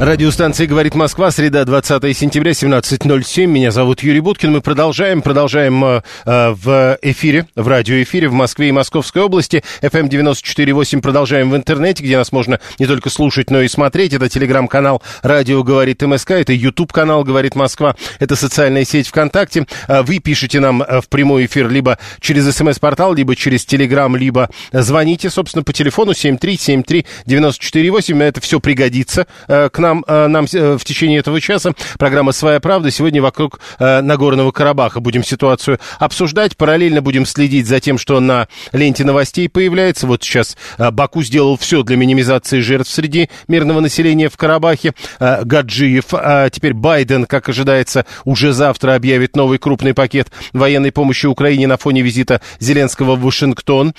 Радиостанция 0.00 0.66
«Говорит 0.66 0.94
Москва», 0.94 1.30
среда, 1.30 1.66
20 1.66 2.16
сентября, 2.16 2.52
17.07. 2.52 3.44
Меня 3.44 3.70
зовут 3.70 4.02
Юрий 4.02 4.20
Буткин. 4.20 4.50
Мы 4.50 4.62
продолжаем, 4.62 5.20
продолжаем 5.20 5.84
э, 5.84 6.00
э, 6.24 6.52
в 6.52 6.98
эфире, 7.02 7.46
в 7.54 7.68
радиоэфире 7.68 8.28
в 8.28 8.32
Москве 8.32 8.70
и 8.70 8.72
Московской 8.72 9.20
области. 9.20 9.62
FM 9.82 10.08
94.8 10.08 11.02
продолжаем 11.02 11.50
в 11.50 11.56
интернете, 11.56 12.02
где 12.02 12.16
нас 12.16 12.32
можно 12.32 12.60
не 12.78 12.86
только 12.86 13.10
слушать, 13.10 13.50
но 13.50 13.60
и 13.60 13.68
смотреть. 13.68 14.14
Это 14.14 14.30
телеграм-канал 14.30 15.02
«Радио 15.22 15.62
говорит 15.62 16.00
МСК», 16.00 16.30
это 16.30 16.54
YouTube-канал 16.54 17.22
«Говорит 17.22 17.54
Москва», 17.54 17.94
это 18.18 18.36
социальная 18.36 18.86
сеть 18.86 19.08
ВКонтакте. 19.08 19.66
Э, 19.86 20.00
Вы 20.00 20.20
пишете 20.20 20.60
нам 20.60 20.80
э, 20.80 21.02
в 21.02 21.10
прямой 21.10 21.44
эфир 21.44 21.68
либо 21.68 21.98
через 22.20 22.50
смс-портал, 22.56 23.12
либо 23.12 23.36
через 23.36 23.66
телеграм, 23.66 24.16
либо 24.16 24.48
звоните, 24.72 25.28
собственно, 25.28 25.62
по 25.62 25.74
телефону 25.74 26.12
7373948. 26.12 28.22
Это 28.22 28.40
все 28.40 28.60
пригодится 28.60 29.26
к 29.46 29.72
нам, 29.76 29.89
э, 30.06 30.26
нам 30.26 30.46
э, 30.52 30.76
в 30.78 30.84
течение 30.84 31.18
этого 31.18 31.40
часа. 31.40 31.72
Программа 31.98 32.32
«Своя 32.32 32.60
правда». 32.60 32.90
Сегодня 32.90 33.20
вокруг 33.20 33.60
э, 33.78 34.00
Нагорного 34.00 34.52
Карабаха 34.52 35.00
будем 35.00 35.24
ситуацию 35.24 35.78
обсуждать. 35.98 36.56
Параллельно 36.56 37.02
будем 37.02 37.26
следить 37.26 37.66
за 37.66 37.80
тем, 37.80 37.98
что 37.98 38.20
на 38.20 38.48
ленте 38.72 39.04
новостей 39.04 39.48
появляется. 39.48 40.06
Вот 40.06 40.22
сейчас 40.22 40.56
Баку 40.78 41.22
сделал 41.22 41.56
все 41.58 41.82
для 41.82 41.96
минимизации 41.96 42.60
жертв 42.60 42.90
среди 42.90 43.28
мирного 43.48 43.80
населения 43.80 44.28
в 44.28 44.36
Карабахе. 44.36 44.94
Гаджиев. 45.18 46.06
А 46.12 46.48
теперь 46.50 46.74
Байден, 46.74 47.26
как 47.26 47.48
ожидается, 47.48 48.06
уже 48.24 48.52
завтра 48.52 48.94
объявит 48.94 49.36
новый 49.36 49.58
крупный 49.58 49.94
пакет 49.94 50.28
военной 50.52 50.92
помощи 50.92 51.26
Украине 51.26 51.66
на 51.66 51.76
фоне 51.76 52.02
визита 52.02 52.40
Зеленского 52.58 53.16
в 53.16 53.22
Вашингтон. 53.22 53.94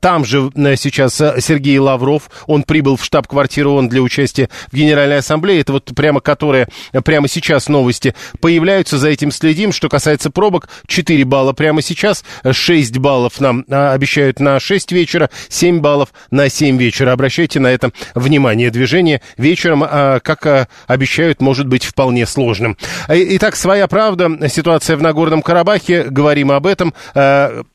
Там 0.00 0.24
же 0.24 0.50
сейчас 0.76 1.14
Сергей 1.16 1.78
Лавров. 1.78 2.30
Он 2.46 2.62
прибыл 2.62 2.96
в 2.96 3.04
штаб-квартиру 3.04 3.72
ООН 3.72 3.88
для 3.88 4.02
участия 4.02 4.48
в 4.70 4.76
Генеральной 4.76 5.18
Ассамблее. 5.18 5.31
Это 5.60 5.72
вот 5.72 5.92
прямо 5.94 6.20
которые 6.20 6.66
прямо 7.04 7.28
сейчас 7.28 7.68
новости 7.68 8.14
появляются. 8.40 8.98
За 8.98 9.08
этим 9.08 9.30
следим. 9.30 9.72
Что 9.72 9.88
касается 9.88 10.30
пробок, 10.30 10.68
4 10.86 11.24
балла 11.24 11.52
прямо 11.52 11.82
сейчас. 11.82 12.24
6 12.50 12.98
баллов 12.98 13.40
нам 13.40 13.64
а, 13.70 13.92
обещают 13.92 14.40
на 14.40 14.60
6 14.60 14.92
вечера. 14.92 15.30
7 15.48 15.80
баллов 15.80 16.12
на 16.30 16.48
7 16.48 16.76
вечера. 16.78 17.12
Обращайте 17.12 17.60
на 17.60 17.68
это 17.68 17.90
внимание. 18.14 18.70
Движение 18.70 19.20
вечером, 19.36 19.84
а, 19.84 20.20
как 20.20 20.46
а, 20.46 20.68
обещают, 20.86 21.40
может 21.40 21.66
быть 21.66 21.84
вполне 21.84 22.26
сложным. 22.26 22.76
Итак, 23.08 23.56
своя 23.56 23.86
правда. 23.86 24.48
Ситуация 24.48 24.96
в 24.96 25.02
Нагорном 25.02 25.42
Карабахе. 25.42 26.04
Говорим 26.04 26.50
об 26.52 26.66
этом. 26.66 26.94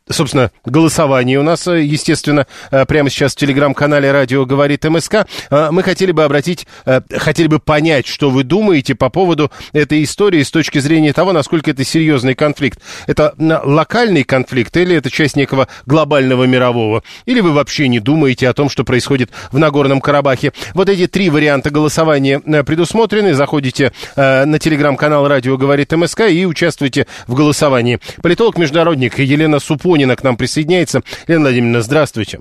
Собственно, 0.10 0.52
голосование 0.66 1.38
у 1.38 1.44
нас, 1.44 1.68
естественно, 1.68 2.48
прямо 2.88 3.10
сейчас 3.10 3.34
в 3.34 3.36
телеграм-канале 3.36 4.12
«Радио 4.12 4.46
говорит 4.46 4.86
МСК». 4.86 5.28
Мы 5.52 5.84
хотели 5.84 6.14
бы 6.14 6.24
обратить, 6.24 6.66
э, 6.86 7.02
хотели 7.48 7.50
бы 7.50 7.60
понять, 7.60 8.08
что 8.08 8.30
вы 8.30 8.44
думаете 8.44 8.96
по 8.96 9.10
поводу 9.10 9.52
этой 9.74 10.04
истории 10.04 10.44
с 10.44 10.52
точки 10.52 10.80
зрения 10.80 11.14
того, 11.14 11.34
насколько 11.34 11.72
это 11.72 11.84
серьезный 11.84 12.36
конфликт. 12.36 12.80
Это 13.08 13.34
локальный 13.38 14.24
конфликт 14.24 14.76
или 14.78 14.96
это 14.96 15.10
часть 15.10 15.36
некого 15.36 15.68
глобального 15.86 16.46
мирового? 16.46 17.04
Или 17.26 17.42
вы 17.42 17.54
вообще 17.54 17.88
не 17.88 18.00
думаете 18.00 18.50
о 18.50 18.54
том, 18.54 18.70
что 18.70 18.84
происходит 18.84 19.32
в 19.52 19.58
Нагорном 19.58 20.02
Карабахе? 20.02 20.52
Вот 20.74 20.90
эти 20.90 21.08
три 21.08 21.30
варианта 21.30 21.70
голосования 21.70 22.42
э, 22.46 22.64
предусмотрены. 22.64 23.34
Заходите 23.34 23.92
э, 24.16 24.46
на 24.46 24.60
телеграм-канал 24.60 25.28
«Радио 25.28 25.58
говорит 25.58 25.92
МСК» 25.92 26.22
и 26.30 26.46
участвуйте 26.46 27.08
в 27.28 27.34
голосовании. 27.34 28.00
Политолог-международник 28.22 29.20
Елена 29.20 29.60
Супонина 29.60 30.16
к 30.16 30.24
нам 30.24 30.38
присоединяется. 30.38 31.02
Елена 31.28 31.46
Владимировна, 31.46 31.82
здравствуйте. 31.82 32.40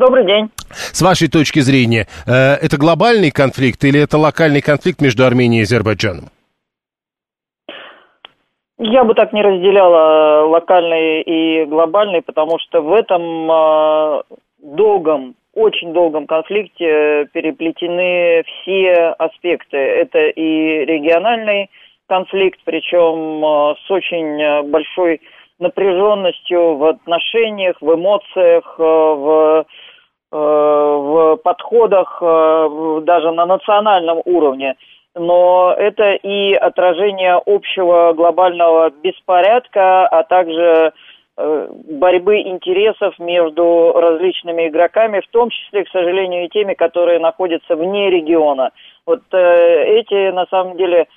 Добрый 0.00 0.24
день. 0.24 0.48
С 0.70 1.02
вашей 1.02 1.28
точки 1.28 1.58
зрения, 1.58 2.06
э, 2.26 2.54
это 2.64 2.78
глобальный 2.78 3.30
конфликт 3.30 3.84
или 3.84 4.00
это 4.00 4.16
локальный 4.16 4.62
конфликт 4.62 5.02
между 5.02 5.26
Арменией 5.26 5.60
и 5.60 5.64
Азербайджаном? 5.64 6.30
Я 8.78 9.04
бы 9.04 9.12
так 9.12 9.34
не 9.34 9.42
разделяла 9.42 10.46
локальный 10.46 11.20
и 11.20 11.66
глобальный, 11.66 12.22
потому 12.22 12.58
что 12.60 12.80
в 12.80 12.94
этом 12.94 13.50
э, 13.52 14.22
долгом, 14.62 15.34
очень 15.52 15.92
долгом 15.92 16.26
конфликте 16.26 17.26
переплетены 17.34 18.42
все 18.46 19.14
аспекты. 19.18 19.76
Это 19.76 20.28
и 20.28 20.86
региональный 20.86 21.68
конфликт, 22.08 22.58
причем 22.64 23.44
э, 23.44 23.74
с 23.86 23.90
очень 23.90 24.40
э, 24.40 24.62
большой 24.62 25.20
напряженностью 25.60 26.76
в 26.76 26.84
отношениях, 26.84 27.76
в 27.80 27.94
эмоциях, 27.94 28.74
э, 28.78 28.82
в, 28.82 29.28
э, 29.60 29.64
в 30.30 31.36
подходах 31.42 32.18
э, 32.20 33.00
даже 33.02 33.32
на 33.32 33.46
национальном 33.46 34.20
уровне. 34.24 34.76
Но 35.16 35.74
это 35.76 36.12
и 36.12 36.54
отражение 36.54 37.40
общего 37.44 38.12
глобального 38.12 38.90
беспорядка, 38.90 40.06
а 40.06 40.22
также 40.22 40.92
э, 41.36 41.68
борьбы 41.90 42.42
интересов 42.42 43.18
между 43.18 43.92
различными 43.92 44.68
игроками, 44.68 45.20
в 45.20 45.28
том 45.32 45.50
числе, 45.50 45.84
к 45.84 45.88
сожалению, 45.88 46.44
и 46.44 46.48
теми, 46.48 46.74
которые 46.74 47.18
находятся 47.18 47.74
вне 47.74 48.08
региона. 48.10 48.70
Вот 49.06 49.22
э, 49.32 49.84
эти, 49.98 50.30
на 50.30 50.46
самом 50.46 50.76
деле, 50.76 51.08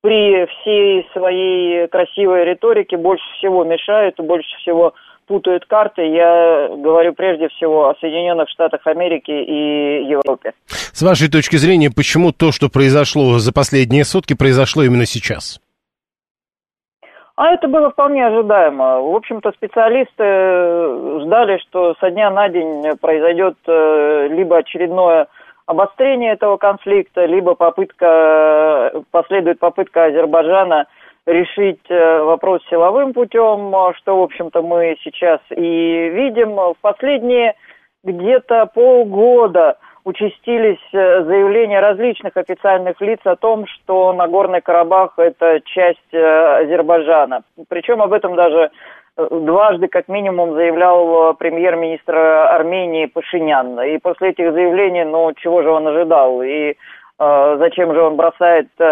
при 0.00 0.46
всей 0.46 1.08
своей 1.12 1.88
красивой 1.88 2.44
риторике 2.44 2.96
больше 2.96 3.24
всего 3.38 3.64
мешают, 3.64 4.20
и 4.20 4.22
больше 4.22 4.54
всего 4.58 4.94
путают 5.26 5.66
карты. 5.66 6.02
Я 6.02 6.68
говорю 6.76 7.14
прежде 7.14 7.48
всего 7.48 7.88
о 7.88 7.94
Соединенных 8.00 8.48
Штатах 8.48 8.86
Америки 8.86 9.30
и 9.30 10.04
Европе. 10.08 10.52
С 10.66 11.02
вашей 11.02 11.30
точки 11.30 11.56
зрения, 11.56 11.90
почему 11.94 12.32
то, 12.32 12.52
что 12.52 12.68
произошло 12.68 13.38
за 13.38 13.52
последние 13.52 14.04
сутки, 14.04 14.34
произошло 14.34 14.82
именно 14.82 15.06
сейчас? 15.06 15.60
А 17.36 17.50
это 17.50 17.66
было 17.66 17.90
вполне 17.90 18.26
ожидаемо. 18.26 19.00
В 19.00 19.16
общем-то, 19.16 19.50
специалисты 19.52 20.22
э, 20.22 21.18
ждали, 21.24 21.58
что 21.66 21.96
со 21.98 22.10
дня 22.10 22.30
на 22.30 22.48
день 22.48 22.96
произойдет 23.00 23.56
э, 23.66 24.28
либо 24.30 24.58
очередное 24.58 25.26
обострение 25.66 26.34
этого 26.34 26.58
конфликта, 26.58 27.24
либо 27.24 27.54
попытка, 27.54 29.02
последует 29.10 29.58
попытка 29.58 30.04
Азербайджана 30.04 30.86
решить 31.26 31.80
э, 31.88 32.22
вопрос 32.22 32.62
силовым 32.68 33.12
путем, 33.12 33.74
э, 33.74 33.92
что, 33.96 34.18
в 34.18 34.22
общем-то, 34.22 34.62
мы 34.62 34.96
сейчас 35.02 35.40
и 35.50 36.08
видим. 36.10 36.54
В 36.56 36.76
последние 36.80 37.54
где-то 38.02 38.66
полгода 38.66 39.78
участились 40.04 40.82
э, 40.92 41.24
заявления 41.24 41.80
различных 41.80 42.36
официальных 42.36 43.00
лиц 43.00 43.20
о 43.24 43.36
том, 43.36 43.66
что 43.66 44.12
Нагорный 44.12 44.60
Карабах– 44.60 45.14
это 45.16 45.60
часть 45.64 46.12
Азербайджана. 46.12 47.42
Причем 47.68 48.02
об 48.02 48.12
этом 48.12 48.36
даже 48.36 48.70
дважды 49.16 49.86
как 49.88 50.08
минимум 50.08 50.54
заявлял 50.54 51.34
премьер-министр 51.34 52.16
Армении 52.16 53.06
Пашинян. 53.06 53.80
И 53.82 53.98
после 53.98 54.30
этих 54.30 54.52
заявлений, 54.52 55.04
ну, 55.04 55.32
чего 55.34 55.62
же 55.62 55.70
он 55.70 55.86
ожидал? 55.86 56.42
И 56.42 56.74
зачем 57.18 57.94
же 57.94 58.02
он 58.02 58.16
бросает 58.16 58.68
э, 58.78 58.84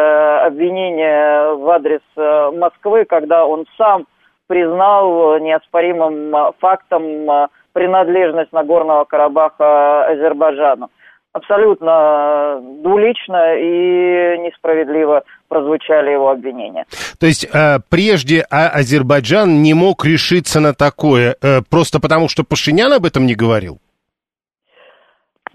обвинения 0.46 1.54
в 1.54 1.68
адрес 1.70 2.00
э, 2.16 2.50
Москвы, 2.56 3.04
когда 3.04 3.44
он 3.44 3.66
сам 3.76 4.06
признал 4.46 5.36
э, 5.36 5.40
неоспоримым 5.40 6.34
э, 6.34 6.52
фактом 6.60 7.02
э, 7.30 7.48
принадлежность 7.72 8.52
Нагорного 8.52 9.04
Карабаха 9.04 10.04
Азербайджану. 10.06 10.90
Абсолютно 11.32 11.90
э, 11.90 12.60
двулично 12.82 13.56
и 13.56 14.38
несправедливо 14.38 15.24
прозвучали 15.48 16.10
его 16.10 16.30
обвинения. 16.30 16.84
То 17.18 17.26
есть 17.26 17.44
э, 17.52 17.78
прежде 17.88 18.46
а- 18.50 18.68
Азербайджан 18.68 19.62
не 19.62 19.74
мог 19.74 20.04
решиться 20.04 20.60
на 20.60 20.74
такое, 20.74 21.36
э, 21.42 21.62
просто 21.68 22.00
потому 22.00 22.28
что 22.28 22.44
Пашинян 22.44 22.92
об 22.92 23.06
этом 23.06 23.26
не 23.26 23.34
говорил? 23.34 23.78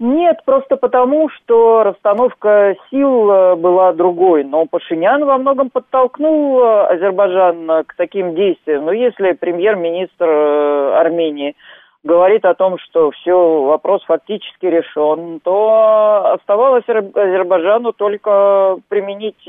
Нет, 0.00 0.42
просто 0.44 0.76
потому, 0.76 1.28
что 1.30 1.82
расстановка 1.82 2.76
сил 2.88 3.30
э, 3.30 3.56
была 3.56 3.92
другой. 3.92 4.44
Но 4.44 4.64
Пашинян 4.66 5.24
во 5.24 5.38
многом 5.38 5.70
подтолкнул 5.70 6.60
э, 6.60 6.86
Азербайджан 6.94 7.84
к 7.84 7.94
таким 7.96 8.36
действиям. 8.36 8.84
Но 8.84 8.92
если 8.92 9.32
премьер-министр 9.32 10.24
э, 10.24 10.94
Армении 11.00 11.56
говорит 12.04 12.44
о 12.44 12.54
том, 12.54 12.78
что 12.78 13.10
все, 13.10 13.62
вопрос 13.64 14.04
фактически 14.04 14.66
решен, 14.66 15.40
то 15.40 16.34
оставалось 16.38 16.88
Азербайджану 16.88 17.92
только 17.92 18.76
применить 18.88 19.42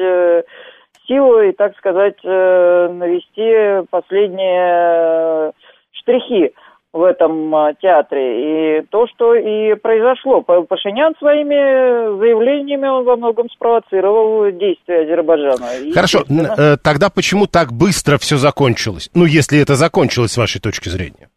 силу 1.07 1.41
и, 1.41 1.51
так 1.51 1.77
сказать, 1.77 2.17
навести 2.23 3.87
последние 3.91 5.53
штрихи 5.91 6.53
в 6.91 7.03
этом 7.03 7.53
а, 7.55 7.73
театре. 7.75 8.79
И 8.79 8.81
то, 8.89 9.07
что 9.07 9.35
и 9.35 9.75
произошло. 9.75 10.41
Пашинян 10.41 11.13
своими 11.19 12.17
заявлениями 12.19 12.87
он 12.87 13.05
во 13.05 13.15
многом 13.15 13.49
спровоцировал 13.49 14.51
действия 14.51 15.01
Азербайджана. 15.01 15.67
Хорошо, 15.93 16.23
э, 16.27 16.77
тогда 16.83 17.09
почему 17.09 17.45
так 17.45 17.71
быстро 17.71 18.17
все 18.17 18.37
закончилось? 18.37 19.09
Ну, 19.13 19.25
если 19.25 19.61
это 19.61 19.75
закончилось 19.75 20.31
с 20.31 20.37
вашей 20.37 20.59
точки 20.59 20.89
зрения. 20.89 21.29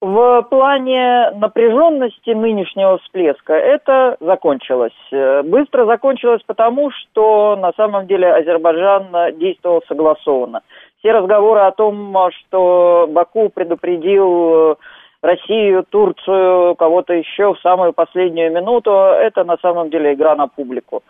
В 0.00 0.42
плане 0.42 1.30
напряженности 1.32 2.30
нынешнего 2.30 2.98
всплеска 2.98 3.54
это 3.54 4.16
закончилось. 4.20 4.92
Э, 5.10 5.42
быстро 5.42 5.86
закончилось 5.86 6.42
потому, 6.46 6.90
что 6.90 7.56
на 7.56 7.72
самом 7.72 8.06
деле 8.06 8.32
Азербайджан 8.32 9.38
действовал 9.38 9.82
согласованно. 9.88 10.60
Все 10.98 11.12
разговоры 11.12 11.60
о 11.60 11.72
том, 11.72 12.16
что 12.30 13.06
Баку 13.10 13.48
предупредил 13.50 14.78
Россию, 15.22 15.84
Турцию, 15.88 16.74
кого-то 16.76 17.12
еще 17.12 17.54
в 17.54 17.60
самую 17.60 17.92
последнюю 17.92 18.52
минуту, 18.52 18.90
это 18.90 19.44
на 19.44 19.56
самом 19.58 19.90
деле 19.90 20.14
игра 20.14 20.34
на 20.34 20.48
публику. 20.48 21.02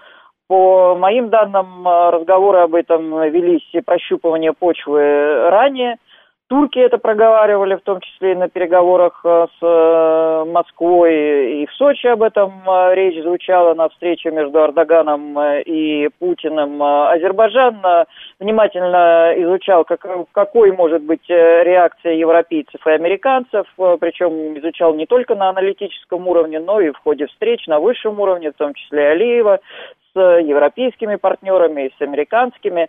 По 0.46 0.94
моим 0.94 1.28
данным, 1.28 1.86
разговоры 1.86 2.60
об 2.60 2.74
этом 2.74 3.22
велись 3.30 3.70
прощупывание 3.84 4.52
почвы 4.52 5.48
ранее– 5.50 5.96
Турки 6.48 6.78
это 6.78 6.96
проговаривали, 6.96 7.74
в 7.74 7.82
том 7.82 8.00
числе 8.00 8.32
и 8.32 8.34
на 8.34 8.48
переговорах 8.48 9.20
э, 9.22 9.46
с 9.60 9.62
э, 9.62 10.44
Москвой, 10.50 11.62
и 11.62 11.66
в 11.66 11.74
Сочи 11.74 12.06
об 12.06 12.22
этом 12.22 12.62
э, 12.66 12.94
речь 12.94 13.22
звучала 13.22 13.74
на 13.74 13.90
встрече 13.90 14.30
между 14.30 14.58
Эрдоганом 14.58 15.38
и 15.66 16.08
Путиным. 16.18 16.82
Азербайджан 16.82 18.06
внимательно 18.40 19.34
изучал, 19.36 19.84
как, 19.84 20.06
какой 20.32 20.72
может 20.72 21.02
быть 21.02 21.28
реакция 21.28 22.14
европейцев 22.14 22.80
и 22.86 22.90
американцев, 22.92 23.66
причем 24.00 24.58
изучал 24.58 24.94
не 24.94 25.04
только 25.04 25.34
на 25.34 25.50
аналитическом 25.50 26.26
уровне, 26.28 26.60
но 26.60 26.80
и 26.80 26.92
в 26.92 26.96
ходе 26.96 27.26
встреч 27.26 27.66
на 27.66 27.78
высшем 27.78 28.18
уровне, 28.20 28.52
в 28.52 28.56
том 28.56 28.72
числе 28.72 29.08
Алиева, 29.08 29.60
с 30.14 30.18
европейскими 30.18 31.16
партнерами 31.16 31.86
и 31.86 31.92
с 31.98 32.00
американскими. 32.00 32.88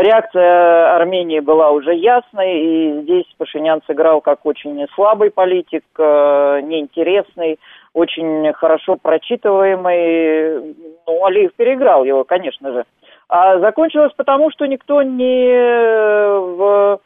Реакция 0.00 0.94
Армении 0.94 1.40
была 1.40 1.70
уже 1.70 1.92
ясной, 1.92 2.60
и 2.60 3.00
здесь 3.02 3.26
Пашинян 3.36 3.80
сыграл 3.86 4.20
как 4.20 4.46
очень 4.46 4.86
слабый 4.94 5.30
политик, 5.32 5.84
э, 5.98 6.60
неинтересный, 6.62 7.58
очень 7.94 8.52
хорошо 8.52 8.96
прочитываемый. 8.96 10.76
Ну, 11.04 11.24
Алиев 11.24 11.52
переиграл 11.56 12.04
его, 12.04 12.22
конечно 12.22 12.72
же. 12.72 12.84
А 13.28 13.58
закончилось 13.58 14.12
потому, 14.16 14.52
что 14.52 14.66
никто 14.66 15.02
не 15.02 15.52
в 16.56 17.00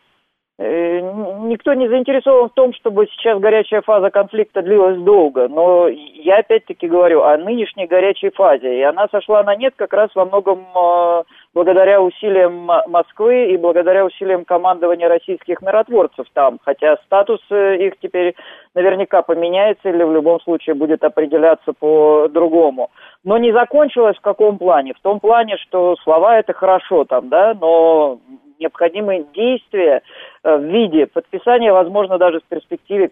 Э, 0.59 1.01
никто 1.01 1.75
не 1.75 1.89
заинтересован 1.89 2.51
в 2.51 2.53
том, 2.53 2.73
чтобы 2.75 3.07
сейчас 3.07 3.41
горячая 3.41 3.81
фаза 3.83 4.11
конфликта 4.11 4.63
длилась 4.63 4.99
долго. 4.99 5.49
Но 5.49 5.89
я 5.89 6.39
опять-таки 6.39 6.87
говорю 6.87 7.23
о 7.23 7.37
нынешней 7.37 7.87
горячей 7.87 8.31
фазе. 8.31 8.79
И 8.79 8.83
она 8.83 9.09
сошла 9.11 9.43
на 9.43 9.57
нет 9.57 9.75
как 9.77 9.93
раз 9.93 10.11
во 10.15 10.25
многом 10.25 10.61
э, 10.75 11.23
благодаря 11.55 12.01
усилиям 12.01 12.71
Москвы 12.89 13.53
и 13.53 13.57
благодаря 13.57 14.05
усилиям 14.05 14.45
командования 14.45 15.09
российских 15.09 15.61
миротворцев 15.63 16.27
там. 16.33 16.59
Хотя 16.65 16.97
статус 17.05 17.41
э, 17.51 17.77
их 17.87 17.95
теперь 18.01 18.35
наверняка 18.75 19.23
поменяется 19.23 19.89
или 19.89 20.03
в 20.03 20.13
любом 20.13 20.41
случае 20.41 20.75
будет 20.75 21.05
определяться 21.05 21.73
по-другому. 21.73 22.91
Но 23.25 23.39
не 23.39 23.53
закончилось 23.53 24.17
в 24.17 24.23
каком 24.23 24.59
плане? 24.59 24.95
В 24.95 25.01
том 25.01 25.21
плане, 25.21 25.57
что 25.59 25.97
слова 26.03 26.39
это 26.39 26.53
хорошо 26.53 27.05
там, 27.05 27.29
да, 27.29 27.55
но 27.55 28.19
необходимые 28.59 29.25
действия 29.35 30.03
э, 30.45 30.57
в 30.57 30.63
виде 30.63 31.07
подписания, 31.07 31.73
возможно, 31.73 32.19
даже 32.19 32.41
в 32.41 32.45
перспективе 32.45 33.11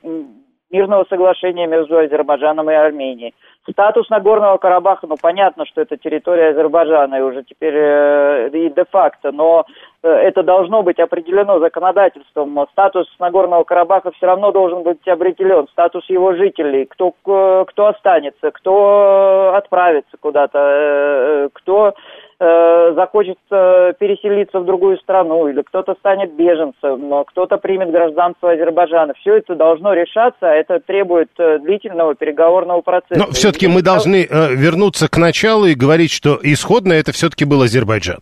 мирного 0.70 1.05
соглашения 1.08 1.67
между 1.67 1.99
Азербайджаном 1.99 2.70
и 2.70 2.75
Арменией. 2.75 3.34
Статус 3.70 4.08
Нагорного 4.08 4.56
Карабаха, 4.56 5.06
ну 5.06 5.17
понятно, 5.20 5.67
что 5.67 5.82
это 5.82 5.96
территория 5.96 6.50
Азербайджана 6.50 7.17
и 7.17 7.20
уже 7.22 7.44
теперь 7.44 7.75
э, 7.76 8.49
и 8.52 8.70
де-факто, 8.70 9.32
но 9.32 9.67
э, 10.02 10.08
это 10.08 10.43
должно 10.43 10.82
быть 10.82 10.99
определено 10.99 11.58
законодательством. 11.58 12.67
Статус 12.72 13.06
Нагорного 13.19 13.64
Карабаха 13.64 14.12
все 14.12 14.26
равно 14.26 14.50
должен 14.50 14.82
быть 14.82 15.06
определен, 15.06 15.69
статус 15.69 16.08
его 16.08 16.34
жителей, 16.34 16.87
кто, 16.87 17.12
кто 17.22 17.87
останется, 17.87 18.50
кто 18.50 19.52
отправится 19.55 20.17
куда-то, 20.19 20.58
э, 20.58 21.49
кто 21.52 21.94
э, 22.41 22.93
захочет 22.95 23.39
э, 23.51 23.93
переселиться 23.99 24.61
в 24.61 24.65
другую 24.65 24.99
страну, 24.99 25.47
или 25.49 25.63
кто-то 25.63 25.95
станет 26.01 26.35
беженцем, 26.35 27.25
кто-то 27.27 27.59
примет 27.59 27.91
гражданство 27.91 28.51
Азербайджана. 28.53 29.15
Все 29.15 29.37
это 29.37 29.55
должно 29.55 29.93
решаться, 29.93 30.51
а 30.51 30.55
это 30.55 30.81
требует 30.81 31.31
э, 31.39 31.59
длительного 31.59 32.15
переговорного 32.15 32.81
процесса. 32.81 33.19
Но 33.19 33.27
все-таки 33.33 33.69
мы 33.69 33.83
должны 33.83 34.27
э, 34.29 34.55
вернуться 34.55 35.09
к 35.09 35.17
началу 35.19 35.67
и 35.67 35.75
говорить, 35.75 36.11
что 36.11 36.39
исходно 36.43 36.95
это 36.95 37.13
все-таки 37.13 37.45
был 37.45 37.63
Азербайджан. 37.63 38.21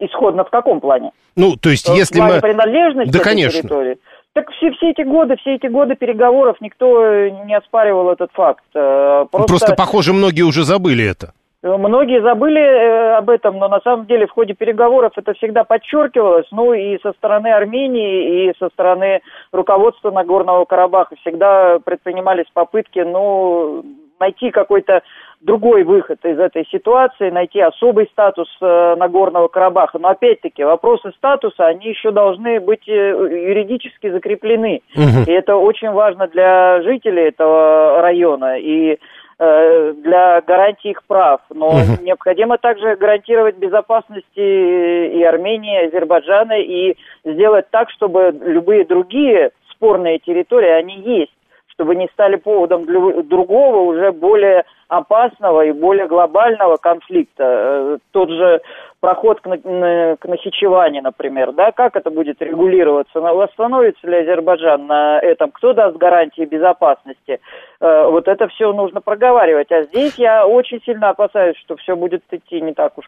Исходно 0.00 0.44
в 0.44 0.50
каком 0.50 0.80
плане? 0.80 1.10
Ну, 1.34 1.56
то 1.56 1.70
есть, 1.70 1.88
если 1.88 2.20
мы... 2.20 2.40
принадлежности 2.40 3.12
да, 3.12 3.24
конечно. 3.24 3.60
территории? 3.60 3.98
Так 4.32 4.48
все, 4.52 4.70
все 4.72 4.90
эти 4.90 5.02
годы, 5.02 5.34
все 5.40 5.56
эти 5.56 5.66
годы 5.66 5.96
переговоров 5.96 6.58
никто 6.60 7.26
не 7.44 7.56
оспаривал 7.56 8.10
этот 8.10 8.30
факт. 8.32 8.62
Э, 8.74 9.26
просто, 9.30 9.48
Просто 9.48 9.74
похоже, 9.74 10.12
многие 10.12 10.42
уже 10.42 10.62
забыли 10.62 11.04
это. 11.04 11.32
Многие 11.60 12.22
забыли 12.22 12.60
э, 12.60 13.16
об 13.16 13.30
этом, 13.30 13.58
но 13.58 13.68
на 13.68 13.80
самом 13.80 14.06
деле 14.06 14.28
в 14.28 14.30
ходе 14.30 14.54
переговоров 14.54 15.12
это 15.16 15.34
всегда 15.34 15.64
подчеркивалось, 15.64 16.46
ну 16.52 16.72
и 16.72 17.00
со 17.02 17.12
стороны 17.14 17.48
Армении, 17.48 18.48
и 18.48 18.54
со 18.60 18.68
стороны 18.68 19.22
руководства 19.50 20.12
Нагорного 20.12 20.66
Карабаха 20.66 21.16
всегда 21.16 21.80
предпринимались 21.84 22.46
попытки, 22.54 23.00
ну, 23.00 23.84
найти 24.20 24.50
какой-то 24.52 25.02
другой 25.40 25.82
выход 25.82 26.24
из 26.24 26.38
этой 26.38 26.64
ситуации, 26.66 27.30
найти 27.30 27.60
особый 27.60 28.06
статус 28.12 28.48
э, 28.60 28.94
Нагорного 28.96 29.48
Карабаха. 29.48 29.98
Но 29.98 30.08
опять-таки 30.10 30.62
вопросы 30.62 31.10
статуса, 31.16 31.66
они 31.66 31.88
еще 31.88 32.12
должны 32.12 32.60
быть 32.60 32.88
э, 32.88 32.92
юридически 32.92 34.10
закреплены. 34.10 34.82
Угу. 34.94 35.24
И 35.26 35.32
это 35.32 35.56
очень 35.56 35.90
важно 35.90 36.28
для 36.28 36.82
жителей 36.82 37.28
этого 37.28 38.00
района. 38.00 38.58
И 38.58 38.92
Э, 38.92 38.96
для 39.38 40.40
гарантии 40.40 40.90
их 40.90 41.04
прав. 41.04 41.40
Но 41.50 41.68
угу. 41.68 42.02
необходимо 42.02 42.58
также 42.58 42.96
гарантировать 42.96 43.56
безопасность 43.56 44.26
и 44.36 45.22
Армении, 45.22 45.82
и 45.82 45.86
Азербайджана, 45.86 46.60
и 46.60 46.96
сделать 47.24 47.70
так, 47.70 47.90
чтобы 47.90 48.36
любые 48.42 48.84
другие 48.84 49.52
спорные 49.70 50.18
территории, 50.18 50.70
они 50.70 50.96
есть, 51.00 51.32
чтобы 51.78 51.94
не 51.94 52.08
стали 52.12 52.34
поводом 52.34 52.86
для 52.86 53.22
другого, 53.22 53.82
уже 53.82 54.10
более 54.10 54.64
опасного 54.88 55.64
и 55.64 55.70
более 55.70 56.08
глобального 56.08 56.76
конфликта. 56.76 57.44
Э, 57.44 57.98
тот 58.10 58.30
же 58.30 58.60
проход 58.98 59.40
к, 59.40 59.44
к 59.44 60.24
Нахичевани, 60.24 61.00
например, 61.00 61.52
да, 61.52 61.70
как 61.70 61.94
это 61.94 62.10
будет 62.10 62.42
регулироваться, 62.42 63.20
восстановится 63.20 64.08
ли 64.08 64.16
Азербайджан 64.16 64.88
на 64.88 65.20
этом, 65.20 65.52
кто 65.52 65.72
даст 65.72 65.96
гарантии 65.96 66.46
безопасности, 66.46 67.38
э, 67.80 68.08
вот 68.10 68.26
это 68.26 68.48
все 68.48 68.72
нужно 68.72 69.00
проговаривать, 69.00 69.70
а 69.70 69.84
здесь 69.84 70.16
я 70.16 70.48
очень 70.48 70.82
сильно 70.82 71.10
опасаюсь, 71.10 71.56
что 71.58 71.76
все 71.76 71.94
будет 71.94 72.24
идти 72.32 72.60
не 72.60 72.74
так 72.74 72.98
уж 72.98 73.04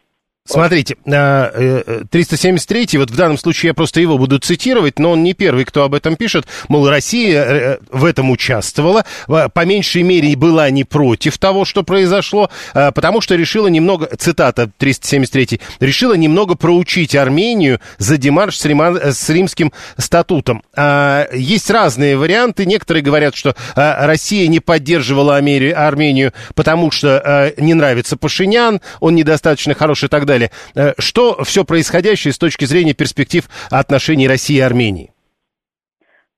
Смотрите, 0.50 0.96
373, 1.04 2.80
а, 2.80 2.96
э, 2.96 2.98
вот 2.98 3.10
в 3.12 3.16
данном 3.16 3.38
случае 3.38 3.68
я 3.68 3.74
просто 3.74 4.00
его 4.00 4.18
буду 4.18 4.40
цитировать, 4.40 4.98
но 4.98 5.12
он 5.12 5.22
не 5.22 5.32
первый, 5.32 5.64
кто 5.64 5.84
об 5.84 5.94
этом 5.94 6.16
пишет. 6.16 6.46
Мол, 6.66 6.88
Россия 6.88 7.44
э, 7.44 7.78
в 7.92 8.04
этом 8.04 8.30
участвовала, 8.30 9.04
по 9.26 9.64
меньшей 9.64 10.02
мере 10.02 10.34
была 10.34 10.68
не 10.70 10.82
против 10.82 11.38
того, 11.38 11.64
что 11.64 11.84
произошло, 11.84 12.50
потому 12.72 13.20
что 13.20 13.36
решила 13.36 13.68
немного, 13.68 14.08
цитата 14.18 14.70
373, 14.76 15.60
решила 15.78 16.14
немного 16.14 16.56
проучить 16.56 17.14
Армению 17.14 17.80
за 17.98 18.16
демарш 18.16 18.58
с, 18.58 18.64
Рима, 18.64 19.12
с 19.12 19.28
римским 19.28 19.72
статутом. 19.98 20.64
А, 20.74 21.28
есть 21.32 21.70
разные 21.70 22.16
варианты. 22.16 22.66
Некоторые 22.66 23.04
говорят, 23.04 23.36
что 23.36 23.54
Россия 23.76 24.48
не 24.48 24.58
поддерживала 24.58 25.36
Армению, 25.36 26.32
потому 26.56 26.90
что 26.90 27.52
не 27.56 27.74
нравится 27.74 28.16
Пашинян, 28.16 28.80
он 28.98 29.14
недостаточно 29.14 29.74
хороший 29.74 30.06
и 30.06 30.08
так 30.08 30.26
далее 30.26 30.39
далее. 30.40 30.50
Э, 30.74 30.94
что 30.98 31.42
все 31.44 31.64
происходящее 31.64 32.32
с 32.32 32.38
точки 32.38 32.64
зрения 32.64 32.94
перспектив 32.94 33.44
отношений 33.70 34.28
России 34.28 34.56
и 34.56 34.60
Армении? 34.60 35.10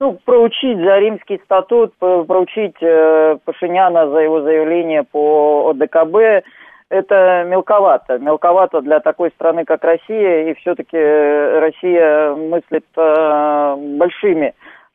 ну, 0.01 0.19
проучить 0.25 0.79
за 0.79 0.99
римский 0.99 1.41
статут, 1.45 1.95
проучить 1.99 2.75
э, 2.81 3.37
Пашиняна 3.45 4.09
за 4.09 4.19
его 4.19 4.41
заявление 4.41 5.05
по 5.05 5.71
ОДКБ, 5.71 6.45
это 6.89 7.45
мелковато. 7.47 8.19
Мелковато 8.19 8.81
для 8.81 8.99
такой 8.99 9.31
страны, 9.31 9.65
как 9.65 9.85
Россия, 9.85 10.51
и 10.51 10.55
все-таки 10.55 10.99
Россия 10.99 12.35
мыслит 12.35 12.85
э, 12.97 13.77
большими 13.97 14.55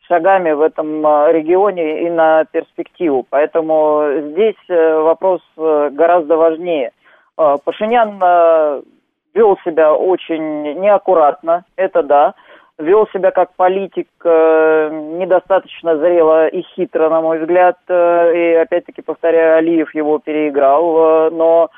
шагами 0.09 0.51
в 0.51 0.61
этом 0.61 1.05
э, 1.05 1.31
регионе 1.31 2.05
и 2.05 2.09
на 2.09 2.43
перспективу. 2.43 3.25
Поэтому 3.29 4.03
здесь 4.31 4.61
э, 4.67 4.99
вопрос 4.99 5.41
э, 5.57 5.89
гораздо 5.93 6.35
важнее. 6.35 6.91
Пашинян 7.35 8.19
вел 9.37 9.57
себя 9.63 9.93
очень 9.93 10.79
неаккуратно, 10.79 11.63
это 11.75 12.03
да 12.03 12.33
вел 12.79 13.07
себя 13.11 13.31
как 13.31 13.53
политик 13.55 14.07
э, 14.23 14.89
недостаточно 15.19 15.97
зрело 15.97 16.47
и 16.47 16.61
хитро, 16.61 17.09
на 17.09 17.21
мой 17.21 17.39
взгляд. 17.39 17.77
Э, 17.87 18.31
и 18.35 18.53
опять-таки, 18.55 19.01
повторяю, 19.01 19.57
Алиев 19.57 19.93
его 19.95 20.19
переиграл. 20.19 20.97
Э, 20.97 21.29
но 21.31 21.69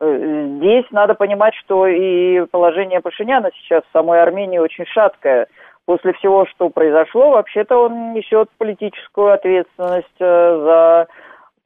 здесь 0.00 0.84
надо 0.90 1.14
понимать, 1.14 1.54
что 1.54 1.86
и 1.86 2.46
положение 2.46 3.00
Пашиняна 3.00 3.50
сейчас 3.54 3.82
в 3.84 3.92
самой 3.92 4.22
Армении 4.22 4.58
очень 4.58 4.86
шаткое. 4.86 5.48
После 5.84 6.12
всего, 6.14 6.46
что 6.46 6.68
произошло, 6.68 7.30
вообще-то 7.30 7.76
он 7.84 8.12
несет 8.12 8.48
политическую 8.58 9.32
ответственность 9.32 10.18
за 10.18 11.06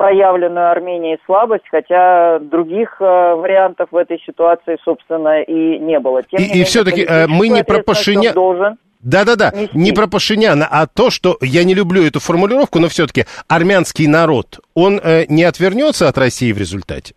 проявленную 0.01 0.71
Арменией 0.71 1.19
слабость, 1.27 1.69
хотя 1.71 2.39
других 2.39 2.97
э, 3.01 3.05
вариантов 3.05 3.89
в 3.91 3.97
этой 3.97 4.19
ситуации, 4.21 4.79
собственно, 4.83 5.43
и 5.43 5.79
не 5.79 6.01
было. 6.01 6.23
Тем 6.23 6.41
и, 6.41 6.61
и 6.61 6.65
все-таки 6.65 7.05
э, 7.05 7.27
мы 7.27 7.49
не 7.49 7.63
про 7.63 7.83
Пашиняна... 7.83 8.33
должен 8.33 8.79
да-да-да, 9.01 9.53
не 9.75 9.93
про 9.93 10.07
Пашиняна, 10.07 10.67
а 10.71 10.87
то, 10.87 11.11
что 11.11 11.37
я 11.43 11.65
не 11.65 11.75
люблю 11.75 12.03
эту 12.03 12.19
формулировку, 12.19 12.79
но 12.79 12.89
все-таки 12.89 13.27
армянский 13.47 14.07
народ, 14.07 14.61
он 14.75 14.99
э, 15.05 15.27
не 15.29 15.45
отвернется 15.45 16.09
от 16.09 16.17
России 16.17 16.51
в 16.53 16.59
результате? 16.59 17.15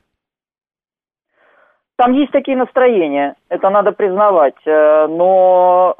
Там 1.95 2.11
есть 2.11 2.33
такие 2.33 2.57
настроения, 2.57 3.35
это 3.47 3.69
надо 3.69 3.93
признавать, 3.93 4.59
э, 4.65 5.07
но 5.07 5.95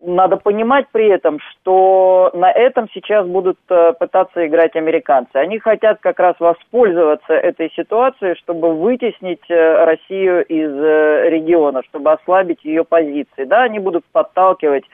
надо 0.00 0.36
понимать 0.36 0.86
при 0.92 1.08
этом, 1.08 1.40
что 1.40 2.30
на 2.32 2.50
этом 2.52 2.88
сейчас 2.92 3.26
будут 3.26 3.58
э, 3.68 3.92
пытаться 3.98 4.46
играть 4.46 4.76
американцы. 4.76 5.34
Они 5.34 5.58
хотят 5.58 5.98
как 6.00 6.20
раз 6.20 6.36
воспользоваться 6.38 7.32
этой 7.32 7.72
ситуацией, 7.74 8.36
чтобы 8.36 8.74
вытеснить 8.74 9.42
э, 9.48 9.84
Россию 9.84 10.44
из 10.44 10.70
э, 10.70 11.30
региона, 11.30 11.82
чтобы 11.88 12.12
ослабить 12.12 12.64
ее 12.64 12.84
позиции. 12.84 13.44
Да, 13.44 13.62
они 13.62 13.80
будут 13.80 14.04
подталкивать 14.12 14.84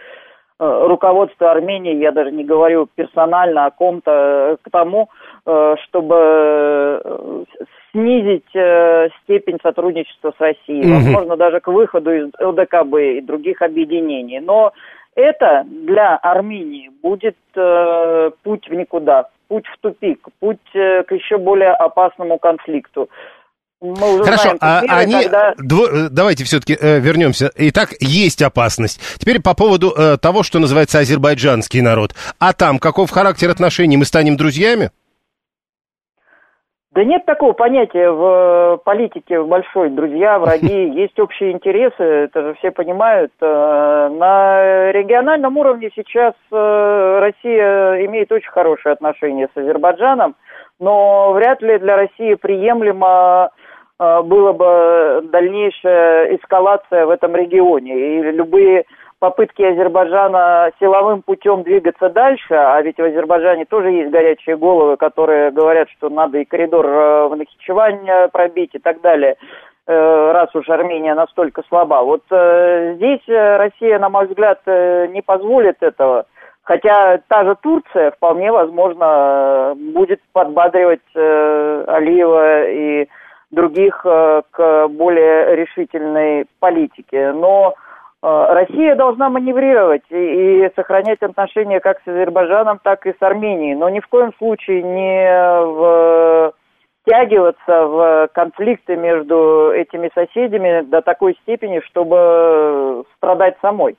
руководство 0.57 1.51
Армении, 1.51 1.97
я 1.97 2.13
даже 2.13 2.31
не 2.31 2.45
говорю 2.45 2.89
персонально 2.95 3.67
о 3.67 3.73
ком-то, 3.73 4.57
к 4.63 4.71
тому, 4.71 5.11
чтобы 5.45 7.45
снизить 7.93 8.49
степень 8.49 9.59
сотрудничества 9.63 10.33
с 10.37 10.41
Россией, 10.41 10.91
возможно, 10.91 11.37
даже 11.37 11.61
к 11.61 11.69
выходу 11.69 12.13
из 12.13 12.31
ЛДКБ 12.41 13.19
и 13.19 13.21
других 13.21 13.61
объединений. 13.61 14.41
Но 14.41 14.73
это 15.15 15.65
для 15.67 16.17
Армении 16.17 16.91
будет 17.03 17.37
э, 17.55 18.31
путь 18.43 18.69
в 18.69 18.75
никуда, 18.75 19.29
путь 19.49 19.67
в 19.67 19.81
тупик, 19.81 20.27
путь 20.41 20.59
э, 20.75 21.05
к 21.05 21.13
еще 21.13 21.39
более 21.39 21.73
опасному 21.73 22.39
конфликту. 22.39 23.09
Мы 23.81 24.15
уже 24.15 24.25
Хорошо, 24.25 24.57
знаем 24.57 24.85
а 24.89 24.99
они... 24.99 25.23
когда... 25.23 25.55
Дво... 25.59 25.87
Э, 25.87 26.09
давайте 26.11 26.45
все-таки 26.45 26.77
э, 26.81 26.99
вернемся. 26.99 27.51
Итак, 27.55 27.91
есть 28.01 28.43
опасность. 28.43 29.01
Теперь 29.19 29.41
по 29.41 29.55
поводу 29.55 29.93
э, 29.97 30.17
того, 30.17 30.43
что 30.43 30.59
называется 30.59 30.99
азербайджанский 30.99 31.81
народ. 31.81 32.15
А 32.41 32.53
там 32.53 32.79
каков 32.79 33.11
характер 33.11 33.51
отношений? 33.51 33.97
Мы 33.97 34.07
станем 34.07 34.37
друзьями? 34.37 34.91
Да 36.95 37.03
нет 37.03 37.27
такого 37.27 37.55
понятия 37.55 38.09
в 38.09 38.81
политике 38.85 39.41
в 39.41 39.49
большой. 39.49 39.91
Друзья, 39.91 40.39
враги, 40.39 40.91
есть 40.91 41.19
общие 41.19 41.51
интересы, 41.51 42.01
это 42.01 42.43
же 42.43 42.55
все 42.55 42.71
понимают. 42.71 43.33
Э, 43.41 44.09
на 44.17 44.93
региональном 44.93 45.57
уровне 45.57 45.91
сейчас 45.97 46.35
э, 46.53 47.19
Россия 47.21 48.07
имеет 48.07 48.31
очень 48.31 48.51
хорошие 48.51 48.93
отношения 48.93 49.49
с 49.53 49.59
Азербайджаном, 49.59 50.37
но 50.79 51.33
вряд 51.33 51.61
ли 51.63 51.79
для 51.79 51.97
России 51.97 52.35
приемлемо 52.35 53.51
э, 53.99 54.23
было 54.23 54.53
бы 54.53 55.29
дальнейшая 55.33 56.37
эскалация 56.37 57.07
в 57.07 57.11
этом 57.11 57.35
регионе. 57.35 58.19
И 58.19 58.23
любые 58.31 58.85
попытки 59.19 59.63
Азербайджана 59.63 60.71
силовым 60.79 61.23
путем 61.23 61.63
двигаться 61.63 62.09
дальше, 62.11 62.55
а 62.55 62.81
ведь 62.83 62.99
в 62.99 63.03
Азербайджане 63.03 63.65
тоже 63.65 63.91
есть 63.91 64.11
горячие 64.11 64.57
головы, 64.57 64.97
которые 64.97 65.51
говорят, 65.51 65.89
что 65.91 66.09
надо 66.09 66.39
и 66.39 66.45
коридор 66.45 66.87
э, 66.87 67.29
в 67.29 67.37
Нахичевань 67.37 68.09
э, 68.09 68.29
пробить 68.29 68.75
и 68.75 68.79
так 68.79 69.01
далее, 69.01 69.37
э, 69.87 70.33
раз 70.33 70.55
уж 70.55 70.69
Армения 70.69 71.15
настолько 71.15 71.63
слаба. 71.69 72.03
Вот 72.03 72.23
здесь 72.27 73.23
Россия, 73.27 73.99
на 73.99 74.09
мой 74.09 74.27
взгляд, 74.27 74.61
не 74.67 75.23
позволит 75.23 75.83
этого. 75.83 76.27
Хотя 76.63 77.19
та 77.29 77.45
же 77.45 77.57
Турция 77.63 78.11
вполне 78.13 78.51
возможно 78.51 79.75
будет 79.77 80.21
подбадривать 80.33 81.03
Алиева 81.15 82.65
и 82.71 83.09
других 83.51 84.01
к 84.03 84.89
более 84.89 85.57
решительной 85.57 86.47
политике. 86.59 87.33
Но 87.33 87.75
Э, 87.75 87.94
Россия 88.25 88.97
должна 88.97 89.29
маневрировать 89.29 90.05
и, 90.11 90.65
и 90.65 90.71
сохранять 90.75 91.23
отношения 91.23 91.81
как 91.81 91.99
с 92.05 92.09
Азербайджаном, 92.09 92.81
так 92.83 93.07
и 93.07 93.11
с 93.11 93.21
Арменией, 93.21 93.75
но 93.75 93.91
ни 93.91 94.01
в 94.01 94.09
коем 94.09 94.33
случае 94.39 94.83
не 94.83 96.53
втягиваться 97.05 97.87
в 97.87 98.29
конфликты 98.33 98.97
между 98.97 99.71
этими 99.75 100.11
соседями 100.15 100.83
до 100.83 101.03
такой 101.03 101.37
степени, 101.43 101.81
чтобы 101.87 103.05
страдать 103.17 103.57
самой. 103.61 103.97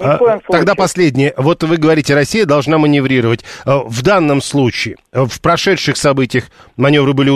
А, 0.00 0.38
тогда 0.48 0.76
последнее. 0.76 1.34
Вот 1.36 1.64
вы 1.64 1.78
говорите, 1.78 2.14
Россия 2.14 2.46
должна 2.46 2.78
маневрировать. 2.78 3.44
Э, 3.66 3.80
в 3.84 4.04
данном 4.04 4.40
случае, 4.40 4.96
э, 5.12 5.24
в 5.24 5.42
прошедших 5.42 5.96
событиях 5.96 6.44
маневры 6.76 7.12
были 7.12 7.28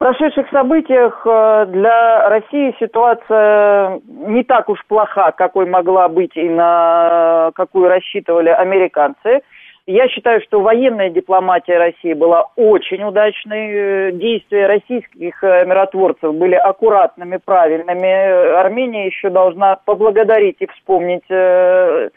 удачные? 0.00 0.14
прошедших 0.14 0.50
событиях 0.50 1.22
э, 1.26 1.66
для 1.68 2.28
России 2.28 2.74
ситуация 2.78 4.00
не 4.06 4.42
так 4.44 4.68
уж 4.68 4.78
плоха, 4.86 5.32
какой 5.32 5.66
могла 5.66 6.08
быть 6.08 6.36
и 6.36 6.48
на 6.48 7.50
какую 7.54 7.88
рассчитывали 7.88 8.50
американцы. 8.50 9.40
Я 9.86 10.08
считаю, 10.08 10.40
что 10.40 10.60
военная 10.60 11.10
дипломатия 11.10 11.76
России 11.76 12.14
была 12.14 12.46
очень 12.56 13.04
удачной. 13.04 14.12
Действия 14.12 14.66
российских 14.66 15.44
э, 15.44 15.66
миротворцев 15.66 16.34
были 16.34 16.54
аккуратными, 16.54 17.38
правильными. 17.44 18.54
Армения 18.54 19.06
еще 19.06 19.28
должна 19.28 19.76
поблагодарить 19.84 20.56
и 20.60 20.66
вспомнить, 20.68 21.28
э, 21.28 22.08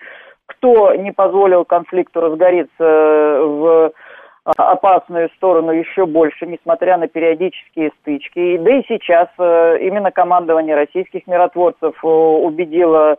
кто 0.46 0.96
не 0.96 1.12
позволил 1.12 1.65
конфликту 1.65 2.22
разгореться 2.22 2.72
в 2.79 3.91
опасную 4.55 5.29
сторону 5.35 5.71
еще 5.71 6.05
больше, 6.05 6.45
несмотря 6.45 6.97
на 6.97 7.07
периодические 7.07 7.91
стычки. 8.01 8.57
Да 8.57 8.77
и 8.77 8.83
сейчас 8.87 9.27
э, 9.37 9.79
именно 9.81 10.11
командование 10.11 10.75
российских 10.75 11.27
миротворцев 11.27 11.93
э, 12.03 12.07
убедило 12.07 13.13
э, 13.13 13.17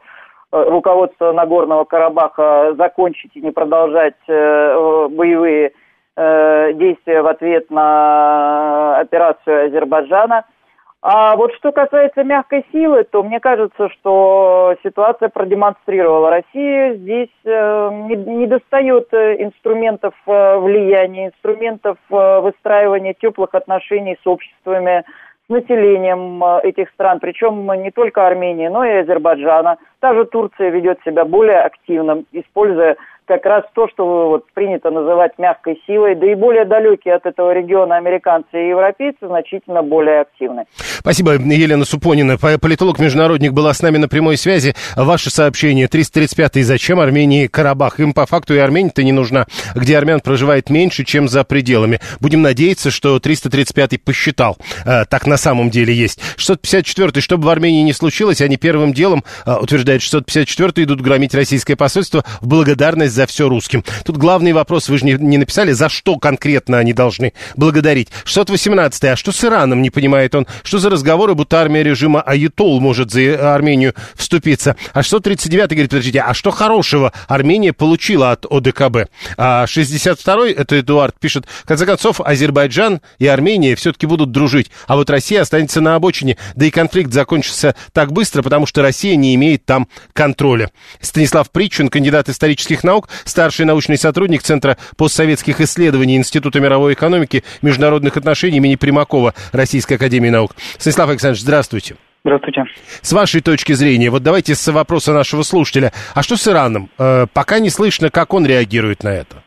руководство 0.51 1.33
Нагорного 1.33 1.85
Карабаха 1.85 2.75
закончить 2.79 3.33
и 3.35 3.41
не 3.41 3.51
продолжать 3.51 4.15
боевые 4.27 5.73
действия 6.17 7.23
в 7.23 7.29
ответ 7.29 7.71
на 7.71 8.99
операцию 8.99 9.67
Азербайджана– 9.67 10.45
а 11.01 11.37
вот 11.37 11.55
что 11.55 11.71
касается 11.71 12.25
мягкой 12.25 12.67
силы, 12.73 13.05
то 13.05 13.23
мне 13.23 13.39
кажется, 13.39 13.89
что 13.91 14.75
ситуация 14.83 15.29
продемонстрировала. 15.29 16.31
Россия 16.31 16.95
здесь 16.95 17.31
э, 17.45 17.91
не, 17.93 18.47
достает 18.49 19.07
э, 19.13 19.37
инструментов 19.45 20.15
э, 20.27 20.59
влияния, 20.59 21.29
инструментов 21.29 21.99
э, 22.11 22.41
выстраивания 22.41 23.15
теплых 23.15 23.55
отношений 23.55 24.19
с 24.21 24.27
обществами, 24.27 25.05
с 25.47 25.49
населением 25.49 26.43
э, 26.43 26.61
этих 26.65 26.91
стран, 26.91 27.21
причем 27.21 27.71
не 27.81 27.93
только 27.93 28.27
Армении, 28.27 28.67
но 28.67 28.85
и 28.85 28.91
Азербайджана. 28.91 29.79
Та 30.01 30.15
же 30.15 30.25
Турция 30.25 30.71
ведет 30.71 30.99
себя 31.05 31.25
более 31.25 31.61
активно, 31.61 32.25
используя 32.33 32.97
как 33.29 33.45
раз 33.45 33.65
то, 33.75 33.87
что 33.89 34.31
вот 34.31 34.51
принято 34.55 34.91
называть 34.91 35.33
мягкой 35.39 35.81
силой, 35.87 36.15
да 36.17 36.33
и 36.33 36.35
более 36.35 36.65
далекие 36.65 37.15
от 37.15 37.27
этого 37.27 37.53
региона 37.53 37.97
американцы 37.97 38.49
и 38.53 38.69
европейцы 38.71 39.27
значительно 39.27 39.83
более 39.83 40.23
активны. 40.23 40.65
Спасибо, 40.77 41.33
Елена 41.35 41.85
Супонина. 41.85 42.37
Политолог-международник 42.39 43.53
была 43.53 43.75
с 43.75 43.83
нами 43.83 43.99
на 43.99 44.09
прямой 44.09 44.37
связи. 44.37 44.75
Ваше 44.97 45.31
сообщение 45.31 45.87
335-й. 45.87 46.63
Зачем 46.63 46.99
Армении 46.99 47.47
Карабах? 47.47 48.01
Им 48.01 48.15
по 48.15 48.27
факту 48.27 48.55
и 48.55 48.59
Армения-то 48.59 49.03
не 49.03 49.13
нужна, 49.13 49.47
где 49.75 49.99
армян 49.99 50.21
проживает 50.21 50.71
меньше, 50.71 51.05
чем 51.05 51.29
за 51.29 51.45
пределами. 51.45 52.01
Будем 52.21 52.43
надеяться, 52.43 52.91
что 52.91 53.19
335-й 53.19 53.99
посчитал. 53.99 54.57
Э, 54.87 55.05
так 55.05 55.27
на 55.27 55.37
самом 55.37 55.71
деле 55.71 55.93
есть. 55.93 56.21
654-й. 56.39 57.21
Что 57.21 57.37
бы 57.37 57.45
в 57.45 57.49
Армении 57.51 57.83
не 57.83 57.93
случилось, 57.93 58.41
они 58.41 58.57
первым 58.57 58.93
делом, 58.93 59.23
э, 59.45 59.55
утверждает 59.55 60.01
654-й, 60.01 60.85
идут 60.85 61.03
громить 61.03 61.35
российское 61.35 61.77
посольство 61.77 62.25
в 62.41 62.47
благодарность 62.49 63.15
за 63.19 63.27
все 63.27 63.49
русским. 63.49 63.83
Тут 64.05 64.17
главный 64.17 64.53
вопрос, 64.53 64.89
вы 64.89 64.97
же 64.99 65.05
не, 65.05 65.15
не 65.15 65.39
написали, 65.39 65.73
за 65.73 65.89
что 65.89 66.19
конкретно 66.21 66.79
они 66.79 66.93
должны 66.93 67.33
благодарить. 67.57 68.11
618-й. 68.25 69.11
А 69.11 69.17
что 69.17 69.33
с 69.33 69.45
Ираном, 69.45 69.83
не 69.83 69.91
понимает 69.91 70.37
он? 70.37 70.47
Что 70.63 70.79
за 70.79 70.89
разговоры, 70.89 71.35
будто 71.35 71.61
армия 71.61 71.83
режима 71.83 72.23
Аютол 72.23 72.81
может 72.81 73.11
за 73.11 73.55
Армению 73.57 73.95
вступиться? 74.15 74.77
А 74.93 75.01
639-й 75.01 75.75
говорит, 75.75 75.91
подождите, 75.91 76.21
а 76.21 76.33
что 76.33 76.53
хорошего 76.53 77.13
Армения 77.27 77.73
получила 77.73 78.31
от 78.31 78.47
ОДКБ? 78.49 79.11
А 79.37 79.65
62-й, 79.65 80.53
это 80.53 80.79
Эдуард 80.79 81.19
пишет, 81.19 81.47
в 81.65 81.67
конце 81.67 81.87
концов, 81.87 82.21
Азербайджан 82.21 83.01
и 83.19 83.27
Армения 83.27 83.75
все-таки 83.75 84.07
будут 84.07 84.31
дружить, 84.31 84.71
а 84.87 84.95
вот 84.95 85.11
Россия 85.11 85.41
останется 85.41 85.81
на 85.81 85.97
обочине, 85.97 86.37
да 86.55 86.67
и 86.67 86.71
конфликт 86.71 87.13
закончится 87.13 87.75
так 87.93 88.13
быстро, 88.13 88.43
потому 88.43 88.67
что 88.67 88.81
Россия 88.83 89.17
не 89.17 89.35
имеет 89.35 89.65
там 89.65 89.89
контроля. 90.13 90.71
Станислав 91.01 91.51
Притчин, 91.51 91.89
кандидат 91.89 92.29
исторических 92.29 92.85
наук, 92.85 93.08
старший 93.25 93.67
научный 93.67 93.99
сотрудник 93.99 94.43
Центра 94.43 94.77
постсоветских 94.97 95.61
исследований 95.61 96.17
Института 96.17 96.61
мировой 96.61 96.95
экономики, 96.95 97.45
международных 97.63 98.17
отношений 98.17 98.59
имени 98.59 98.77
Примакова 98.77 99.35
Российской 99.53 99.95
Академии 99.95 100.31
Наук. 100.31 100.55
Станислав 100.79 101.09
Александрович, 101.11 101.43
здравствуйте. 101.43 101.97
Здравствуйте. 102.25 102.65
С 103.01 103.13
вашей 103.13 103.41
точки 103.41 103.73
зрения, 103.73 104.11
вот 104.11 104.23
давайте 104.23 104.55
с 104.55 104.73
вопроса 104.73 105.13
нашего 105.13 105.43
слушателя. 105.43 105.93
А 106.15 106.23
что 106.23 106.37
с 106.37 106.47
Ираном? 106.47 106.91
Э, 106.99 107.27
пока 107.33 107.59
не 107.59 107.71
слышно, 107.71 108.11
как 108.11 108.35
он 108.35 108.45
реагирует 108.45 109.03
на 109.03 109.09
это. 109.09 109.43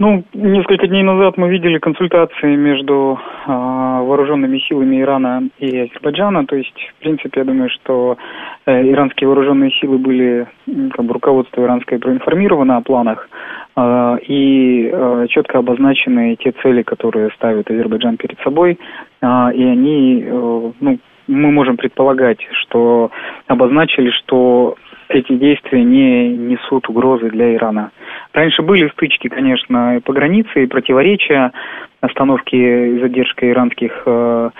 Ну, 0.00 0.24
несколько 0.32 0.86
дней 0.86 1.02
назад 1.02 1.36
мы 1.36 1.50
видели 1.50 1.78
консультации 1.78 2.56
между 2.56 3.20
э, 3.46 3.50
вооруженными 3.50 4.58
силами 4.60 5.02
Ирана 5.02 5.50
и 5.58 5.78
Азербайджана. 5.78 6.46
То 6.46 6.56
есть, 6.56 6.74
в 6.96 7.02
принципе, 7.02 7.40
я 7.40 7.44
думаю, 7.44 7.68
что 7.68 8.16
э, 8.64 8.90
иранские 8.92 9.28
вооруженные 9.28 9.70
силы 9.72 9.98
были, 9.98 10.46
как 10.92 11.04
бы, 11.04 11.12
руководство 11.12 11.62
иранское 11.62 11.98
проинформировано 11.98 12.78
о 12.78 12.80
планах 12.80 13.28
э, 13.76 14.16
и 14.26 14.90
э, 14.90 15.26
четко 15.28 15.58
обозначены 15.58 16.34
те 16.36 16.52
цели, 16.62 16.80
которые 16.80 17.28
ставит 17.32 17.70
Азербайджан 17.70 18.16
перед 18.16 18.40
собой. 18.40 18.78
Э, 19.20 19.50
и 19.52 19.62
они, 19.62 20.24
э, 20.26 20.72
ну, 20.80 20.98
мы 21.26 21.50
можем 21.52 21.76
предполагать, 21.76 22.38
что 22.62 23.10
обозначили, 23.48 24.10
что 24.12 24.76
эти 25.10 25.36
действия 25.36 25.82
не 25.82 26.28
несут 26.28 26.88
угрозы 26.88 27.30
для 27.30 27.54
Ирана. 27.54 27.90
Раньше 28.32 28.62
были 28.62 28.88
стычки, 28.90 29.28
конечно, 29.28 30.00
по 30.04 30.12
границе, 30.12 30.62
и 30.62 30.66
противоречия, 30.66 31.52
остановки 32.00 32.54
и 32.54 33.00
задержка 33.00 33.50
иранских 33.50 34.02
э, 34.06 34.50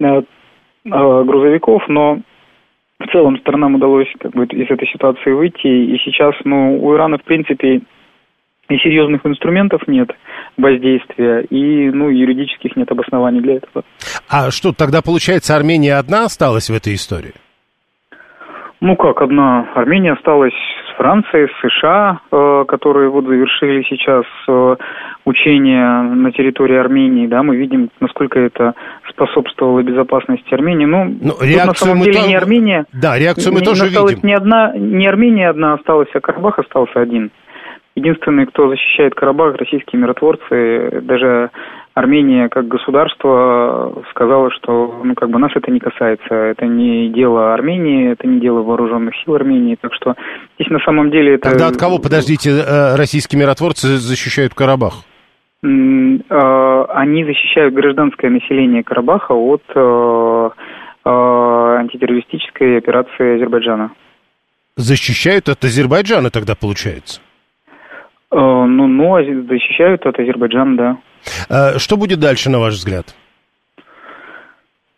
э, 0.00 0.04
э, 0.06 0.20
грузовиков, 0.84 1.86
но 1.88 2.20
в 2.98 3.06
целом 3.12 3.38
сторонам 3.38 3.74
удалось 3.74 4.08
как 4.18 4.32
бы 4.32 4.46
из 4.46 4.70
этой 4.70 4.88
ситуации 4.88 5.30
выйти, 5.30 5.66
и 5.66 5.98
сейчас, 5.98 6.34
ну, 6.44 6.82
у 6.82 6.94
Ирана, 6.94 7.18
в 7.18 7.24
принципе, 7.24 7.82
и 8.70 8.78
серьезных 8.78 9.24
инструментов 9.24 9.82
нет 9.86 10.10
воздействия, 10.56 11.42
и 11.42 11.90
ну, 11.90 12.08
юридических 12.08 12.76
нет 12.76 12.90
обоснований 12.90 13.40
для 13.40 13.56
этого. 13.56 13.84
А 14.28 14.50
что, 14.50 14.72
тогда 14.72 15.00
получается 15.02 15.54
Армения 15.54 15.94
одна 15.94 16.24
осталась 16.24 16.68
в 16.68 16.74
этой 16.74 16.94
истории? 16.94 17.32
Ну 18.80 18.94
как, 18.94 19.20
одна 19.22 19.68
Армения 19.74 20.12
осталась 20.12 20.52
с 20.52 20.96
Францией, 20.96 21.48
с 21.48 21.68
США, 21.68 22.20
э, 22.30 22.64
которые 22.68 23.10
вот 23.10 23.24
завершили 23.24 23.82
сейчас 23.88 24.24
э, 24.48 24.76
учения 25.24 26.02
на 26.02 26.30
территории 26.30 26.76
Армении, 26.76 27.26
да, 27.26 27.42
мы 27.42 27.56
видим, 27.56 27.90
насколько 27.98 28.38
это 28.38 28.74
способствовало 29.08 29.82
безопасности 29.82 30.54
Армении. 30.54 30.86
Ну, 30.86 31.06
ну 31.20 31.34
реакцию 31.40 31.66
на 31.66 31.74
самом 31.74 32.02
деле 32.02 32.20
там... 32.20 32.28
не 32.28 32.36
Армения. 32.36 32.84
Да, 32.92 33.18
реакцию 33.18 33.52
мы 33.52 33.60
не, 33.60 33.66
тоже 33.66 33.88
видим. 33.88 34.20
Не 34.22 34.34
одна, 34.34 34.72
не 34.76 35.08
Армения 35.08 35.48
одна 35.48 35.74
осталась, 35.74 36.08
а 36.14 36.20
Карабах 36.20 36.60
остался 36.60 37.00
один. 37.00 37.32
Единственный, 37.96 38.46
кто 38.46 38.68
защищает 38.68 39.16
Карабах, 39.16 39.56
российские 39.56 40.00
миротворцы, 40.00 41.00
даже 41.02 41.50
Армения 41.98 42.48
как 42.48 42.68
государство 42.68 44.04
сказала, 44.10 44.50
что 44.52 45.00
ну, 45.02 45.14
как 45.14 45.30
бы 45.30 45.38
нас 45.40 45.50
это 45.56 45.70
не 45.72 45.80
касается. 45.80 46.32
Это 46.32 46.64
не 46.64 47.08
дело 47.08 47.52
Армении, 47.54 48.12
это 48.12 48.26
не 48.28 48.38
дело 48.40 48.62
вооруженных 48.62 49.14
сил 49.24 49.34
Армении. 49.34 49.76
Так 49.80 49.92
что 49.94 50.14
здесь 50.54 50.70
на 50.70 50.78
самом 50.80 51.10
деле 51.10 51.34
это... 51.34 51.50
Тогда 51.50 51.66
от 51.66 51.76
кого, 51.76 51.98
подождите, 51.98 52.50
э, 52.50 52.94
российские 52.96 53.40
миротворцы 53.40 53.96
защищают 53.96 54.54
Карабах? 54.54 54.94
Э, 55.64 55.66
они 55.66 57.24
защищают 57.24 57.74
гражданское 57.74 58.30
население 58.30 58.84
Карабаха 58.84 59.32
от 59.32 59.62
э, 59.74 60.50
антитеррористической 61.04 62.78
операции 62.78 63.36
Азербайджана. 63.36 63.90
Защищают 64.76 65.48
от 65.48 65.64
Азербайджана 65.64 66.30
тогда, 66.30 66.54
получается? 66.54 67.20
Ну, 68.30 68.66
ну, 68.66 69.16
защищают 69.48 70.06
от 70.06 70.20
Азербайджана, 70.20 70.76
да. 70.76 70.96
Э, 71.48 71.78
что 71.78 71.96
будет 71.96 72.20
дальше, 72.20 72.50
на 72.50 72.58
ваш 72.58 72.74
взгляд? 72.74 73.14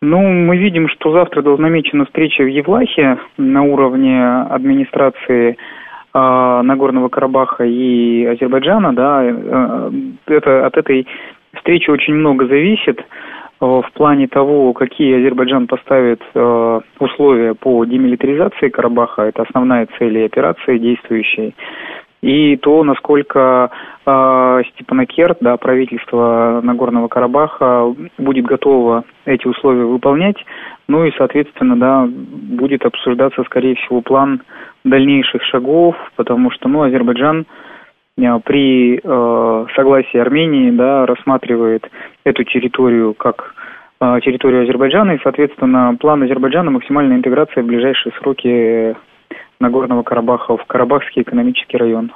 Ну, 0.03 0.19
мы 0.19 0.57
видим, 0.57 0.89
что 0.89 1.11
завтра 1.11 1.43
намечена 1.57 2.05
встреча 2.05 2.43
в 2.43 2.47
Евлахе 2.47 3.19
на 3.37 3.61
уровне 3.61 4.19
администрации 4.49 5.51
э, 5.51 6.61
Нагорного 6.63 7.09
Карабаха 7.09 7.65
и 7.65 8.25
Азербайджана, 8.25 8.93
да, 8.93 9.21
э, 9.23 9.91
это, 10.25 10.65
от 10.65 10.75
этой 10.77 11.05
встречи 11.55 11.89
очень 11.91 12.15
много 12.15 12.47
зависит 12.47 12.99
э, 12.99 13.03
в 13.59 13.85
плане 13.93 14.27
того, 14.27 14.73
какие 14.73 15.19
Азербайджан 15.19 15.67
поставит 15.67 16.23
э, 16.33 16.79
условия 16.97 17.53
по 17.53 17.85
демилитаризации 17.85 18.69
Карабаха, 18.69 19.21
это 19.21 19.43
основная 19.43 19.87
цель 19.99 20.25
операции 20.25 20.79
действующей 20.79 21.53
и 22.21 22.55
то, 22.57 22.83
насколько 22.83 23.71
э, 24.05 24.61
Степанакерт, 24.73 25.39
да, 25.41 25.57
правительство 25.57 26.61
Нагорного 26.63 27.07
Карабаха 27.07 27.93
будет 28.19 28.45
готово 28.45 29.03
эти 29.25 29.47
условия 29.47 29.85
выполнять, 29.85 30.37
ну 30.87 31.03
и, 31.03 31.11
соответственно, 31.17 31.75
да, 31.77 32.07
будет 32.07 32.85
обсуждаться, 32.85 33.43
скорее 33.43 33.75
всего, 33.75 34.01
план 34.01 34.43
дальнейших 34.83 35.41
шагов, 35.43 35.95
потому 36.15 36.51
что, 36.51 36.69
ну, 36.69 36.83
Азербайджан 36.83 37.45
э, 38.17 38.39
при 38.45 38.99
э, 39.03 39.65
согласии 39.75 40.17
Армении, 40.17 40.69
да, 40.69 41.07
рассматривает 41.07 41.89
эту 42.23 42.43
территорию 42.43 43.13
как 43.13 43.55
территорию 44.23 44.63
Азербайджана, 44.63 45.11
и, 45.11 45.21
соответственно, 45.21 45.95
план 45.99 46.23
Азербайджана 46.23 46.71
максимальная 46.71 47.17
интеграция 47.17 47.61
в 47.61 47.67
ближайшие 47.67 48.11
сроки 48.19 48.95
Нагорного 49.59 50.03
Карабаха 50.03 50.57
в 50.57 50.65
Карабахский 50.65 51.21
экономический 51.21 51.77
район. 51.77 52.11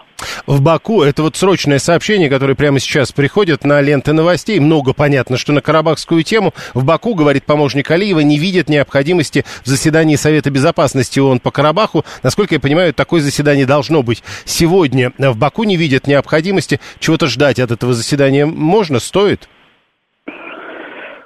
В 0.47 0.61
Баку 0.61 1.03
это 1.03 1.21
вот 1.21 1.35
срочное 1.35 1.79
сообщение, 1.79 2.29
которое 2.29 2.55
прямо 2.55 2.79
сейчас 2.79 3.11
приходит 3.11 3.63
на 3.63 3.81
ленты 3.81 4.13
новостей. 4.13 4.59
Много 4.59 4.93
понятно, 4.93 5.37
что 5.37 5.53
на 5.53 5.61
карабахскую 5.61 6.23
тему 6.23 6.53
в 6.73 6.85
Баку, 6.85 7.15
говорит 7.15 7.45
помощник 7.45 7.89
Алиева, 7.91 8.19
не 8.19 8.37
видит 8.37 8.69
необходимости 8.69 9.43
в 9.63 9.67
заседании 9.67 10.15
Совета 10.15 10.51
Безопасности 10.51 11.19
ООН 11.19 11.39
по 11.39 11.51
Карабаху. 11.51 12.03
Насколько 12.23 12.55
я 12.55 12.59
понимаю, 12.59 12.93
такое 12.93 13.21
заседание 13.21 13.65
должно 13.65 14.03
быть 14.03 14.23
сегодня. 14.45 15.11
В 15.17 15.37
Баку 15.37 15.63
не 15.63 15.77
видят 15.77 16.07
необходимости. 16.07 16.79
Чего-то 16.99 17.27
ждать 17.27 17.59
от 17.59 17.71
этого 17.71 17.93
заседания 17.93 18.45
можно, 18.45 18.99
стоит? 18.99 19.47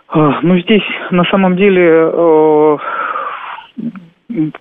А, 0.09 0.41
ну, 0.41 0.57
здесь 0.59 0.83
на 1.11 1.23
самом 1.25 1.55
деле 1.55 1.83
э, 1.83 2.77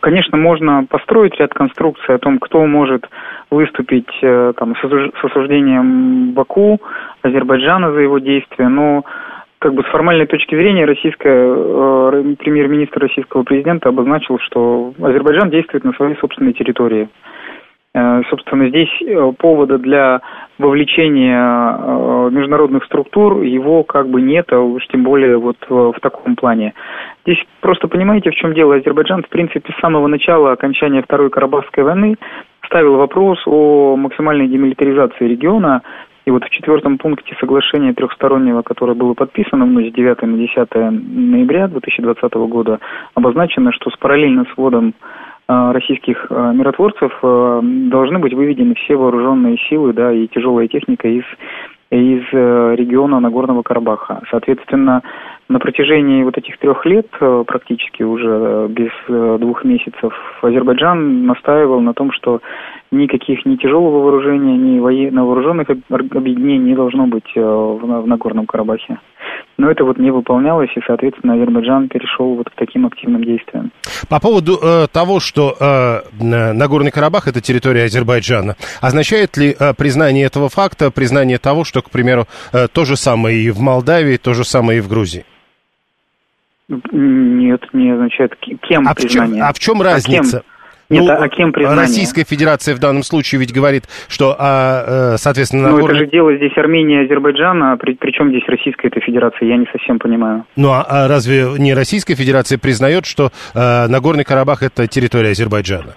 Конечно, 0.01 0.39
можно 0.39 0.87
построить 0.89 1.39
ряд 1.39 1.53
конструкций 1.53 2.15
о 2.15 2.19
том, 2.19 2.39
кто 2.39 2.65
может 2.65 3.07
выступить 3.51 4.09
э, 4.23 4.55
там, 4.57 4.75
с 4.77 5.25
осуждением 5.25 6.33
Баку, 6.33 6.81
Азербайджана 7.21 7.93
за 7.93 8.01
его 8.01 8.19
действия, 8.19 8.69
но 8.69 9.05
как 9.59 9.75
бы 9.75 9.83
с 9.83 9.87
формальной 9.87 10.27
точки 10.27 10.55
зрения 10.55 10.87
российская, 10.87 11.53
э, 11.55 12.35
премьер-министр 12.39 13.01
российского 13.01 13.43
президента 13.43 13.91
обозначил, 13.91 14.39
что 14.39 14.95
Азербайджан 15.03 15.51
действует 15.51 15.85
на 15.85 15.93
своей 15.93 16.17
собственной 16.17 16.55
территории. 16.55 17.09
Э, 17.99 18.23
собственно, 18.31 18.69
здесь 18.69 18.91
э, 19.03 19.33
повода 19.39 19.77
для 19.79 20.21
вовлечения 20.59 21.37
э, 21.37 22.31
международных 22.31 22.85
структур 22.85 23.43
его 23.43 23.83
как 23.83 24.09
бы 24.09 24.23
нет, 24.23 24.53
а 24.53 24.61
уж 24.61 24.87
тем 24.87 25.03
более 25.03 25.37
вот 25.37 25.57
в 25.69 25.97
таком 26.01 26.37
плане. 26.37 26.75
Здесь 27.27 27.45
просто 27.61 27.89
понимаете, 27.89 28.31
в 28.31 28.35
чем 28.35 28.55
дело. 28.55 28.77
Азербайджан, 28.77 29.25
в 29.25 29.29
принципе, 29.29 29.73
с 29.73 29.81
самого 29.81 30.07
начала 30.07 30.53
окончания 30.53 31.03
Второй 31.03 31.31
Карабахской 31.31 31.83
войны 31.83 32.17
ставил 32.67 32.97
вопрос 32.97 33.43
о 33.47 33.97
максимальной 33.97 34.47
демилитаризации 34.47 35.27
региона. 35.27 35.83
И 36.25 36.31
вот 36.31 36.45
в 36.45 36.51
четвертом 36.51 36.99
пункте 36.99 37.35
соглашения 37.41 37.95
трехстороннего, 37.95 38.63
которое 38.63 38.95
было 38.95 39.15
подписано 39.15 39.65
мной 39.65 39.91
с 39.91 39.95
9 39.95 40.23
на 40.23 40.37
10 40.37 40.75
ноября 40.75 41.69
2020 41.69 42.35
года, 42.35 42.79
обозначено, 43.15 43.73
что 43.73 43.91
с 43.91 43.97
параллельно 43.97 44.45
с 44.45 44.57
вводом 44.57 44.95
российских 45.49 46.27
а, 46.31 46.53
миротворцев 46.53 47.13
а, 47.23 47.61
должны 47.63 48.19
быть 48.19 48.35
выведены 48.35 48.75
все 48.75 48.97
вооруженные 48.97 49.57
силы 49.69 49.93
да, 49.93 50.13
и 50.13 50.27
тяжелая 50.29 50.69
техника 50.69 51.09
из 51.09 51.25
из 51.91 52.23
э, 52.33 52.75
региона 52.77 53.19
Нагорного 53.19 53.63
Карабаха. 53.63 54.21
Соответственно, 54.31 55.03
на 55.49 55.59
протяжении 55.59 56.23
вот 56.23 56.37
этих 56.37 56.59
трех 56.59 56.85
лет, 56.87 57.07
э, 57.21 57.45
практически 57.47 58.03
уже 58.03 58.29
э, 58.29 58.69
без 58.69 58.91
двух 59.41 59.65
месяцев, 59.65 60.13
Азербайджан 60.43 61.27
настаивал 61.27 61.81
на 61.81 61.95
том, 61.95 62.13
что 62.13 62.41
никаких 62.91 63.45
ни 63.47 63.57
тяжелого 63.57 64.03
вооружения, 64.03 64.57
ни 64.57 64.79
вооруженных 64.79 65.69
объединений 65.71 66.71
не 66.71 66.75
должно 66.75 67.07
быть 67.07 67.31
в 67.35 68.07
Нагорном 68.07 68.47
Карабахе. 68.47 68.99
Но 69.59 69.71
это 69.71 69.85
вот 69.85 69.99
не 69.99 70.11
выполнялось, 70.11 70.71
и, 70.77 70.81
соответственно, 70.87 71.35
Азербайджан 71.35 71.89
перешел 71.89 72.35
вот 72.37 72.49
к 72.49 72.55
таким 72.55 72.87
активным 72.87 73.25
действиям. 73.25 73.73
По 74.09 74.21
поводу 74.21 74.59
э, 74.63 74.87
того, 74.87 75.19
что 75.19 75.55
э, 75.59 76.01
Нагорный 76.21 76.93
Карабах 76.93 77.27
это 77.27 77.41
территория 77.41 77.85
Азербайджана, 77.85 78.55
означает 78.81 79.37
ли 79.37 79.55
э, 79.59 79.75
признание 79.75 80.27
этого 80.27 80.49
факта, 80.49 80.91
признание 80.93 81.39
того, 81.39 81.65
что, 81.65 81.83
к 81.83 81.91
примеру, 81.91 82.27
э, 82.53 82.69
то 82.69 82.85
же 82.85 82.97
самое 82.97 83.37
и 83.37 83.51
в 83.51 83.61
Молдавии, 83.61 84.17
то 84.17 84.33
же 84.33 84.45
самое 84.45 84.79
и 84.79 84.81
в 84.81 84.89
Грузии? 84.89 85.25
Нет, 86.69 87.63
не 87.73 87.91
означает. 87.91 88.37
Кем 88.69 88.87
а 88.87 88.95
признание? 88.95 89.37
В 89.37 89.39
чем, 89.39 89.49
а 89.49 89.53
в 89.53 89.59
чем 89.59 89.83
разница? 89.83 90.39
А 90.39 90.41
кем? 90.41 90.51
Нет, 90.91 91.05
ну, 91.05 91.13
а 91.13 91.29
кем 91.29 91.53
признание? 91.53 91.83
Российская 91.83 92.25
Федерация 92.25 92.75
в 92.75 92.79
данном 92.79 93.03
случае 93.03 93.41
ведь 93.41 93.53
говорит, 93.53 93.85
что, 94.09 94.35
а, 94.39 95.15
э, 95.15 95.17
соответственно... 95.19 95.69
Ну, 95.69 95.87
это 95.87 95.97
же 95.97 96.07
дело 96.07 96.35
здесь 96.35 96.57
Армения 96.57 97.03
и 97.03 97.05
Азербайджана, 97.05 97.77
при, 97.77 97.95
причем 97.95 98.31
здесь 98.31 98.45
Российская 98.47 98.89
эта 98.89 99.01
Федерация, 99.01 99.49
я 99.49 99.57
не 99.59 99.67
совсем 99.71 99.99
понимаю. 99.99 100.47
Ну, 100.57 100.71
а, 100.71 100.83
а 100.89 101.09
разве 101.09 101.47
не 101.59 101.75
Российская 101.75 102.15
Федерация 102.15 102.59
признает, 102.59 103.05
что 103.05 103.31
а, 103.55 103.87
Нагорный 103.89 104.25
Карабах 104.25 104.63
это 104.63 104.87
территория 104.87 105.31
Азербайджана? 105.31 105.95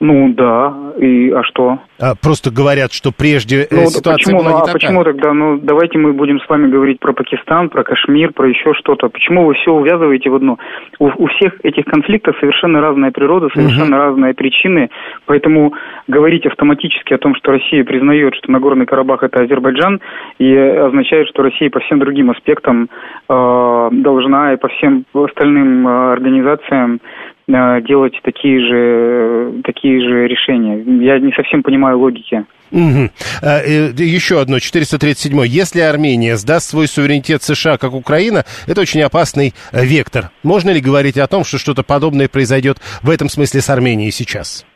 Ну 0.00 0.32
да, 0.32 0.92
и 0.98 1.30
а 1.30 1.42
что? 1.42 1.80
А, 2.00 2.14
просто 2.14 2.52
говорят, 2.52 2.92
что 2.92 3.10
прежде 3.10 3.62
э, 3.62 3.66
ну, 3.72 3.86
ситуация 3.86 4.14
почему, 4.14 4.38
была 4.38 4.50
не 4.52 4.56
а 4.58 4.60
такая. 4.60 4.74
почему 4.74 5.04
тогда? 5.04 5.32
Ну 5.32 5.58
давайте 5.58 5.98
мы 5.98 6.12
будем 6.12 6.38
с 6.40 6.48
вами 6.48 6.70
говорить 6.70 7.00
про 7.00 7.12
Пакистан, 7.12 7.68
про 7.68 7.82
Кашмир, 7.82 8.32
про 8.32 8.48
еще 8.48 8.74
что-то. 8.74 9.08
Почему 9.08 9.46
вы 9.46 9.54
все 9.54 9.72
увязываете 9.72 10.30
в 10.30 10.36
одно? 10.36 10.58
У, 11.00 11.06
у 11.06 11.26
всех 11.26 11.54
этих 11.64 11.84
конфликтов 11.86 12.36
совершенно 12.38 12.80
разная 12.80 13.10
природа, 13.10 13.48
совершенно 13.52 13.96
угу. 13.96 14.04
разные 14.04 14.34
причины, 14.34 14.88
поэтому 15.26 15.74
говорить 16.06 16.46
автоматически 16.46 17.14
о 17.14 17.18
том, 17.18 17.34
что 17.34 17.50
Россия 17.50 17.82
признает, 17.82 18.36
что 18.36 18.52
Нагорный 18.52 18.86
Карабах 18.86 19.24
это 19.24 19.42
Азербайджан, 19.42 20.00
и 20.38 20.56
означает, 20.56 21.26
что 21.28 21.42
Россия 21.42 21.70
по 21.70 21.80
всем 21.80 21.98
другим 21.98 22.30
аспектам 22.30 22.88
э, 23.28 23.88
должна 23.90 24.52
и 24.52 24.56
по 24.56 24.68
всем 24.68 25.04
остальным 25.12 25.88
э, 25.88 26.12
организациям 26.12 27.00
делать 27.48 28.18
такие 28.22 28.60
же, 28.60 29.62
такие 29.64 30.00
же 30.00 30.26
решения. 30.28 30.82
Я 31.04 31.18
не 31.18 31.32
совсем 31.32 31.62
понимаю 31.62 31.98
логики. 31.98 32.44
Угу. 32.70 33.08
Еще 33.42 34.40
одно, 34.40 34.58
437. 34.58 35.46
Если 35.46 35.80
Армения 35.80 36.36
сдаст 36.36 36.70
свой 36.70 36.86
суверенитет 36.86 37.42
США, 37.42 37.78
как 37.78 37.94
Украина, 37.94 38.44
это 38.66 38.82
очень 38.82 39.00
опасный 39.02 39.54
э, 39.72 39.84
вектор. 39.84 40.24
Можно 40.44 40.70
ли 40.70 40.80
говорить 40.80 41.16
о 41.16 41.26
том, 41.26 41.44
что 41.44 41.56
что-то 41.56 41.82
подобное 41.82 42.28
произойдет 42.28 42.76
в 43.02 43.08
этом 43.08 43.28
смысле 43.28 43.60
с 43.60 43.70
Арменией 43.70 44.10
сейчас? 44.10 44.66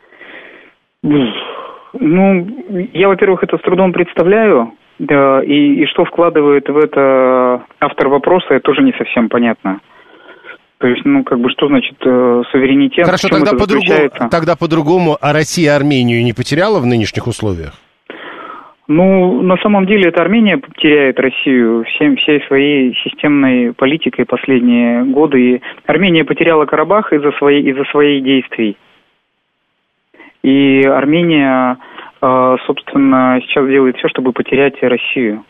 Ну, 1.03 2.47
я, 2.93 3.07
во-первых, 3.07 3.43
это 3.43 3.57
с 3.57 3.61
трудом 3.61 3.93
представляю. 3.93 4.73
Да, 4.99 5.43
и, 5.43 5.83
и 5.83 5.85
что 5.87 6.05
вкладывает 6.05 6.69
в 6.69 6.77
это 6.77 7.63
автор 7.79 8.07
вопроса, 8.09 8.53
это 8.53 8.61
тоже 8.61 8.81
не 8.83 8.93
совсем 8.93 9.27
понятно. 9.27 9.79
То 10.83 10.89
есть, 10.89 11.05
ну, 11.05 11.23
как 11.23 11.39
бы, 11.39 11.49
что 11.49 11.69
значит 11.69 11.95
э, 12.01 12.41
суверенитет? 12.51 13.05
Хорошо, 13.05 13.29
тогда 13.29 13.53
по-другому, 13.53 14.29
тогда 14.29 14.57
по-другому, 14.57 15.17
а 15.21 15.31
Россия 15.31 15.77
Армению 15.77 16.21
не 16.25 16.33
потеряла 16.33 16.81
в 16.81 16.85
нынешних 16.85 17.25
условиях? 17.25 17.71
Ну, 18.89 19.41
на 19.43 19.55
самом 19.63 19.85
деле, 19.85 20.09
это 20.09 20.21
Армения 20.21 20.61
теряет 20.75 21.17
Россию 21.21 21.85
всем, 21.85 22.17
всей 22.17 22.41
своей 22.47 22.93
системной 23.01 23.71
политикой 23.71 24.25
последние 24.25 25.05
годы. 25.05 25.39
И 25.39 25.61
Армения 25.85 26.25
потеряла 26.25 26.65
Карабах 26.65 27.13
из-за 27.13 27.31
своей, 27.37 27.63
из-за 27.63 27.85
своих 27.85 28.21
действий. 28.21 28.75
И 30.43 30.83
Армения, 30.83 31.77
э, 32.21 32.55
собственно, 32.65 33.39
сейчас 33.43 33.69
делает 33.69 33.95
все, 33.95 34.09
чтобы 34.09 34.33
потерять 34.33 34.75
Россию 34.81 35.45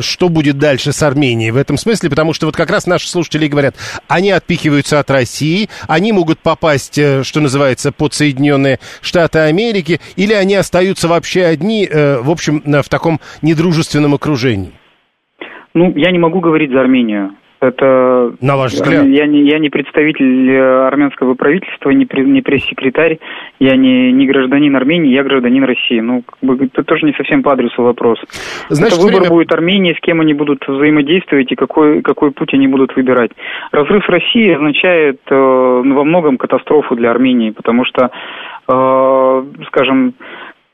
что 0.00 0.28
будет 0.28 0.58
дальше 0.58 0.92
с 0.92 1.02
Арменией 1.02 1.50
в 1.50 1.56
этом 1.56 1.76
смысле, 1.76 2.10
потому 2.10 2.32
что 2.32 2.46
вот 2.46 2.56
как 2.56 2.70
раз 2.70 2.86
наши 2.86 3.08
слушатели 3.08 3.48
говорят, 3.48 3.76
они 4.08 4.30
отпихиваются 4.30 4.98
от 4.98 5.10
России, 5.10 5.68
они 5.88 6.12
могут 6.12 6.40
попасть, 6.40 6.98
э, 6.98 7.22
что 7.22 7.40
называется, 7.40 7.92
под 7.92 8.14
Соединенные 8.14 8.78
Штаты 9.00 9.40
Америки, 9.40 10.00
или 10.16 10.32
они 10.32 10.54
остаются 10.54 11.08
вообще 11.08 11.44
одни, 11.44 11.86
э, 11.86 12.20
в 12.20 12.30
общем, 12.30 12.62
в 12.64 12.88
таком 12.88 13.20
недружественном 13.42 14.14
окружении? 14.14 14.72
Ну, 15.74 15.92
я 15.96 16.10
не 16.10 16.18
могу 16.18 16.40
говорить 16.40 16.70
за 16.70 16.80
Армению. 16.80 17.36
Это, 17.60 18.32
На 18.40 18.56
ваш 18.56 18.72
взгляд? 18.72 19.06
Я 19.06 19.26
не, 19.26 19.42
я 19.42 19.58
не 19.58 19.68
представитель 19.68 20.50
э, 20.50 20.86
армянского 20.86 21.34
правительства, 21.34 21.90
не, 21.90 22.08
не 22.24 22.40
пресс-секретарь, 22.40 23.18
я 23.58 23.76
не, 23.76 24.12
не 24.12 24.26
гражданин 24.26 24.74
Армении, 24.74 25.12
я 25.12 25.22
гражданин 25.22 25.64
России. 25.64 26.00
Ну, 26.00 26.22
как 26.22 26.38
бы, 26.40 26.64
это 26.64 26.82
тоже 26.84 27.04
не 27.04 27.12
совсем 27.12 27.42
по 27.42 27.52
адресу 27.52 27.82
вопрос. 27.82 28.18
Значит, 28.70 28.94
это 28.94 29.02
выбор 29.02 29.20
время... 29.20 29.34
будет 29.34 29.52
Армении, 29.52 29.92
с 29.92 30.00
кем 30.00 30.22
они 30.22 30.32
будут 30.32 30.66
взаимодействовать 30.66 31.52
и 31.52 31.54
какой, 31.54 32.00
какой 32.00 32.30
путь 32.30 32.54
они 32.54 32.66
будут 32.66 32.96
выбирать. 32.96 33.32
Разрыв 33.72 34.08
России 34.08 34.54
означает 34.54 35.20
э, 35.28 35.34
во 35.34 36.04
многом 36.04 36.38
катастрофу 36.38 36.96
для 36.96 37.10
Армении, 37.10 37.50
потому 37.50 37.84
что, 37.84 38.10
э, 38.68 39.44
скажем, 39.66 40.14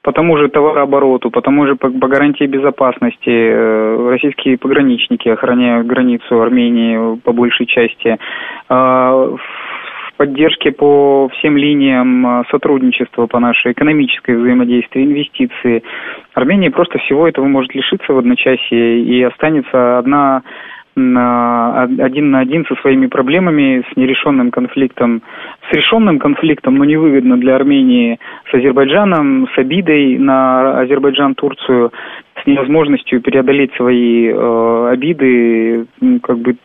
по 0.07 0.13
тому 0.13 0.39
же 0.39 0.49
товарообороту, 0.49 1.33
по 1.33 1.43
тому 1.43 1.67
же 1.67 1.75
по, 1.75 1.91
по 1.91 2.07
гарантии 2.07 2.45
безопасности. 2.45 3.29
Э, 3.29 4.09
российские 4.09 4.57
пограничники 4.57 5.29
охраняют 5.29 5.89
границу 5.89 6.41
Армении 6.41 7.19
по 7.25 7.33
большей 7.33 7.67
части. 7.67 8.17
А, 8.69 9.13
в 9.13 10.13
поддержке 10.17 10.71
по 10.71 11.29
всем 11.33 11.57
линиям 11.57 12.25
а, 12.25 12.45
сотрудничества, 12.53 13.27
по 13.27 13.41
нашей 13.41 13.73
экономической 13.73 14.37
взаимодействии, 14.37 15.03
инвестиции. 15.03 15.83
Армения 16.35 16.71
просто 16.71 16.99
всего 16.99 17.27
этого 17.27 17.47
может 17.47 17.75
лишиться 17.75 18.13
в 18.13 18.19
одночасье 18.19 19.01
и 19.01 19.21
останется 19.25 19.99
одна 19.99 20.35
на, 20.37 20.43
один 20.97 22.31
на 22.31 22.39
один 22.41 22.65
со 22.67 22.75
своими 22.77 23.07
проблемами, 23.07 23.85
с 23.93 23.97
нерешенным 23.97 24.51
конфликтом, 24.51 25.23
с 25.71 25.75
решенным 25.75 26.19
конфликтом, 26.19 26.77
но 26.77 26.85
невыгодно 26.85 27.37
для 27.37 27.55
Армении 27.55 28.19
с 28.51 28.55
Азербайджаном, 28.55 29.47
с 29.55 29.59
обидой 29.59 30.17
на 30.19 30.81
Азербайджан, 30.81 31.35
Турцию, 31.35 31.93
с 32.43 32.47
невозможностью 32.47 33.23
преодолеть 33.23 33.73
свои 33.77 34.29
э, 34.29 34.89
обиды, 34.93 35.87
как 36.23 36.39
бы 36.39 36.57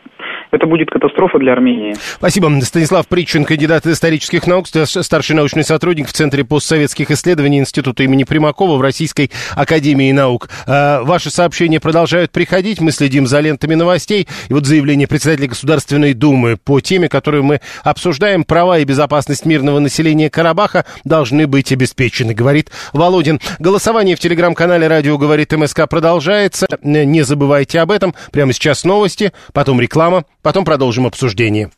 это 0.50 0.66
будет 0.66 0.90
катастрофа 0.90 1.38
для 1.38 1.52
Армении. 1.52 1.94
Спасибо. 1.94 2.50
Станислав 2.60 3.08
Причин, 3.08 3.44
кандидат 3.44 3.86
исторических 3.86 4.46
наук, 4.46 4.66
старший 4.68 5.34
научный 5.34 5.64
сотрудник 5.64 6.08
в 6.08 6.12
Центре 6.12 6.44
постсоветских 6.44 7.10
исследований 7.10 7.58
Института 7.58 8.02
имени 8.02 8.24
Примакова 8.24 8.76
в 8.76 8.82
Российской 8.82 9.30
Академии 9.56 10.12
Наук. 10.12 10.50
А, 10.66 11.02
ваши 11.02 11.30
сообщения 11.30 11.80
продолжают 11.80 12.32
приходить, 12.32 12.80
мы 12.80 12.92
следим 12.92 13.26
за 13.26 13.40
лентами 13.40 13.74
новостей. 13.74 14.28
И 14.48 14.52
вот 14.52 14.66
заявление 14.66 15.08
председателя 15.08 15.48
Государственной 15.48 16.12
Думы 16.12 16.58
по 16.62 16.80
теме, 16.80 17.08
которую 17.08 17.44
мы 17.44 17.60
обсуждаем, 17.82 18.44
права 18.44 18.78
и 18.78 18.84
безопасность 18.84 19.46
мирного 19.46 19.78
населения 19.78 20.28
Карабаха 20.28 20.84
должны 21.04 21.46
быть 21.46 21.72
обеспечены, 21.72 22.34
говорит 22.34 22.70
Володин. 22.92 23.40
Голосование 23.58 24.16
в 24.16 24.20
телеграм-канале 24.20 24.86
«Радио 24.86 25.16
говорит 25.16 25.52
МСК» 25.62 25.88
продолжается. 25.88 26.66
Не 26.82 27.22
забывайте 27.22 27.80
об 27.80 27.90
этом. 27.90 28.14
Прямо 28.32 28.52
сейчас 28.52 28.84
новости, 28.84 29.32
потом 29.52 29.80
реклама, 29.80 30.24
Потом 30.42 30.64
продолжим 30.64 31.06
обсуждение. 31.06 31.70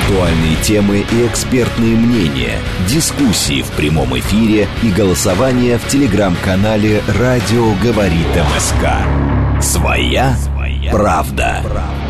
Актуальные 0.00 0.56
темы 0.62 1.04
и 1.12 1.26
экспертные 1.26 1.94
мнения, 1.94 2.58
дискуссии 2.88 3.62
в 3.62 3.70
прямом 3.72 4.18
эфире 4.18 4.66
и 4.82 4.90
голосование 4.90 5.78
в 5.78 5.86
телеграм-канале 5.88 7.02
«Радио 7.20 7.72
говорит 7.82 8.26
МСК». 8.34 9.62
Своя, 9.62 10.34
Своя 10.36 10.90
правда. 10.90 11.60
правда. 11.62 12.03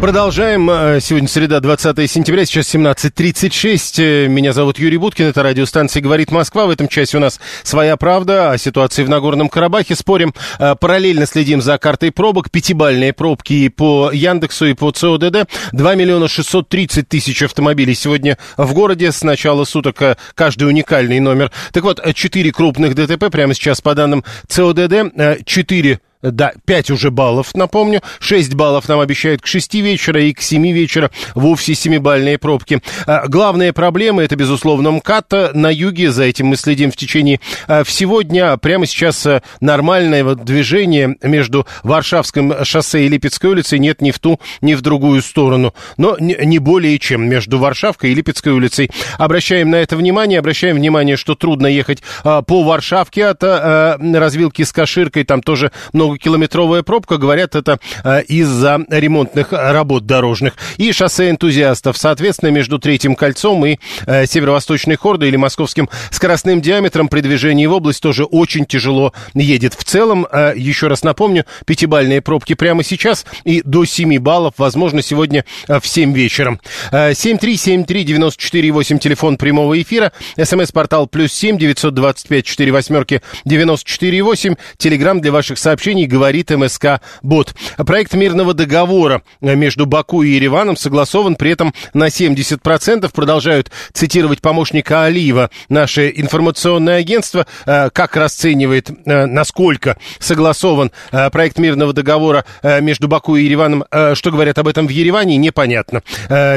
Продолжаем. 0.00 0.70
Э, 0.70 0.98
сегодня 0.98 1.28
среда, 1.28 1.60
20 1.60 2.10
сентября, 2.10 2.46
сейчас 2.46 2.74
17.36. 2.74 4.02
Э, 4.02 4.28
меня 4.28 4.54
зовут 4.54 4.78
Юрий 4.78 4.96
Буткин, 4.96 5.26
это 5.26 5.42
радиостанция 5.42 6.00
«Говорит 6.00 6.30
Москва». 6.30 6.64
В 6.64 6.70
этом 6.70 6.88
часе 6.88 7.18
у 7.18 7.20
нас 7.20 7.38
«Своя 7.64 7.98
правда» 7.98 8.50
о 8.50 8.56
ситуации 8.56 9.04
в 9.04 9.10
Нагорном 9.10 9.50
Карабахе. 9.50 9.94
Спорим, 9.94 10.32
э, 10.58 10.74
параллельно 10.74 11.26
следим 11.26 11.60
за 11.60 11.76
картой 11.76 12.12
пробок. 12.12 12.50
Пятибальные 12.50 13.12
пробки 13.12 13.52
и 13.52 13.68
по 13.68 14.10
Яндексу, 14.10 14.64
и 14.66 14.72
по 14.72 14.90
ЦОДД. 14.90 15.46
2 15.72 15.94
миллиона 15.96 16.28
630 16.28 17.06
тысяч 17.06 17.42
автомобилей 17.42 17.94
сегодня 17.94 18.38
в 18.56 18.72
городе. 18.72 19.12
С 19.12 19.22
начала 19.22 19.64
суток 19.64 20.16
каждый 20.34 20.64
уникальный 20.66 21.20
номер. 21.20 21.52
Так 21.74 21.84
вот, 21.84 22.00
4 22.14 22.52
крупных 22.52 22.94
ДТП 22.94 23.30
прямо 23.30 23.52
сейчас 23.52 23.82
по 23.82 23.94
данным 23.94 24.24
ЦОДД. 24.48 25.44
4 25.44 26.00
да, 26.22 26.52
5 26.66 26.90
уже 26.90 27.10
баллов, 27.10 27.54
напомню. 27.54 28.02
6 28.18 28.54
баллов 28.54 28.88
нам 28.88 29.00
обещают 29.00 29.40
к 29.40 29.46
6 29.46 29.74
вечера 29.76 30.22
и 30.22 30.32
к 30.32 30.42
7 30.42 30.70
вечера 30.70 31.10
вовсе 31.34 31.72
7-бальные 31.72 32.38
пробки. 32.38 32.80
А, 33.06 33.26
главная 33.26 33.72
проблема 33.72 34.22
это, 34.22 34.36
безусловно, 34.36 34.90
МКАД 34.90 35.54
на 35.54 35.70
юге. 35.72 36.10
За 36.10 36.24
этим 36.24 36.48
мы 36.48 36.56
следим 36.56 36.90
в 36.90 36.96
течение 36.96 37.40
а, 37.66 37.84
всего 37.84 38.22
дня. 38.22 38.56
Прямо 38.58 38.86
сейчас 38.86 39.24
а, 39.26 39.42
нормальное 39.60 40.34
движение 40.34 41.16
между 41.22 41.66
Варшавским 41.82 42.64
шоссе 42.64 43.06
и 43.06 43.08
Липецкой 43.08 43.50
улицей 43.50 43.78
нет 43.78 44.02
ни 44.02 44.10
в 44.10 44.18
ту, 44.18 44.40
ни 44.60 44.74
в 44.74 44.82
другую 44.82 45.22
сторону. 45.22 45.74
Но 45.96 46.16
не 46.18 46.58
более 46.58 46.98
чем 46.98 47.28
между 47.28 47.58
Варшавкой 47.58 48.10
и 48.10 48.14
Липецкой 48.14 48.52
улицей. 48.52 48.90
Обращаем 49.18 49.70
на 49.70 49.76
это 49.76 49.96
внимание. 49.96 50.38
Обращаем 50.38 50.76
внимание, 50.76 51.16
что 51.16 51.34
трудно 51.34 51.66
ехать 51.66 52.02
по 52.22 52.62
Варшавке 52.62 53.26
от 53.26 53.42
развилки 53.42 54.62
с 54.62 54.72
Каширкой. 54.72 55.24
Там 55.24 55.42
тоже 55.42 55.72
много 55.92 56.09
многокилометровая 56.10 56.82
пробка. 56.82 57.16
Говорят, 57.18 57.54
это 57.54 57.78
э, 58.04 58.22
из-за 58.24 58.80
ремонтных 58.90 59.52
работ 59.52 60.06
дорожных. 60.06 60.54
И 60.76 60.92
шоссе 60.92 61.30
энтузиастов. 61.30 61.96
Соответственно, 61.96 62.50
между 62.50 62.78
Третьим 62.78 63.14
кольцом 63.14 63.64
и 63.66 63.78
э, 64.06 64.26
Северо-Восточной 64.26 64.96
Хордой 64.96 65.28
или 65.28 65.36
Московским 65.36 65.88
скоростным 66.10 66.60
диаметром 66.60 67.08
при 67.08 67.20
движении 67.20 67.66
в 67.66 67.72
область 67.72 68.02
тоже 68.02 68.24
очень 68.24 68.66
тяжело 68.66 69.12
едет. 69.34 69.74
В 69.74 69.84
целом, 69.84 70.26
э, 70.30 70.54
еще 70.56 70.88
раз 70.88 71.04
напомню, 71.04 71.44
пятибальные 71.64 72.20
пробки 72.22 72.54
прямо 72.54 72.82
сейчас 72.82 73.24
и 73.44 73.62
до 73.64 73.84
7 73.84 74.18
баллов, 74.18 74.54
возможно, 74.58 75.02
сегодня 75.02 75.44
в 75.68 75.82
7 75.84 76.12
вечером. 76.12 76.60
7373948, 76.90 78.98
телефон 78.98 79.36
прямого 79.36 79.80
эфира, 79.80 80.10
смс-портал 80.42 81.06
плюс 81.06 81.32
7 81.32 81.56
925 81.58 82.44
4 82.44 82.72
восьмерки 82.72 83.22
94,8, 83.46 84.58
телеграмм 84.76 85.20
для 85.20 85.30
ваших 85.32 85.58
сообщений 85.58 85.99
соглашений, 86.00 86.06
говорит 86.06 86.50
МСК 86.50 87.00
Бот. 87.22 87.54
Проект 87.76 88.14
мирного 88.14 88.54
договора 88.54 89.22
между 89.40 89.86
Баку 89.86 90.22
и 90.22 90.30
Ереваном 90.30 90.76
согласован 90.76 91.36
при 91.36 91.52
этом 91.52 91.74
на 91.94 92.08
70%. 92.08 93.10
Продолжают 93.12 93.70
цитировать 93.92 94.40
помощника 94.40 95.04
Алиева 95.04 95.50
наше 95.68 96.12
информационное 96.14 96.98
агентство. 96.98 97.46
Э, 97.66 97.90
как 97.90 98.16
расценивает, 98.16 98.90
э, 98.90 99.26
насколько 99.26 99.96
согласован 100.18 100.90
э, 101.12 101.30
проект 101.30 101.58
мирного 101.58 101.92
договора 101.92 102.44
между 102.62 103.08
Баку 103.08 103.36
и 103.36 103.44
Ереваном, 103.44 103.84
что 104.14 104.30
говорят 104.30 104.58
об 104.58 104.68
этом 104.68 104.86
в 104.86 104.90
Ереване, 104.90 105.36
непонятно. 105.36 106.02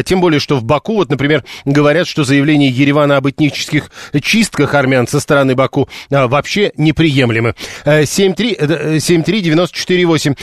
Тем 0.06 0.22
более, 0.22 0.40
что 0.40 0.58
в 0.58 0.64
Баку, 0.64 0.96
вот, 0.96 1.10
например, 1.10 1.44
говорят, 1.66 2.08
что 2.08 2.24
заявление 2.24 2.70
Еревана 2.70 3.18
об 3.18 3.28
этнических 3.28 3.90
чистках 4.22 4.74
армян 4.74 5.08
со 5.08 5.20
стороны 5.20 5.56
Баку 5.56 5.90
вообще 6.10 6.72
неприемлемы. 6.78 7.56
7.3, 7.86 9.00
7 9.00 9.24
7373948. 9.42 10.36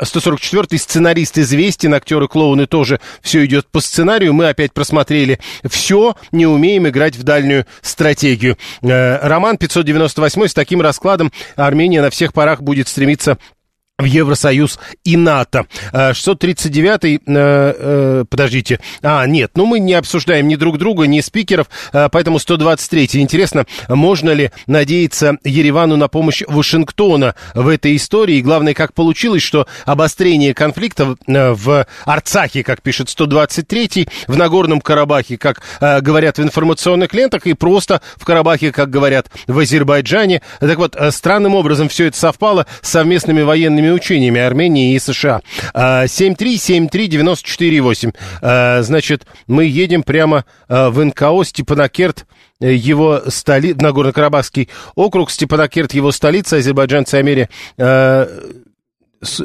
144-й 0.00 0.78
сценарист 0.78 1.38
известен, 1.38 1.94
актеры-клоуны 1.94 2.66
тоже 2.66 3.00
все 3.20 3.44
идет 3.44 3.66
по 3.66 3.80
сценарию. 3.80 4.32
Мы 4.32 4.48
опять 4.48 4.72
просмотрели 4.72 5.38
все, 5.64 6.14
не 6.30 6.46
умеем 6.46 6.88
играть 6.88 7.16
в 7.16 7.22
дальнюю 7.22 7.66
стратегию. 7.82 8.56
Э, 8.82 9.18
роман 9.26 9.56
598 9.58 10.48
с 10.48 10.54
таким 10.54 10.80
раскладом 10.80 11.32
Армения 11.56 12.02
на 12.02 12.10
всех 12.10 12.32
парах 12.32 12.62
будет 12.62 12.88
стремиться 12.88 13.38
в 13.98 14.04
Евросоюз 14.04 14.78
и 15.04 15.16
НАТО. 15.16 15.66
639-й, 15.92 17.16
э, 17.16 17.20
э, 17.26 18.24
подождите, 18.28 18.80
а, 19.02 19.26
нет, 19.26 19.52
ну 19.54 19.66
мы 19.66 19.78
не 19.78 19.94
обсуждаем 19.94 20.48
ни 20.48 20.56
друг 20.56 20.78
друга, 20.78 21.06
ни 21.06 21.20
спикеров, 21.20 21.68
э, 21.92 22.08
поэтому 22.10 22.38
123-й. 22.38 23.20
Интересно, 23.20 23.66
можно 23.88 24.30
ли 24.30 24.50
надеяться 24.66 25.36
Еревану 25.44 25.96
на 25.96 26.08
помощь 26.08 26.42
Вашингтона 26.46 27.34
в 27.54 27.68
этой 27.68 27.96
истории? 27.96 28.36
И 28.36 28.42
главное, 28.42 28.74
как 28.74 28.92
получилось, 28.94 29.42
что 29.42 29.66
обострение 29.84 30.54
конфликта 30.54 31.16
э, 31.26 31.52
в 31.52 31.86
Арцахе, 32.04 32.64
как 32.64 32.82
пишет 32.82 33.08
123-й, 33.08 34.08
в 34.26 34.36
Нагорном 34.36 34.80
Карабахе, 34.80 35.36
как 35.36 35.62
э, 35.80 36.00
говорят 36.00 36.38
в 36.38 36.42
информационных 36.42 37.12
лентах, 37.14 37.46
и 37.46 37.54
просто 37.54 38.00
в 38.16 38.24
Карабахе, 38.24 38.72
как 38.72 38.90
говорят 38.90 39.28
в 39.46 39.58
Азербайджане. 39.58 40.42
Так 40.60 40.78
вот, 40.78 40.96
э, 40.96 41.10
странным 41.12 41.54
образом 41.54 41.88
все 41.88 42.06
это 42.06 42.18
совпало 42.18 42.66
с 42.80 42.88
совместными 42.88 43.42
военными 43.42 43.81
учениями 43.90 44.40
Армении 44.40 44.94
и 44.94 44.98
США. 44.98 45.42
7373948. 45.74 48.14
А, 48.40 48.78
а, 48.78 48.82
значит, 48.82 49.26
мы 49.46 49.64
едем 49.64 50.02
прямо 50.02 50.44
а, 50.68 50.90
в 50.90 51.02
НКО 51.04 51.44
Степанакерт, 51.44 52.26
его 52.60 53.22
столи... 53.28 53.74
Нагорно-Карабахский 53.74 54.68
округ, 54.94 55.30
Степанакерт, 55.32 55.94
его 55.94 56.12
столица, 56.12 56.58
азербайджанцы 56.58 57.16
Амери 57.16 57.48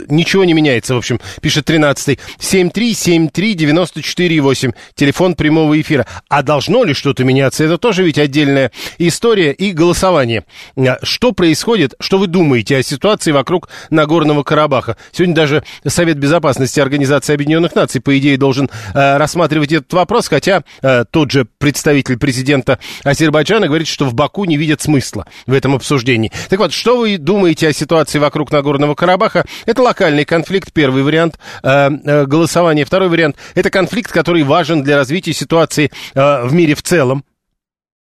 ничего 0.09 0.43
не 0.43 0.53
меняется, 0.53 0.95
в 0.95 0.97
общем, 0.97 1.19
пишет 1.41 1.69
13-й. 1.69 2.19
7373948, 2.39 4.73
телефон 4.95 5.35
прямого 5.35 5.79
эфира. 5.79 6.07
А 6.29 6.43
должно 6.43 6.83
ли 6.83 6.93
что-то 6.93 7.23
меняться? 7.23 7.63
Это 7.63 7.77
тоже 7.77 8.03
ведь 8.03 8.17
отдельная 8.17 8.71
история 8.97 9.51
и 9.51 9.71
голосование. 9.71 10.45
А 10.77 10.97
что 11.03 11.31
происходит, 11.31 11.93
что 11.99 12.17
вы 12.17 12.27
думаете 12.27 12.77
о 12.77 12.83
ситуации 12.83 13.31
вокруг 13.31 13.69
Нагорного 13.89 14.43
Карабаха? 14.43 14.97
Сегодня 15.11 15.35
даже 15.35 15.63
Совет 15.85 16.17
Безопасности 16.17 16.79
Организации 16.79 17.33
Объединенных 17.33 17.75
Наций, 17.75 18.01
по 18.01 18.17
идее, 18.17 18.37
должен 18.37 18.69
э, 18.93 19.17
рассматривать 19.17 19.71
этот 19.71 19.93
вопрос, 19.93 20.27
хотя 20.27 20.63
э, 20.81 21.05
тот 21.09 21.31
же 21.31 21.47
представитель 21.57 22.17
президента 22.17 22.79
Азербайджана 23.03 23.67
говорит, 23.67 23.87
что 23.87 24.05
в 24.05 24.13
Баку 24.13 24.45
не 24.45 24.57
видят 24.57 24.81
смысла 24.81 25.25
в 25.45 25.53
этом 25.53 25.75
обсуждении. 25.75 26.31
Так 26.49 26.59
вот, 26.59 26.73
что 26.73 26.97
вы 26.97 27.17
думаете 27.17 27.67
о 27.67 27.73
ситуации 27.73 28.19
вокруг 28.19 28.51
Нагорного 28.51 28.95
Карабаха? 28.95 29.45
Это 29.67 29.83
локальный 29.83 30.23
конфликт, 30.23 30.71
первый 30.71 31.03
вариант 31.03 31.37
э, 31.61 31.89
э, 31.89 32.25
голосования. 32.25 32.85
Второй 32.85 33.09
вариант– 33.09 33.35
это 33.53 33.69
конфликт, 33.69 34.11
который 34.13 34.43
важен 34.43 34.81
для 34.81 34.95
развития 34.95 35.33
ситуации 35.33 35.91
э, 36.15 36.45
в 36.45 36.53
мире 36.53 36.73
в 36.73 36.81
целом. 36.81 37.25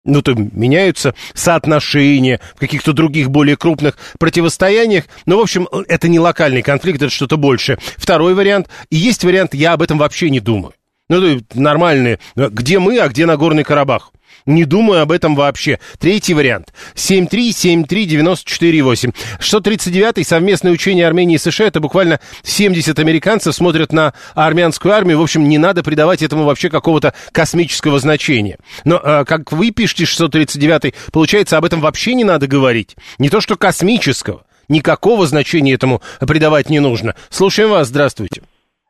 Ну, 0.05 0.22
то 0.22 0.35
меняются 0.35 1.16
соотношения 1.35 2.40
в 2.55 2.61
каких-то 2.61 2.92
других 2.92 3.31
более 3.31 3.57
крупных 3.57 3.98
противостояниях. 4.20 5.07
Ну, 5.26 5.38
в 5.38 5.40
общем, 5.40 5.68
это 5.88 6.07
не 6.07 6.20
локальный 6.20 6.62
конфликт, 6.62 7.02
это 7.02 7.12
что-то 7.12 7.37
большее. 7.37 7.79
Второй 7.96 8.35
вариант. 8.35 8.68
И 8.90 8.96
есть 8.96 9.24
вариант, 9.24 9.52
я 9.52 9.72
об 9.72 9.83
этом 9.83 9.98
вообще 9.98 10.31
не 10.31 10.38
думаю. 10.38 10.72
Ну, 11.09 11.40
нормальные. 11.55 12.20
Где 12.37 12.79
мы, 12.79 12.98
а 13.00 13.09
где 13.09 13.26
Нагорный 13.26 13.64
Карабах? 13.64 14.12
Не 14.46 14.64
думаю 14.64 15.02
об 15.02 15.12
этом 15.12 15.35
вообще. 15.35 15.78
Третий 15.98 16.32
вариант. 16.32 16.72
7373948. 16.94 19.12
639-й 19.40 20.24
совместное 20.24 20.72
учение 20.72 21.06
Армении 21.06 21.35
и 21.35 21.38
США. 21.38 21.66
Это 21.66 21.80
буквально 21.80 22.20
70 22.42 22.98
американцев 22.98 23.54
смотрят 23.54 23.92
на 23.92 24.14
армянскую 24.35 24.94
армию. 24.94 25.18
В 25.18 25.22
общем, 25.22 25.46
не 25.48 25.59
надо 25.59 25.82
придавать 25.82 26.22
этому 26.22 26.44
вообще 26.44 26.70
какого-то 26.70 27.12
космического 27.32 27.98
значения. 27.98 28.59
Но, 28.85 29.00
а, 29.02 29.24
как 29.24 29.50
вы 29.50 29.72
пишете, 29.72 30.04
639-й, 30.04 30.94
получается, 31.12 31.59
об 31.59 31.64
этом 31.64 31.80
вообще 31.80 32.14
не 32.14 32.22
надо 32.24 32.46
говорить. 32.46 32.94
Не 33.18 33.28
то, 33.28 33.40
что 33.40 33.56
космического. 33.56 34.44
Никакого 34.68 35.26
значения 35.26 35.74
этому 35.74 36.02
придавать 36.20 36.70
не 36.70 36.78
нужно. 36.78 37.16
Слушаем 37.30 37.70
вас. 37.70 37.88
Здравствуйте. 37.88 38.42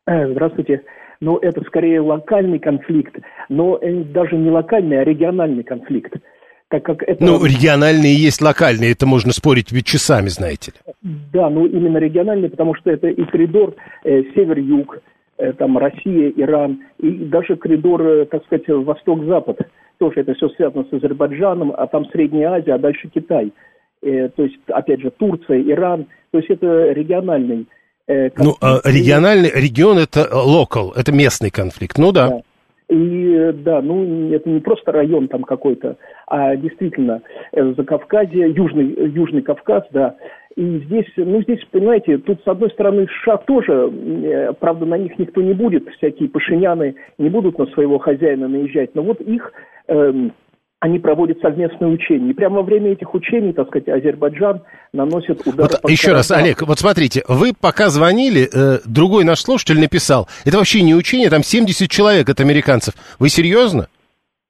Э, 0.07 0.31
здравствуйте 0.33 0.83
но 1.21 1.39
это 1.41 1.63
скорее 1.63 2.01
локальный 2.01 2.59
конфликт, 2.59 3.17
но 3.49 3.79
э, 3.81 4.05
даже 4.05 4.37
не 4.37 4.51
локальный, 4.51 5.01
а 5.01 5.05
региональный 5.05 5.63
конфликт. 5.63 6.15
Так 6.69 6.83
как 6.83 7.03
это... 7.03 7.25
Ну, 7.25 7.45
региональные 7.45 8.15
есть 8.15 8.43
локальные, 8.43 8.93
это 8.93 9.07
можно 9.07 9.33
спорить 9.33 9.71
ведь 9.71 9.87
часами, 9.87 10.29
знаете 10.29 10.73
ли. 10.73 10.93
Да, 11.33 11.49
ну 11.49 11.67
именно 11.67 11.99
региональный, 11.99 12.51
потому 12.51 12.75
что 12.75 12.91
это 12.91 13.07
и 13.07 13.25
коридор 13.25 13.75
э, 14.05 14.23
север-юг, 14.35 14.99
э, 15.39 15.53
там 15.53 15.79
Россия, 15.79 16.33
Иран, 16.37 16.81
и 16.99 17.11
даже 17.11 17.57
коридор, 17.57 18.03
э, 18.03 18.27
так 18.27 18.45
сказать, 18.47 18.69
восток-запад. 18.69 19.61
Тоже 19.99 20.21
это 20.21 20.35
все 20.35 20.49
связано 20.51 20.85
с 20.91 20.93
Азербайджаном, 20.93 21.73
а 21.77 21.87
там 21.87 22.05
Средняя 22.11 22.51
Азия, 22.51 22.75
а 22.75 22.79
дальше 22.79 23.09
Китай. 23.15 23.53
Э, 24.03 24.29
то 24.31 24.43
есть, 24.43 24.59
опять 24.67 25.01
же, 25.01 25.11
Турция, 25.11 25.63
Иран. 25.63 26.07
То 26.33 26.39
есть 26.39 26.51
это 26.51 26.91
региональный 26.93 27.67
Э, 28.09 28.31
ну, 28.37 28.55
а 28.61 28.81
региональный 28.85 29.51
регион 29.51 29.99
это 29.99 30.29
локал, 30.33 30.93
это 30.93 31.13
местный 31.13 31.51
конфликт, 31.51 31.99
ну 31.99 32.13
да. 32.13 32.29
да. 32.29 32.41
И 32.89 33.53
да, 33.65 33.83
ну 33.83 34.33
это 34.33 34.49
не 34.49 34.61
просто 34.61 34.93
район 34.93 35.27
там 35.27 35.43
какой-то, 35.43 35.97
а 36.29 36.55
действительно 36.55 37.21
э, 37.51 37.75
за 37.77 37.83
Кавказье, 37.83 38.49
Южный, 38.49 38.95
Южный 39.11 39.43
Кавказ, 39.43 39.83
да, 39.91 40.15
И 40.55 40.79
здесь, 40.87 41.11
ну 41.17 41.43
здесь, 41.43 41.59
понимаете, 41.73 42.19
тут 42.19 42.41
с 42.45 42.47
одной 42.47 42.71
стороны 42.71 43.09
США 43.09 43.39
тоже, 43.39 43.91
э, 43.93 44.53
правда, 44.61 44.87
на 44.87 44.99
них 44.99 45.19
никто 45.19 45.43
не 45.43 45.53
будет, 45.53 45.89
всякие 45.97 46.29
пашиняны 46.29 46.95
не 47.19 47.29
будут 47.29 47.59
на 47.59 47.67
своего 47.67 47.99
хозяина 47.99 48.47
наезжать, 48.47 48.95
но 48.95 49.03
вот 49.03 49.21
их 49.21 49.53
эм, 49.89 50.33
они 50.81 50.99
проводят 50.99 51.39
совместные 51.41 51.91
учения. 51.91 52.31
И 52.31 52.35
прямо 52.35 52.57
во 52.57 52.63
время 52.63 52.93
этих 52.93 53.15
учений, 53.15 53.53
так 53.53 53.69
сказать, 53.69 53.89
Азербайджан 53.89 54.63
наносит 54.93 55.47
удар. 55.47 55.71
Вот 55.83 55.91
еще 55.91 56.13
раз, 56.13 56.31
Олег, 56.31 56.63
вот 56.63 56.79
смотрите, 56.79 57.23
вы 57.29 57.53
пока 57.59 57.89
звонили, 57.89 58.49
э, 58.53 58.79
другой 58.85 59.25
наш 59.25 59.41
слушатель 59.41 59.81
написал, 59.81 60.29
это 60.45 60.59
вообще 60.59 60.83
не 60.83 60.95
учение, 60.95 61.31
там 61.31 61.43
70 61.43 61.91
человек 61.91 62.29
от 62.29 62.41
американцев. 62.41 62.95
Вы 63.19 63.31
серьезно? 63.31 63.89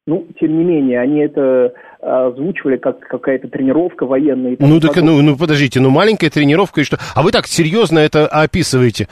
Ну, 0.08 0.26
тем 0.38 0.56
не 0.58 0.64
менее, 0.64 1.00
они 1.00 1.20
это 1.20 1.72
озвучивали 2.00 2.76
как 2.76 3.00
какая-то 3.00 3.48
тренировка 3.48 4.06
военная. 4.06 4.56
Ну, 4.58 4.80
так, 4.80 4.96
ну, 4.96 5.20
ну, 5.22 5.36
подождите, 5.36 5.80
ну, 5.80 5.90
маленькая 5.90 6.30
тренировка 6.30 6.80
и 6.80 6.84
что? 6.84 6.98
А 7.14 7.22
вы 7.22 7.32
так 7.32 7.46
серьезно 7.46 7.98
это 7.98 8.26
описываете? 8.28 9.08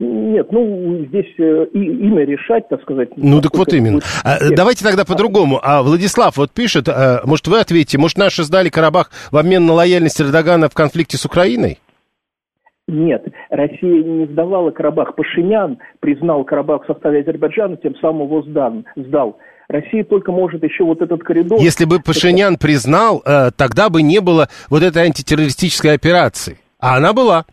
Нет, 0.00 0.52
ну, 0.52 1.04
здесь 1.06 1.34
э, 1.38 1.66
и, 1.72 1.78
имя 1.78 2.24
решать, 2.24 2.68
так 2.68 2.80
сказать. 2.82 3.08
Ну, 3.16 3.40
так 3.40 3.56
вот 3.56 3.72
именно. 3.72 3.98
А, 4.22 4.38
давайте 4.54 4.84
тогда 4.84 5.04
по-другому. 5.04 5.58
А 5.60 5.82
Владислав 5.82 6.36
вот 6.36 6.52
пишет, 6.52 6.88
а, 6.88 7.20
может, 7.24 7.48
вы 7.48 7.58
ответите, 7.58 7.98
может, 7.98 8.16
наши 8.16 8.44
сдали 8.44 8.68
Карабах 8.68 9.10
в 9.32 9.36
обмен 9.36 9.66
на 9.66 9.72
лояльность 9.72 10.20
Эрдогана 10.20 10.68
в 10.68 10.74
конфликте 10.74 11.16
с 11.16 11.24
Украиной? 11.24 11.80
Нет, 12.86 13.26
Россия 13.50 14.04
не 14.04 14.26
сдавала 14.26 14.70
Карабах. 14.70 15.16
Пашинян 15.16 15.78
признал 15.98 16.44
Карабах 16.44 16.84
в 16.84 16.86
составе 16.86 17.20
Азербайджана, 17.20 17.76
тем 17.76 17.96
самым 17.96 18.28
его 18.28 18.42
сдан, 18.42 18.84
сдал. 18.94 19.38
Россия 19.68 20.04
только 20.04 20.30
может 20.30 20.62
еще 20.62 20.84
вот 20.84 21.02
этот 21.02 21.22
коридор... 21.22 21.60
Если 21.60 21.84
бы 21.84 22.00
Пашинян 22.00 22.56
признал, 22.56 23.20
э, 23.26 23.50
тогда 23.54 23.90
бы 23.90 24.00
не 24.00 24.20
было 24.20 24.48
вот 24.70 24.82
этой 24.82 25.02
антитеррористической 25.02 25.92
операции. 25.92 26.56
А 26.78 26.96
она 26.96 27.12
была. 27.12 27.44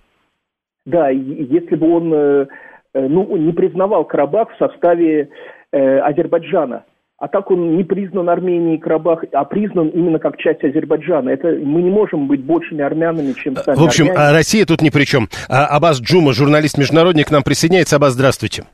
Да, 0.86 1.10
если 1.10 1.76
бы 1.76 1.96
он 1.96 2.14
э, 2.14 2.46
э, 2.94 3.08
ну, 3.08 3.36
не 3.38 3.52
признавал 3.54 4.06
Карабах 4.06 4.50
в 4.54 4.58
составе 4.58 5.30
Азербайджана. 5.72 6.86
А 7.18 7.28
так 7.28 7.50
он 7.50 7.78
не 7.78 7.84
признан 7.84 8.30
Арменией 8.30 8.78
Карабах, 8.78 9.24
а 9.32 9.46
признан 9.46 9.88
именно 9.90 10.20
как 10.20 10.38
часть 10.38 10.64
Азербайджана. 10.64 11.30
Это 11.30 11.48
мы 11.48 11.82
не 11.82 11.90
можем 11.90 12.28
быть 12.28 12.44
большими 12.44 12.84
армянами, 12.84 13.34
чем 13.34 13.56
сами 13.56 13.76
В 13.76 13.84
общем, 13.84 14.10
армяне. 14.10 14.32
Россия 14.32 14.66
тут 14.66 14.82
ни 14.82 14.90
при 14.90 15.06
чем. 15.06 15.30
А 15.50 15.66
Абаз 15.66 16.02
Джума, 16.02 16.34
журналист-международник, 16.34 17.28
к 17.28 17.32
нам 17.32 17.44
присоединяется. 17.44 17.96
Абаз, 17.96 18.14
здравствуйте. 18.14 18.66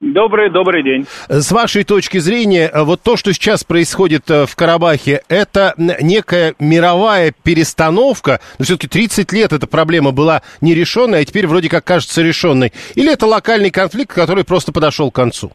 Добрый, 0.00 0.48
добрый 0.48 0.82
день. 0.82 1.04
С 1.28 1.52
вашей 1.52 1.84
точки 1.84 2.16
зрения, 2.16 2.70
э, 2.72 2.84
вот 2.84 3.02
то, 3.02 3.18
что 3.18 3.34
сейчас 3.34 3.64
происходит 3.64 4.30
э, 4.30 4.46
в 4.46 4.56
Карабахе, 4.56 5.20
это 5.28 5.74
некая 5.76 6.54
мировая 6.58 7.34
перестановка, 7.44 8.40
но 8.58 8.64
все-таки 8.64 8.88
30 8.88 9.30
лет 9.34 9.52
эта 9.52 9.66
проблема 9.66 10.12
была 10.12 10.40
нерешенной, 10.62 11.20
а 11.20 11.24
теперь 11.26 11.46
вроде 11.46 11.68
как 11.68 11.84
кажется 11.84 12.22
решенной, 12.22 12.72
или 12.96 13.12
это 13.12 13.26
локальный 13.26 13.70
конфликт, 13.70 14.14
который 14.14 14.46
просто 14.46 14.72
подошел 14.72 15.10
к 15.10 15.16
концу? 15.16 15.52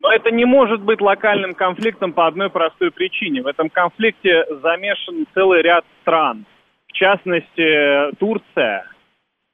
Но 0.00 0.12
это 0.12 0.30
не 0.30 0.44
может 0.44 0.80
быть 0.82 1.00
локальным 1.00 1.54
конфликтом 1.54 2.12
по 2.12 2.28
одной 2.28 2.50
простой 2.50 2.92
причине. 2.92 3.42
В 3.42 3.48
этом 3.48 3.68
конфликте 3.68 4.44
замешан 4.62 5.26
целый 5.34 5.62
ряд 5.62 5.84
стран. 6.02 6.46
В 6.86 6.92
частности, 6.92 8.14
Турция, 8.20 8.86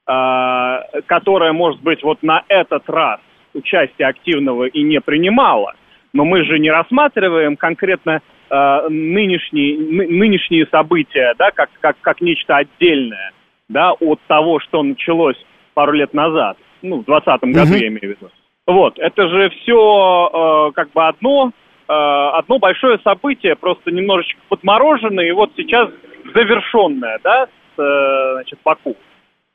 э, 0.07 1.01
которая, 1.07 1.55
может 1.55 1.81
быть, 1.81 2.03
вот 2.03 2.23
на 2.23 2.45
этот 2.49 2.87
раз 2.91 3.21
участия 3.55 4.07
активного 4.07 4.65
и 4.65 4.83
не 4.83 5.01
принимала. 5.01 5.75
Но 6.13 6.25
мы 6.25 6.45
же 6.45 6.59
не 6.59 6.71
рассматриваем 6.71 7.57
конкретно 7.57 8.21
э, 8.51 8.89
нынешние, 8.89 9.79
ны, 9.79 10.07
нынешние 10.07 10.67
события, 10.67 11.35
да, 11.39 11.51
как, 11.51 11.71
как, 11.81 11.97
как 12.01 12.21
нечто 12.21 12.57
отдельное, 12.57 13.33
да, 13.69 13.93
от 13.93 14.21
того, 14.27 14.61
что 14.61 14.83
началось 14.83 15.37
пару 15.75 15.93
лет 15.93 16.15
назад, 16.15 16.57
ну, 16.83 16.99
в 17.01 17.05
2020 17.05 17.55
году, 17.55 17.75
я 17.75 17.89
имею 17.89 18.01
в 18.01 18.21
виду. 18.21 18.31
Вот, 18.67 18.99
это 18.99 19.29
же 19.29 19.51
все 19.51 20.31
э, 20.33 20.73
как 20.73 20.91
бы 20.93 21.07
одно, 21.07 21.53
э, 21.89 21.93
одно 21.93 22.59
большое 22.59 22.99
событие, 23.05 23.57
просто 23.57 23.91
немножечко 23.91 24.41
подмороженное, 24.49 25.27
и 25.27 25.33
вот 25.33 25.51
сейчас 25.57 25.91
завершенное, 26.35 27.19
да, 27.23 27.47
с, 27.47 27.83
э, 27.83 28.33
значит, 28.35 28.59
Баку. 28.65 28.97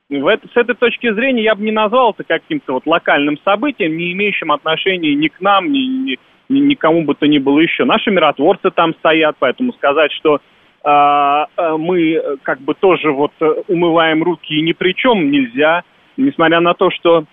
В 0.10 0.26
это, 0.26 0.48
с 0.48 0.58
этой 0.58 0.74
точки 0.76 1.14
зрения 1.14 1.44
я 1.44 1.54
бы 1.54 1.64
не 1.64 1.72
назвал 1.72 2.12
это 2.12 2.24
каким-то 2.24 2.74
вот 2.74 2.88
локальным 2.88 3.38
событием, 3.46 3.96
не 3.96 4.12
имеющим 4.14 4.52
отношения 4.52 5.14
ни 5.14 5.28
к 5.28 5.40
нам, 5.40 5.72
ни, 5.72 5.78
ни, 5.78 6.20
ни, 6.50 6.60
ни 6.60 6.74
кому 6.74 7.04
бы 7.04 7.14
то 7.14 7.28
ни 7.28 7.38
было 7.38 7.60
еще. 7.60 7.86
Наши 7.86 8.10
миротворцы 8.10 8.72
там 8.72 8.96
стоят, 8.96 9.36
поэтому 9.38 9.72
сказать, 9.74 10.12
что 10.14 10.42
а, 10.84 11.46
а, 11.56 11.78
мы 11.78 12.20
как 12.42 12.60
бы 12.62 12.74
тоже 12.74 13.12
вот 13.12 13.34
умываем 13.68 14.24
руки 14.24 14.56
и 14.56 14.64
ни 14.64 14.72
при 14.72 14.94
чем 14.94 15.30
нельзя, 15.30 15.84
несмотря 16.18 16.60
на 16.60 16.74
то, 16.74 16.90
что 16.90 17.26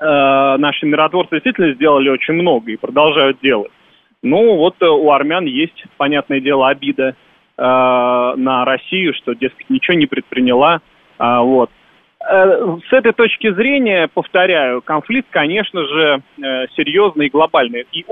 а, 0.00 0.58
наши 0.58 0.86
миротворцы 0.86 1.36
действительно 1.36 1.74
сделали 1.74 2.08
очень 2.08 2.34
много 2.34 2.72
и 2.72 2.76
продолжают 2.76 3.38
делать. 3.40 3.70
Ну 4.20 4.56
вот 4.56 4.82
у 4.82 5.12
армян 5.12 5.44
есть, 5.44 5.84
понятное 5.96 6.40
дело, 6.40 6.68
обида 6.68 7.14
а, 7.56 8.34
на 8.34 8.64
Россию, 8.64 9.14
что, 9.14 9.34
дескать, 9.34 9.70
ничего 9.70 9.96
не 9.96 10.06
предприняла. 10.06 10.80
А, 11.18 11.40
вот. 11.42 11.70
Э, 12.26 12.78
с 12.88 12.92
этой 12.92 13.12
точки 13.12 13.52
зрения, 13.52 14.08
повторяю, 14.12 14.80
конфликт, 14.80 15.28
конечно 15.30 15.86
же, 15.86 16.22
э, 16.42 16.66
серьезный 16.76 17.26
и 17.26 17.30
глобальный. 17.30 17.86
И, 17.92 18.04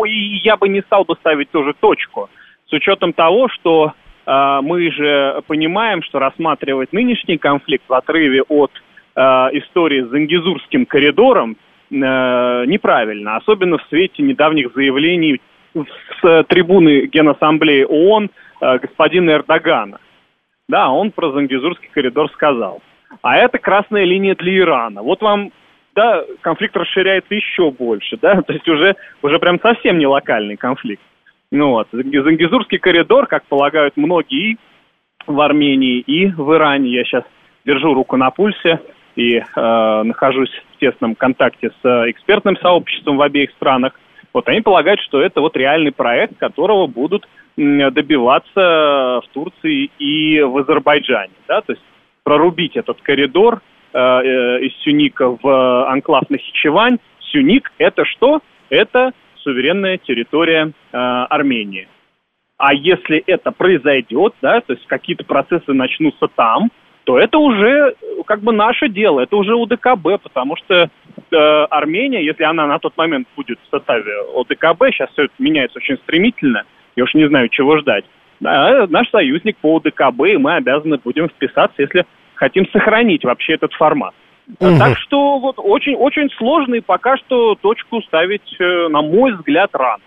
я 0.45 0.57
бы 0.57 0.69
не 0.69 0.83
стал 0.83 1.05
бы 1.05 1.15
ставить 1.17 1.51
тоже 1.51 1.73
точку, 1.79 2.29
с 2.67 2.73
учетом 2.73 3.13
того, 3.13 3.49
что 3.49 3.93
э, 4.27 4.59
мы 4.63 4.91
же 4.91 5.43
понимаем, 5.47 6.03
что 6.03 6.19
рассматривать 6.19 6.93
нынешний 6.93 7.39
конфликт 7.39 7.85
в 7.89 7.95
отрыве 7.95 8.43
от 8.43 8.71
истории 9.15 10.01
с 10.01 10.09
Зангизурским 10.09 10.87
коридором 10.87 11.59
неправильно, 11.91 13.37
особенно 13.37 13.77
в 13.77 13.83
свете 13.91 14.23
недавних 14.23 14.73
заявлений 14.73 15.39
с 15.75 16.45
трибуны 16.45 17.05
Генассамблеи 17.09 17.85
ООН 17.85 18.31
господина 18.59 19.33
Эрдогана. 19.33 19.99
Да, 20.67 20.89
он 20.89 21.11
про 21.11 21.31
Зангизурский 21.33 21.91
коридор 21.93 22.31
сказал. 22.31 22.81
А 23.21 23.37
это 23.37 23.59
красная 23.59 24.05
линия 24.05 24.35
для 24.35 24.59
Ирана. 24.59 25.03
Вот 25.03 25.21
вам, 25.21 25.53
да, 25.95 26.25
конфликт 26.41 26.77
расширяется 26.77 27.35
еще 27.35 27.71
больше, 27.71 28.17
да, 28.21 28.41
то 28.47 28.53
есть 28.53 28.69
уже, 28.69 28.97
уже 29.23 29.39
прям 29.39 29.61
совсем 29.61 29.99
не 29.99 30.07
локальный 30.07 30.57
конфликт. 30.57 31.03
Ну 31.51 31.71
вот, 31.71 31.89
Зангизурский 31.93 32.79
коридор, 32.79 33.27
как 33.27 33.45
полагают 33.45 33.97
многие 33.97 34.57
в 35.27 35.39
Армении 35.41 35.99
и 35.99 36.29
в 36.29 36.55
Иране, 36.55 36.91
я 36.91 37.05
сейчас 37.05 37.25
держу 37.67 37.93
руку 37.93 38.17
на 38.17 38.31
пульсе 38.31 38.81
и 39.17 39.37
э, 39.37 39.43
нахожусь 40.03 40.51
в 40.73 40.79
тесном 40.81 41.15
контакте 41.15 41.71
с 41.83 42.11
экспертным 42.11 42.57
сообществом 42.57 43.19
в 43.19 43.23
обеих 43.23 43.51
странах, 43.51 43.93
вот 44.33 44.49
они 44.49 44.63
полагают, 44.63 45.01
что 45.01 45.21
это 45.21 45.41
вот 45.41 45.57
реальный 45.57 45.93
проект, 45.93 46.39
которого 46.39 46.87
будут 46.87 47.29
добиваться 47.57 49.21
в 49.21 49.25
Турции 49.35 49.91
и 49.99 50.41
в 50.41 50.57
Азербайджане, 50.57 51.35
да, 51.47 51.61
то 51.61 51.73
есть 51.73 51.85
прорубить 52.25 52.77
этот 52.77 53.01
коридор 53.03 53.61
э, 53.93 53.99
э, 53.99 54.61
из 54.63 54.75
Сюника 54.83 55.37
в 55.43 55.91
анклав 55.91 56.29
Нахичевань. 56.31 56.99
Сюник– 57.21 57.73
это 57.79 58.05
что? 58.05 58.41
Это 58.69 59.13
суверенная 59.43 59.99
территория 59.99 60.73
э, 60.93 60.97
Армении. 60.97 61.89
А 62.59 62.75
если 62.75 63.19
это 63.27 63.51
произойдет, 63.51 64.35
да, 64.41 64.61
то 64.61 64.73
есть 64.75 64.87
какие-то 64.87 65.25
процессы 65.25 65.73
начнутся 65.73 66.29
там, 66.29 66.71
то 67.05 67.19
это 67.19 67.39
уже 67.39 67.97
как 68.27 68.41
бы 68.41 68.53
наше 68.53 68.89
дело, 68.89 69.21
это 69.21 69.37
уже 69.37 69.55
УДКБ, 69.55 70.23
потому 70.23 70.55
что 70.57 70.89
э, 71.33 71.37
Армения, 71.71 72.25
если 72.25 72.45
она 72.45 72.67
на 72.67 72.79
тот 72.79 72.97
момент 72.97 73.27
будет 73.35 73.59
в 73.67 73.71
составе 73.77 74.13
ОДКБ, 74.37 74.85
сейчас 74.93 75.11
все 75.11 75.25
это 75.25 75.35
меняется 75.39 75.79
очень 75.79 75.97
стремительно, 75.99 76.63
я 76.95 77.03
уж 77.03 77.15
не 77.15 77.27
знаю, 77.27 77.49
чего 77.49 77.79
ждать, 77.79 78.05
да, 78.05 78.22
наш 78.43 79.09
союзник 79.11 79.57
по 79.59 79.77
УДКБ, 79.77 80.21
и 80.29 80.37
мы 80.37 80.57
обязаны 80.57 80.99
будем 80.99 81.29
вписаться, 81.29 81.81
если 81.81 82.05
хотим 82.35 82.67
сохранить 82.73 83.25
вообще 83.25 83.55
этот 83.55 83.73
формат. 83.75 84.15
Угу. 84.59 84.79
Так 84.79 84.99
что 84.99 85.39
вот 85.39 85.55
очень-очень 85.59 86.29
сложно 86.37 86.75
и 86.75 86.81
пока 86.81 87.17
что 87.17 87.55
точку 87.55 88.03
ставить, 88.03 88.43
э, 88.59 88.89
на 88.89 89.01
мой 89.03 89.33
взгляд, 89.35 89.71
рано. 89.73 90.03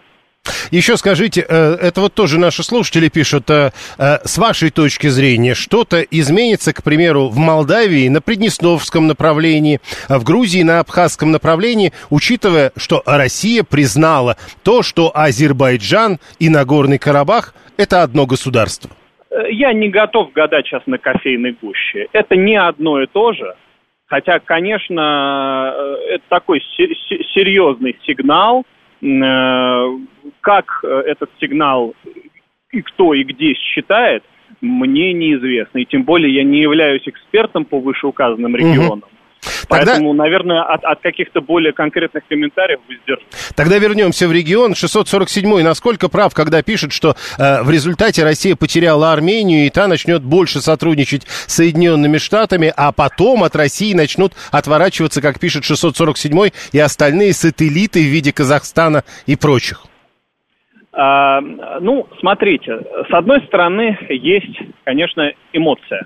Еще 0.70 0.98
скажите, 0.98 1.46
э, 1.48 1.78
это 1.82 2.02
вот 2.02 2.14
тоже 2.14 2.40
наши 2.40 2.62
слушатели 2.64 3.10
пишут, 3.10 3.50
э, 3.50 3.72
с 3.98 4.38
вашей 4.38 4.70
точки 4.70 5.08
зрения, 5.08 5.56
что-то 5.56 6.02
изменится, 6.02 6.74
к 6.74 6.84
примеру, 6.84 7.30
в 7.30 7.38
Молдавии 7.38 8.08
на 8.10 8.22
Приднестровском 8.22 9.08
направлении, 9.08 9.80
в 10.10 10.24
Грузии 10.24 10.64
на 10.64 10.80
Абхазском 10.80 11.32
направлении, 11.32 11.94
учитывая, 12.10 12.72
что 12.76 13.02
Россия 13.06 13.64
признала 13.64 14.38
то, 14.64 14.84
что 14.84 15.12
Азербайджан 15.16 16.20
и 16.40 16.50
Нагорный 16.50 17.00
Карабах– 17.00 17.56
это 17.78 18.04
одно 18.04 18.26
государство? 18.26 18.92
Я 19.50 19.74
не 19.74 19.90
готов 19.90 20.32
гадать 20.32 20.66
сейчас 20.66 20.84
на 20.86 20.98
кофейной 20.98 21.58
гуще. 21.62 22.08
Это 22.14 22.36
не 22.36 22.56
одно 22.56 23.02
и 23.02 23.08
то 23.08 23.34
же. 23.34 23.56
Хотя, 24.06 24.40
конечно, 24.40 25.74
это 26.10 26.24
такой 26.30 26.62
серьезный 26.62 27.98
сигнал. 28.06 28.64
Э, 29.02 29.86
как 30.42 30.84
этот 30.84 31.30
сигнал 31.40 31.94
и 32.72 32.82
кто 32.82 33.14
и 33.14 33.24
где 33.24 33.54
считает, 33.54 34.24
мне 34.62 35.14
неизвестно. 35.14 35.80
И 35.80 35.86
тем 35.86 36.04
более 36.04 36.34
я 36.34 36.44
не 36.44 36.62
являюсь 36.62 37.04
экспертом 37.06 37.66
по 37.66 37.80
вышеуказанным 37.80 38.56
регионам. 38.56 39.04
Тогда... 39.68 39.94
Поэтому, 39.94 40.14
наверное, 40.14 40.64
от, 40.64 40.84
от 40.84 41.02
каких-то 41.02 41.42
более 41.42 41.74
конкретных 41.74 42.24
комментариев 42.28 42.80
воздержусь. 42.88 43.54
Тогда 43.56 43.78
вернемся 43.78 44.28
в 44.28 44.32
регион. 44.32 44.74
647-й. 44.74 45.64
Насколько 45.64 46.10
прав, 46.10 46.34
когда 46.34 46.62
пишет, 46.62 46.92
что 46.92 47.16
э, 47.38 47.64
в 47.64 47.70
результате 47.70 48.24
Россия 48.24 48.56
потеряла 48.56 49.12
Армению, 49.12 49.66
и 49.66 49.70
та 49.70 49.88
начнет 49.88 50.24
больше 50.24 50.62
сотрудничать 50.62 51.26
с 51.26 51.56
Соединенными 51.56 52.18
Штатами, 52.18 52.74
а 52.76 52.92
потом 52.92 53.44
от 53.44 53.56
России 53.56 53.94
начнут 53.94 54.34
отворачиваться, 54.52 55.22
как 55.22 55.40
пишет 55.40 55.64
647-й, 55.64 56.54
и 56.72 56.80
остальные 56.80 57.34
сателлиты 57.34 58.00
в 58.00 58.12
виде 58.12 58.32
Казахстана 58.32 59.04
и 59.26 59.36
прочих? 59.36 59.86
А, 60.98 61.42
ну, 61.42 62.08
смотрите, 62.20 62.80
с 63.10 63.14
одной 63.14 63.42
стороны, 63.48 63.98
есть, 64.10 64.58
конечно, 64.86 65.30
эмоция, 65.52 66.06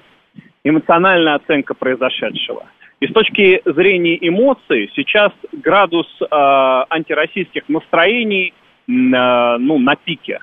эмоциональная 0.64 1.36
оценка 1.36 1.76
произошедшего. 1.76 2.64
И 3.00 3.08
с 3.08 3.14
точки 3.14 3.62
зрения 3.66 4.18
эмоций, 4.28 4.92
сейчас 4.96 5.32
градус 5.52 6.08
э, 6.22 6.26
антироссийских 6.30 7.70
настроений 7.70 8.54
э, 8.54 8.54
ну, 8.88 9.80
на 9.80 9.96
пике. 9.96 10.40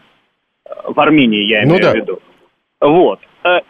В 0.84 0.98
Армении, 0.98 1.44
я 1.44 1.62
имею 1.62 1.78
ну, 1.78 1.82
да. 1.82 1.92
в 1.92 1.94
виду. 1.94 2.18
Вот. 2.80 3.20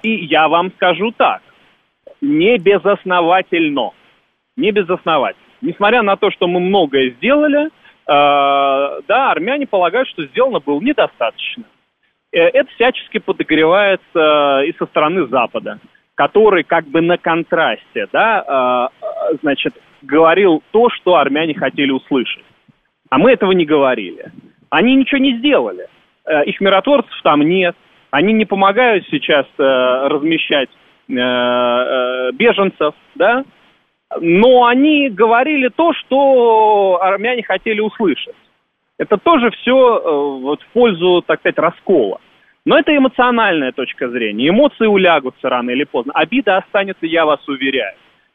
И 0.02 0.10
я 0.26 0.48
вам 0.48 0.72
скажу 0.76 1.12
так. 1.12 1.42
Не 2.22 2.56
безосновательно. 2.56 3.90
Не 4.56 4.70
безосновательно. 4.70 5.44
Несмотря 5.60 6.02
на 6.02 6.16
то, 6.16 6.30
что 6.30 6.46
мы 6.46 6.60
многое 6.60 7.10
сделали, 7.10 7.68
Э, 8.06 9.00
да, 9.08 9.32
армяне 9.32 9.66
полагают, 9.66 10.08
что 10.08 10.24
сделано 10.26 10.60
было 10.60 10.80
недостаточно. 10.80 11.64
Э, 12.32 12.38
это 12.38 12.70
всячески 12.74 13.18
подогревается 13.18 14.62
и 14.64 14.72
со 14.78 14.86
стороны 14.86 15.26
Запада, 15.26 15.80
который 16.16 16.64
как 16.64 16.86
бы 16.86 17.00
на 17.00 17.16
контрасте, 17.16 18.08
да, 18.12 18.90
э, 19.32 19.36
значит, 19.42 19.74
говорил 20.02 20.62
то, 20.72 20.90
что 20.90 21.14
армяне 21.14 21.54
хотели 21.54 21.92
услышать. 21.92 22.44
А 23.08 23.18
мы 23.18 23.30
этого 23.30 23.52
не 23.52 23.64
говорили. 23.64 24.32
Они 24.70 24.96
ничего 24.96 25.18
не 25.18 25.38
сделали. 25.38 25.88
Их 26.46 26.60
миротворцев 26.60 27.14
там 27.22 27.40
нет. 27.42 27.76
Они 28.10 28.32
не 28.32 28.44
помогают 28.44 29.06
сейчас 29.08 29.46
размещать 29.56 30.68
беженцев, 31.08 32.94
да, 33.14 33.44
но 34.20 34.66
они 34.66 35.08
говорили 35.08 35.68
то, 35.68 35.92
что 35.92 36.98
армяне 37.00 37.42
хотели 37.42 37.80
услышать. 37.80 38.34
Это 38.98 39.18
тоже 39.18 39.50
все 39.50 39.98
э, 39.98 40.40
вот, 40.40 40.62
в 40.62 40.66
пользу, 40.68 41.22
так 41.26 41.40
сказать, 41.40 41.58
раскола. 41.58 42.20
Но 42.66 42.78
это 42.78 42.94
эмоциональная 42.94 43.72
точка 43.72 44.10
зрения. 44.10 44.50
Эмоции 44.50 44.84
улягутся 44.84 45.48
рано 45.48 45.70
или 45.70 45.84
поздно. 45.84 46.12
Обида 46.12 46.58
останется, 46.58 47.06
я 47.06 47.24
вас 47.24 47.40
уверяю. 47.48 47.94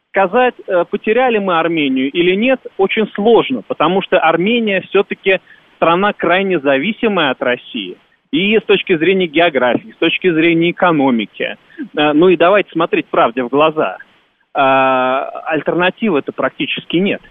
Сказать, 0.10 0.56
э, 0.66 0.86
потеряли 0.90 1.38
мы 1.38 1.60
Армению 1.60 2.10
или 2.10 2.34
нет, 2.34 2.60
очень 2.78 3.08
сложно, 3.14 3.62
потому 3.62 4.02
что 4.02 4.20
Армения 4.20 4.82
все-таки 4.90 5.40
страна 5.76 6.14
крайне 6.14 6.60
зависимая 6.60 7.30
от 7.30 7.42
России. 7.44 7.98
И 8.32 8.58
с 8.58 8.64
точки 8.64 8.98
зрения 8.98 9.28
географии, 9.28 9.94
с 9.94 9.98
точки 9.98 10.32
зрения 10.32 10.72
экономики. 10.72 11.58
Э, 11.96 12.14
ну 12.14 12.30
и 12.30 12.36
давайте 12.36 12.72
смотреть 12.72 13.06
правде 13.06 13.44
в 13.44 13.50
глаза– 13.50 13.98
а, 14.54 15.30
альтернативы-то 15.46 16.32
практически 16.34 16.98
нет. 16.98 17.22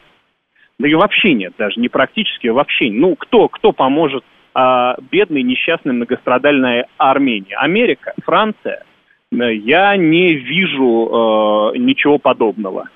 Да 0.79 0.89
и 0.89 0.95
вообще 0.95 1.35
нет, 1.35 1.53
даже 1.59 1.79
не 1.79 1.89
практически, 1.89 2.47
а 2.47 2.55
вообще. 2.55 2.91
Ну, 2.91 3.15
кто, 3.17 3.49
кто 3.49 3.73
поможет 3.73 4.25
а, 4.55 4.97
бедной, 5.11 5.43
несчастной, 5.43 5.95
многострадальной 5.95 6.85
Армении? 6.97 7.55
Америка, 7.55 8.15
Франция? 8.25 8.85
Я 9.33 9.97
не 9.97 10.35
вижу 10.35 11.09
а, 11.13 11.73
ничего 11.77 12.19
подобного. 12.19 12.89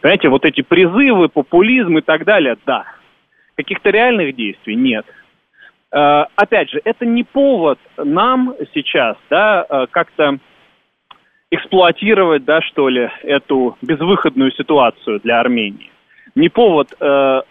Понимаете, 0.00 0.28
вот 0.28 0.44
эти 0.44 0.62
призывы, 0.62 1.28
популизм 1.28 1.98
и 1.98 2.02
так 2.02 2.24
далее, 2.24 2.56
да. 2.64 2.84
Каких-то 3.56 3.90
реальных 3.90 4.34
действий 4.34 4.76
нет. 4.76 5.06
А, 5.90 6.28
опять 6.36 6.70
же, 6.70 6.80
это 6.84 7.04
не 7.04 7.24
повод 7.24 7.78
нам 7.96 8.54
сейчас, 8.74 9.16
да, 9.28 9.62
а, 9.62 9.86
как-то 9.86 10.38
эксплуатировать, 11.50 12.44
да, 12.44 12.62
что 12.62 12.88
ли, 12.88 13.10
эту 13.22 13.76
безвыходную 13.82 14.52
ситуацию 14.52 15.20
для 15.20 15.38
Армении. 15.38 15.90
Не 16.34 16.48
повод 16.48 16.88
э, 16.98 17.42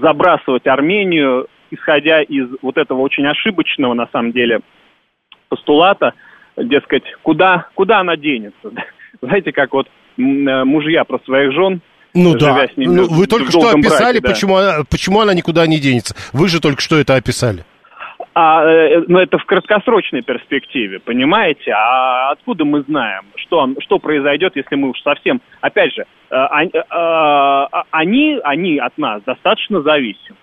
забрасывать 0.00 0.68
Армению, 0.68 1.48
исходя 1.70 2.22
из 2.22 2.48
вот 2.62 2.76
этого 2.76 3.00
очень 3.00 3.26
ошибочного, 3.26 3.94
на 3.94 4.06
самом 4.12 4.32
деле, 4.32 4.60
постулата, 5.48 6.14
дескать, 6.56 7.04
куда, 7.22 7.68
куда 7.74 8.00
она 8.00 8.16
денется. 8.16 8.72
Знаете, 9.22 9.52
как 9.52 9.72
вот 9.72 9.86
э, 9.86 9.90
мужья 10.20 11.04
про 11.04 11.18
своих 11.20 11.52
жен 11.52 11.80
ну 12.14 12.34
да, 12.34 12.66
ними 12.76 12.96
ну, 12.96 13.06
вы 13.08 13.26
только 13.26 13.50
что 13.50 13.70
описали, 13.70 14.18
браке, 14.18 14.20
да. 14.20 14.28
почему, 14.30 14.56
она, 14.56 14.78
почему 14.88 15.20
она 15.20 15.32
никуда 15.32 15.66
не 15.66 15.78
денется. 15.78 16.14
Вы 16.32 16.48
же 16.48 16.60
только 16.60 16.80
что 16.80 16.96
это 16.96 17.14
описали. 17.14 17.64
А, 18.34 18.64
э, 18.64 19.04
но 19.08 19.20
это 19.20 19.38
в 19.38 19.44
краткосрочной 19.44 20.22
перспективе, 20.22 20.98
понимаете? 21.00 21.72
А 21.72 22.30
откуда 22.30 22.64
мы 22.64 22.82
знаем, 22.82 23.24
что, 23.36 23.68
что 23.80 23.98
произойдет, 23.98 24.56
если 24.56 24.76
мы 24.76 24.90
уж 24.90 25.00
совсем... 25.02 25.40
Опять 25.60 25.94
же, 25.94 26.04
э, 26.30 26.36
э, 26.36 27.66
они, 27.90 28.38
они 28.44 28.78
от 28.78 28.96
нас 28.98 29.22
достаточно 29.24 29.82
зависимы. 29.82 30.36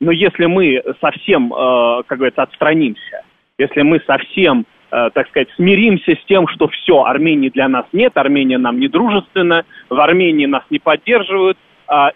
Но 0.00 0.12
если 0.12 0.46
мы 0.46 0.82
совсем, 1.00 1.50
как 1.50 2.18
говорится, 2.18 2.42
отстранимся, 2.42 3.24
если 3.58 3.82
мы 3.82 4.00
совсем, 4.06 4.66
так 4.90 5.28
сказать, 5.28 5.48
смиримся 5.56 6.12
с 6.12 6.24
тем, 6.26 6.46
что 6.48 6.68
все, 6.68 7.04
Армении 7.04 7.48
для 7.48 7.68
нас 7.68 7.86
нет, 7.92 8.16
Армения 8.16 8.58
нам 8.58 8.78
не 8.78 8.88
дружественна, 8.88 9.64
в 9.88 9.98
Армении 9.98 10.46
нас 10.46 10.64
не 10.70 10.78
поддерживают, 10.78 11.56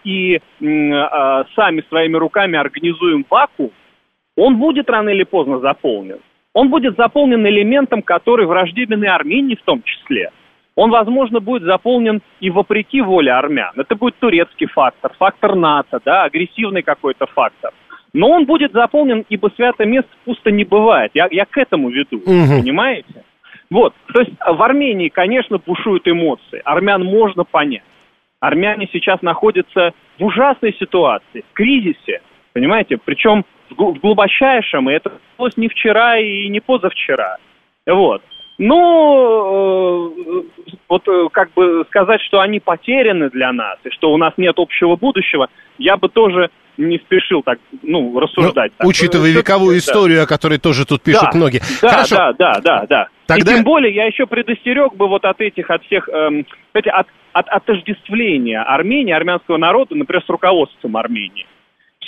и 0.03 0.39
сами 0.59 1.83
своими 1.89 2.17
руками 2.17 2.57
организуем 2.57 3.25
вакуум, 3.29 3.71
он 4.35 4.57
будет 4.57 4.89
рано 4.89 5.09
или 5.09 5.23
поздно 5.23 5.59
заполнен. 5.59 6.19
Он 6.53 6.69
будет 6.69 6.95
заполнен 6.97 7.45
элементом, 7.45 8.01
который 8.01 8.45
враждебен 8.45 9.03
и 9.03 9.07
Армении 9.07 9.55
в 9.55 9.61
том 9.63 9.83
числе. 9.83 10.31
Он, 10.79 10.91
возможно, 10.91 11.41
будет 11.41 11.63
заполнен 11.63 12.21
и 12.39 12.49
вопреки 12.49 13.01
воле 13.01 13.33
армян. 13.33 13.73
Это 13.75 13.97
будет 13.97 14.15
турецкий 14.17 14.65
фактор, 14.67 15.11
фактор 15.19 15.55
НАТО, 15.55 15.99
да, 16.05 16.23
агрессивный 16.23 16.83
какой-то 16.83 17.25
фактор. 17.25 17.73
Но 18.13 18.29
он 18.29 18.45
будет 18.45 18.71
заполнен, 18.71 19.25
ибо 19.27 19.51
святое 19.57 19.85
место 19.85 20.09
пусто 20.23 20.51
не 20.51 20.63
бывает. 20.63 21.11
Я, 21.13 21.27
я 21.31 21.43
к 21.43 21.57
этому 21.57 21.89
веду, 21.89 22.19
угу. 22.19 22.61
понимаете? 22.61 23.25
Вот, 23.69 23.93
то 24.13 24.21
есть 24.21 24.31
в 24.39 24.63
Армении, 24.63 25.09
конечно, 25.09 25.57
бушуют 25.57 26.07
эмоции. 26.07 26.61
Армян 26.63 27.03
можно 27.03 27.43
понять. 27.43 27.83
Армяне 28.39 28.87
сейчас 28.93 29.21
находятся 29.21 29.91
в 30.17 30.23
ужасной 30.23 30.73
ситуации, 30.79 31.43
в 31.51 31.53
кризисе, 31.55 32.21
понимаете? 32.53 32.97
Причем 33.03 33.43
в 33.69 33.99
глубочайшем, 33.99 34.89
и 34.89 34.93
это 34.93 35.11
не 35.57 35.67
вчера 35.67 36.17
и 36.19 36.47
не 36.47 36.61
позавчера. 36.61 37.35
Вот. 37.85 38.21
Ну, 38.59 40.13
э, 40.15 40.43
вот 40.87 41.07
э, 41.07 41.27
как 41.31 41.51
бы 41.53 41.83
сказать, 41.87 42.21
что 42.21 42.39
они 42.39 42.59
потеряны 42.59 43.29
для 43.29 43.51
нас, 43.51 43.77
и 43.83 43.89
что 43.89 44.13
у 44.13 44.17
нас 44.17 44.33
нет 44.37 44.53
общего 44.57 44.95
будущего, 44.95 45.47
я 45.77 45.97
бы 45.97 46.09
тоже 46.09 46.49
не 46.77 46.97
спешил 46.99 47.41
так, 47.41 47.59
ну, 47.81 48.19
рассуждать. 48.19 48.71
Ну, 48.73 48.83
так. 48.83 48.87
Учитывая 48.87 49.31
вековую 49.31 49.73
да. 49.73 49.79
историю, 49.79 50.23
о 50.23 50.27
которой 50.27 50.59
тоже 50.59 50.85
тут 50.85 51.01
пишут 51.01 51.29
да, 51.31 51.37
многие. 51.37 51.61
Да, 51.81 51.89
Хорошо. 51.89 52.15
да, 52.15 52.33
да, 52.33 52.61
да, 52.61 52.85
да. 52.87 53.07
Тогда... 53.25 53.51
И 53.51 53.55
тем 53.55 53.63
более 53.63 53.93
я 53.93 54.05
еще 54.05 54.27
предостерег 54.27 54.93
бы 54.93 55.07
вот 55.07 55.25
от 55.25 55.41
этих, 55.41 55.69
от 55.69 55.83
всех, 55.85 56.07
эм, 56.09 56.45
от, 56.73 57.07
от 57.33 57.47
отождествления 57.47 58.61
Армении, 58.61 59.13
армянского 59.13 59.57
народа, 59.57 59.95
например, 59.95 60.23
с 60.23 60.29
руководством 60.29 60.95
Армении 60.95 61.47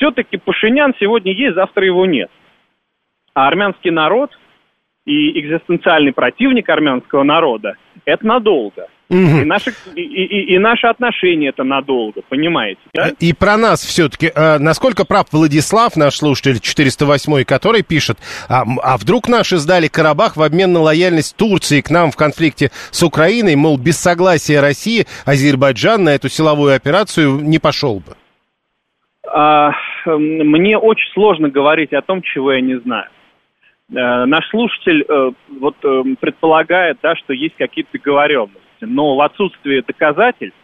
все-таки 0.01 0.37
Пашинян 0.37 0.95
сегодня 0.99 1.31
есть, 1.31 1.53
завтра 1.53 1.85
его 1.85 2.07
нет. 2.07 2.31
А 3.35 3.47
армянский 3.47 3.91
народ 3.91 4.31
и 5.05 5.39
экзистенциальный 5.39 6.13
противник 6.13 6.69
армянского 6.69 7.23
народа– 7.23 7.75
это 8.05 8.25
надолго. 8.25 8.87
Угу. 9.09 9.17
И, 9.17 9.43
наши, 9.43 9.73
и, 9.93 10.01
и, 10.01 10.53
и 10.53 10.57
наши 10.57 10.87
отношения 10.87 11.49
это 11.49 11.65
надолго, 11.65 12.21
понимаете? 12.29 12.79
Да? 12.93 13.09
И 13.19 13.33
про 13.33 13.57
нас 13.57 13.81
все-таки, 13.83 14.31
э, 14.33 14.57
насколько 14.57 15.03
прав 15.03 15.25
Владислав, 15.33 15.97
наш 15.97 16.15
слушатель 16.15 16.61
408, 16.61 17.43
который 17.43 17.83
пишет, 17.83 18.19
а, 18.47 18.63
а 18.81 18.97
вдруг 18.97 19.27
наши 19.27 19.57
сдали 19.57 19.89
Карабах 19.89 20.37
в 20.37 20.41
обмен 20.41 20.71
на 20.71 20.79
лояльность 20.79 21.35
Турции 21.35 21.81
к 21.81 21.89
нам 21.89 22.11
в 22.11 22.15
конфликте 22.15 22.71
с 22.91 23.03
Украиной, 23.03 23.57
мол, 23.57 23.77
без 23.77 23.97
согласия 23.97 24.61
России 24.61 25.05
Азербайджан 25.25 26.05
на 26.05 26.15
эту 26.15 26.29
силовую 26.29 26.73
операцию 26.73 27.41
не 27.41 27.59
пошел 27.59 27.95
бы? 27.99 28.15
А, 29.27 29.71
мне 30.05 30.77
очень 30.77 31.11
сложно 31.13 31.49
говорить 31.49 31.91
о 31.91 32.01
том, 32.01 32.21
чего 32.21 32.53
я 32.53 32.61
не 32.61 32.79
знаю. 32.79 33.09
Э, 33.93 34.23
наш 34.25 34.47
слушатель 34.49 35.03
э, 35.07 35.31
вот 35.59 35.75
э, 35.83 36.03
предполагает, 36.19 36.99
да, 37.03 37.13
что 37.15 37.33
есть 37.33 37.55
какие-то 37.57 37.91
договоренности, 37.93 38.61
но 38.81 39.15
в 39.15 39.21
отсутствии 39.21 39.83
доказательств 39.85 40.57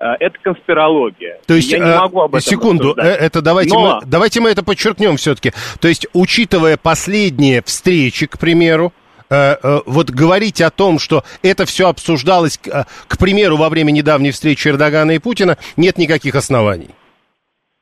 это 0.00 0.38
конспирология. 0.40 1.40
То 1.48 1.54
есть, 1.54 1.72
я 1.72 1.80
не 1.80 1.98
могу 1.98 2.20
об 2.20 2.32
этом 2.36 2.40
секунду, 2.40 2.94
рассуждать. 2.94 3.20
это 3.20 3.42
давайте, 3.42 3.74
Но... 3.74 3.96
мы, 3.96 4.06
давайте 4.06 4.40
мы 4.40 4.50
это 4.50 4.64
подчеркнем 4.64 5.16
все-таки. 5.16 5.50
То 5.80 5.88
есть, 5.88 6.06
учитывая 6.12 6.76
последние 6.76 7.62
встречи, 7.62 8.28
к 8.28 8.38
примеру, 8.38 8.92
вот 9.28 10.10
говорить 10.10 10.62
о 10.62 10.70
том, 10.70 11.00
что 11.00 11.24
это 11.42 11.66
все 11.66 11.88
обсуждалось, 11.88 12.58
к, 12.58 12.86
к 13.08 13.18
примеру, 13.18 13.56
во 13.56 13.68
время 13.70 13.90
недавней 13.90 14.30
встречи 14.30 14.68
Эрдогана 14.68 15.10
и 15.10 15.18
Путина, 15.18 15.56
нет 15.76 15.98
никаких 15.98 16.36
оснований. 16.36 16.90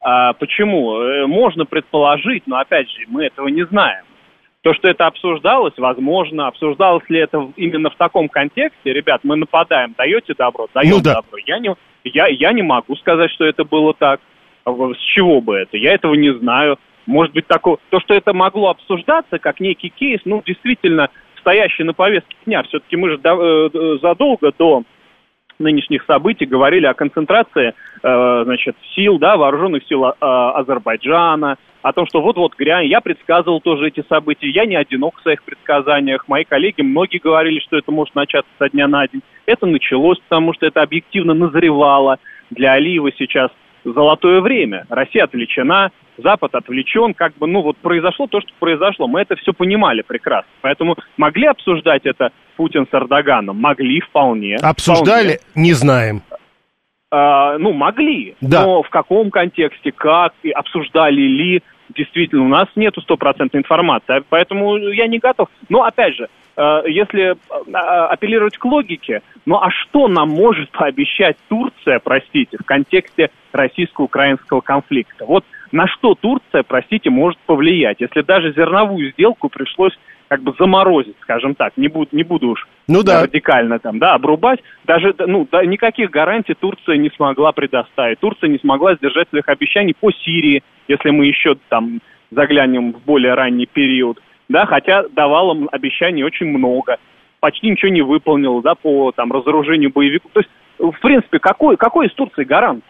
А, 0.01 0.32
почему? 0.32 1.26
Можно 1.26 1.66
предположить, 1.66 2.45
но 2.47 2.57
опять 2.57 2.89
же, 2.89 3.05
мы 3.09 3.26
этого 3.26 3.49
не 3.49 3.66
знаем. 3.66 4.07
То, 4.66 4.74
что 4.74 4.88
это 4.88 5.06
обсуждалось, 5.06 5.74
возможно, 5.76 6.48
обсуждалось 6.48 7.08
ли 7.08 7.20
это 7.20 7.52
именно 7.54 7.88
в 7.88 7.94
таком 7.94 8.28
контексте, 8.28 8.92
ребят, 8.92 9.20
мы 9.22 9.36
нападаем, 9.36 9.94
даете 9.96 10.34
добро, 10.36 10.66
даем 10.74 10.90
ну, 10.90 11.00
да. 11.00 11.14
добро. 11.14 11.38
Я 11.46 11.60
не, 11.60 11.72
я, 12.02 12.26
я 12.26 12.52
не 12.52 12.62
могу 12.62 12.96
сказать, 12.96 13.30
что 13.30 13.44
это 13.44 13.62
было 13.62 13.94
так. 13.94 14.20
С 14.66 14.98
чего 15.14 15.40
бы 15.40 15.54
это? 15.54 15.76
Я 15.76 15.94
этого 15.94 16.14
не 16.14 16.34
знаю. 16.34 16.80
Может 17.06 17.32
быть, 17.32 17.46
такое... 17.46 17.76
то, 17.90 18.00
что 18.00 18.12
это 18.14 18.32
могло 18.32 18.70
обсуждаться 18.70 19.38
как 19.38 19.60
некий 19.60 19.88
кейс, 19.88 20.20
ну, 20.24 20.42
действительно, 20.44 21.10
стоящий 21.38 21.84
на 21.84 21.94
повестке 21.94 22.34
дня. 22.44 22.64
Все-таки 22.64 22.96
мы 22.96 23.10
же 23.10 23.18
до, 23.18 23.70
э, 23.72 23.98
задолго 24.02 24.50
до 24.58 24.82
нынешних 25.59 26.04
событий 26.04 26.46
говорили 26.46 26.86
о 26.86 26.94
концентрации, 26.94 27.74
э, 28.02 28.42
значит, 28.44 28.76
сил, 28.94 29.18
да, 29.18 29.36
вооруженных 29.36 29.84
сил 29.86 30.04
э, 30.04 30.12
Азербайджана, 30.20 31.57
о 31.82 31.92
том, 31.92 32.07
что 32.07 32.20
вот-вот 32.20 32.57
грянь. 32.57 32.86
Я 32.86 33.00
предсказывал 33.00 33.61
тоже 33.61 33.88
эти 33.88 34.04
события. 34.09 34.50
Я 34.50 34.66
не 34.66 34.74
одинок 34.74 35.16
в 35.16 35.22
своих 35.22 35.42
предсказаниях. 35.44 36.26
Мои 36.26 36.42
коллеги, 36.42 36.82
многие 36.82 37.18
говорили, 37.18 37.61
что 37.61 37.76
это 37.76 37.92
может 37.92 38.14
начаться 38.16 38.50
со 38.59 38.68
дня 38.68 38.88
на 38.88 39.07
день. 39.07 39.22
Это 39.46 39.66
началось, 39.66 40.18
потому 40.18 40.52
что 40.52 40.66
это 40.66 40.82
объективно 40.82 41.32
назревало. 41.32 42.18
Для 42.50 42.72
Алиева 42.72 43.12
сейчас 43.12 43.50
золотое 43.93 44.41
время. 44.41 44.87
Россия 44.89 45.24
отвлечена, 45.24 45.91
Запад 46.18 46.55
отвлечен, 46.55 47.14
как 47.14 47.37
бы, 47.37 47.47
ну 47.47 47.62
вот 47.62 47.76
произошло 47.78 48.26
то, 48.26 48.41
что 48.41 48.51
произошло. 48.59 49.07
Мы 49.07 49.20
это 49.20 49.37
все 49.37 49.53
понимали 49.53 50.03
прекрасно. 50.03 50.51
Поэтому 50.62 50.97
могли 51.16 51.47
обсуждать 51.47 52.03
это 52.05 52.30
Путин 52.57 52.87
с 52.91 52.95
Эрдоганом? 52.95 53.61
Могли 53.61 54.01
вполне. 54.01 54.57
Обсуждали? 54.57 55.39
Вполне. 55.39 55.68
Не 55.68 55.72
знаем. 55.74 56.22
А, 57.11 57.59
ну, 57.59 57.72
могли. 57.72 58.34
Да. 58.41 58.64
Но 58.64 58.82
в 58.82 58.91
каком 58.91 59.30
контексте, 59.30 59.93
как, 59.93 60.32
и 60.43 60.51
обсуждали 60.51 61.20
ли, 61.20 61.62
действительно, 61.95 62.45
у 62.45 62.49
нас 62.49 62.68
нету 62.76 63.01
стопроцентной 63.03 63.61
информации. 63.61 64.24
Поэтому 64.28 64.76
я 64.76 65.07
не 65.07 65.18
готов. 65.18 65.49
Но, 65.68 65.84
опять 65.84 66.14
же, 66.14 66.28
если 66.86 67.32
э, 67.32 67.72
апеллировать 67.72 68.57
к 68.57 68.64
логике, 68.64 69.22
ну 69.44 69.57
а 69.57 69.70
что 69.70 70.09
нам 70.09 70.30
может 70.30 70.70
пообещать 70.70 71.36
Турция, 71.48 72.00
простите, 72.02 72.57
в 72.59 72.64
контексте 72.64 73.30
российско-украинского 73.52 74.61
конфликта? 74.61 75.26
Вот 75.26 75.44
на 75.72 75.86
что 75.86 76.14
Турция, 76.14 76.62
простите, 76.62 77.11
может 77.11 77.38
повлиять, 77.40 78.00
если 78.00 78.22
даже 78.22 78.52
зерновую 78.52 79.12
сделку 79.12 79.48
пришлось 79.48 79.96
как 80.28 80.42
бы 80.42 80.54
заморозить, 80.59 81.16
скажем 81.20 81.54
так, 81.54 81.76
не 81.76 81.88
буду, 81.88 82.09
не 82.12 82.24
буду 82.24 82.48
уж 82.48 82.66
ну, 82.88 83.02
да. 83.02 83.22
радикально 83.22 83.78
там, 83.78 83.98
да, 83.98 84.14
обрубать, 84.14 84.61
даже, 84.84 85.14
ну, 85.18 85.46
да, 85.50 85.64
никаких 85.64 86.11
гарантий 86.11 86.54
Турция 86.54 86.96
не 86.96 87.11
смогла 87.11 87.52
предоставить. 87.52 88.18
Турция 88.20 88.48
не 88.48 88.59
смогла 88.59 88.94
сдержать 88.94 89.28
своих 89.28 89.48
обещаний 89.48 89.94
по 89.94 90.11
Сирии, 90.11 90.62
если 90.88 91.11
мы 91.11 91.26
еще 91.26 91.57
там 91.68 92.00
заглянем 92.30 92.92
в 92.92 93.04
более 93.04 93.34
ранний 93.34 93.66
период 93.66 94.20
да, 94.49 94.66
хотя 94.66 95.05
давал 95.09 95.55
им 95.55 95.68
обещаний 95.72 96.22
очень 96.22 96.47
много, 96.47 96.99
почти 97.40 97.70
ничего 97.70 97.90
не 97.90 98.03
выполнил, 98.03 98.61
да, 98.62 98.74
по 98.74 99.12
там 99.12 99.32
разоружению 99.32 99.92
боевиков. 99.92 100.30
То 100.32 100.40
есть, 100.40 100.51
в 100.78 101.01
принципе, 101.01 101.38
какой, 101.38 101.76
какой 101.76 102.07
из 102.07 102.12
Турции 102.14 102.44
гарант? 102.44 102.84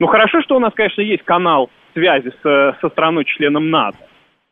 Ну, 0.00 0.06
хорошо, 0.06 0.42
что 0.42 0.56
у 0.56 0.58
нас, 0.58 0.72
конечно, 0.74 1.00
есть 1.00 1.22
канал 1.22 1.70
связи 1.94 2.32
с, 2.42 2.76
со 2.80 2.88
страной-членом 2.88 3.70
НАТО 3.70 3.98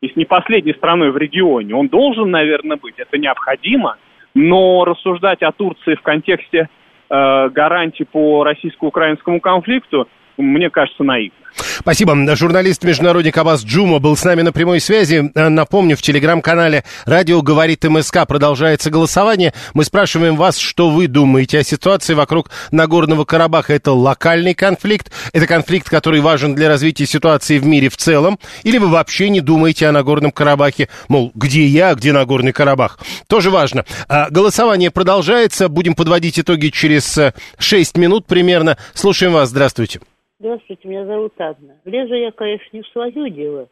и 0.01 0.09
с 0.09 0.15
не 0.15 0.25
последней 0.25 0.73
страной 0.73 1.11
в 1.11 1.17
регионе. 1.17 1.75
Он 1.75 1.87
должен, 1.87 2.31
наверное, 2.31 2.77
быть, 2.77 2.95
это 2.97 3.17
необходимо, 3.17 3.97
но 4.33 4.85
рассуждать 4.85 5.41
о 5.43 5.51
Турции 5.51 5.95
в 5.95 6.01
контексте 6.01 6.69
э, 7.09 7.49
гарантий 7.49 8.05
по 8.05 8.43
российско-украинскому 8.43 9.39
конфликту, 9.39 10.07
мне 10.37 10.69
кажется, 10.69 11.03
наивно. 11.03 11.40
Спасибо. 11.79 12.35
Журналист-международник 12.35 13.37
Абаз 13.37 13.63
Джума 13.63 13.99
был 13.99 14.15
с 14.15 14.23
нами 14.23 14.41
на 14.41 14.51
прямой 14.51 14.79
связи. 14.79 15.31
Э, 15.35 15.49
напомню, 15.49 15.97
в 15.97 16.01
телеграм-канале 16.01 16.83
«Радио 17.05 17.41
говорит 17.41 17.83
МСК» 17.83 18.25
продолжается 18.27 18.89
голосование. 18.89 19.53
Мы 19.73 19.83
спрашиваем 19.83 20.35
вас, 20.35 20.57
что 20.57 20.89
вы 20.89 21.07
думаете 21.07 21.59
о 21.59 21.63
ситуации 21.63 22.13
вокруг 22.13 22.51
Нагорного 22.71 23.25
Карабаха. 23.25 23.73
Это 23.73 23.91
локальный 23.91 24.53
конфликт? 24.53 25.11
Это 25.33 25.47
конфликт, 25.47 25.89
который 25.89 26.21
важен 26.21 26.55
для 26.55 26.67
развития 26.69 27.05
ситуации 27.05 27.57
в 27.57 27.65
мире 27.65 27.89
в 27.89 27.97
целом? 27.97 28.39
Или 28.63 28.77
вы 28.77 28.89
вообще 28.89 29.29
не 29.29 29.41
думаете 29.41 29.87
о 29.87 29.91
Нагорном 29.91 30.31
Карабахе? 30.31 30.89
Мол, 31.07 31.31
где 31.35 31.65
я, 31.65 31.93
где 31.95 32.13
Нагорный 32.13 32.53
Карабах? 32.53 32.99
Тоже 33.27 33.49
важно. 33.49 33.85
А, 34.07 34.29
голосование 34.29 34.91
продолжается. 34.91 35.67
Будем 35.67 35.95
подводить 35.95 36.39
итоги 36.39 36.69
через 36.69 37.17
6 37.57 37.97
э, 37.97 37.99
минут 37.99 38.25
примерно. 38.25 38.77
Слушаем 38.93 39.33
вас. 39.33 39.49
Здравствуйте. 39.49 39.99
Здравствуйте, 40.41 40.87
меня 40.87 41.05
зовут 41.05 41.33
Анна. 41.37 41.79
Лезу 41.85 42.15
я, 42.15 42.31
конечно, 42.31 42.65
не 42.75 42.81
в 42.81 42.87
свое 42.87 43.29
дело, 43.29 43.69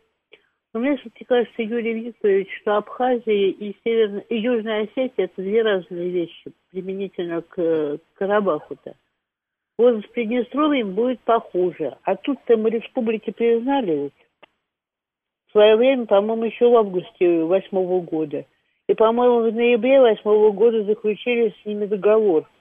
но 0.72 0.80
мне 0.80 0.98
все-таки 0.98 1.26
кажется, 1.26 1.64
Юрий 1.64 1.96
Викторович, 1.96 2.48
что 2.62 2.78
Абхазия 2.78 3.50
и, 3.50 3.76
Северная, 3.84 4.22
и 4.30 4.38
Южная 4.38 4.84
Осетия– 4.84 5.12
это 5.26 5.42
две 5.42 5.64
разные 5.64 6.12
вещи 6.12 6.52
применительно 6.70 7.42
к 7.42 7.98
Карабаху-то. 8.14 8.94
Вот 9.80 10.06
с 10.06 10.08
Приднестровьем 10.10 10.94
будет 10.94 11.20
похуже. 11.22 11.98
А 12.04 12.16
тут-то 12.16 12.56
мы 12.56 12.70
республики 12.70 13.32
признали 13.32 14.04
ведь. 14.04 14.28
В 15.48 15.54
свое 15.54 15.76
время, 15.76 16.06
по-моему, 16.06 16.44
еще 16.44 16.70
в 16.70 16.76
августе 16.76 17.46
восьмого 17.46 18.00
года. 18.02 18.46
И, 18.88 18.94
по-моему, 18.94 19.50
в 19.50 19.52
ноябре 19.52 20.02
восьмого 20.02 20.52
года 20.52 20.84
заключили 20.84 21.50
с 21.50 21.66
ними 21.66 21.88
договор– 21.88 22.48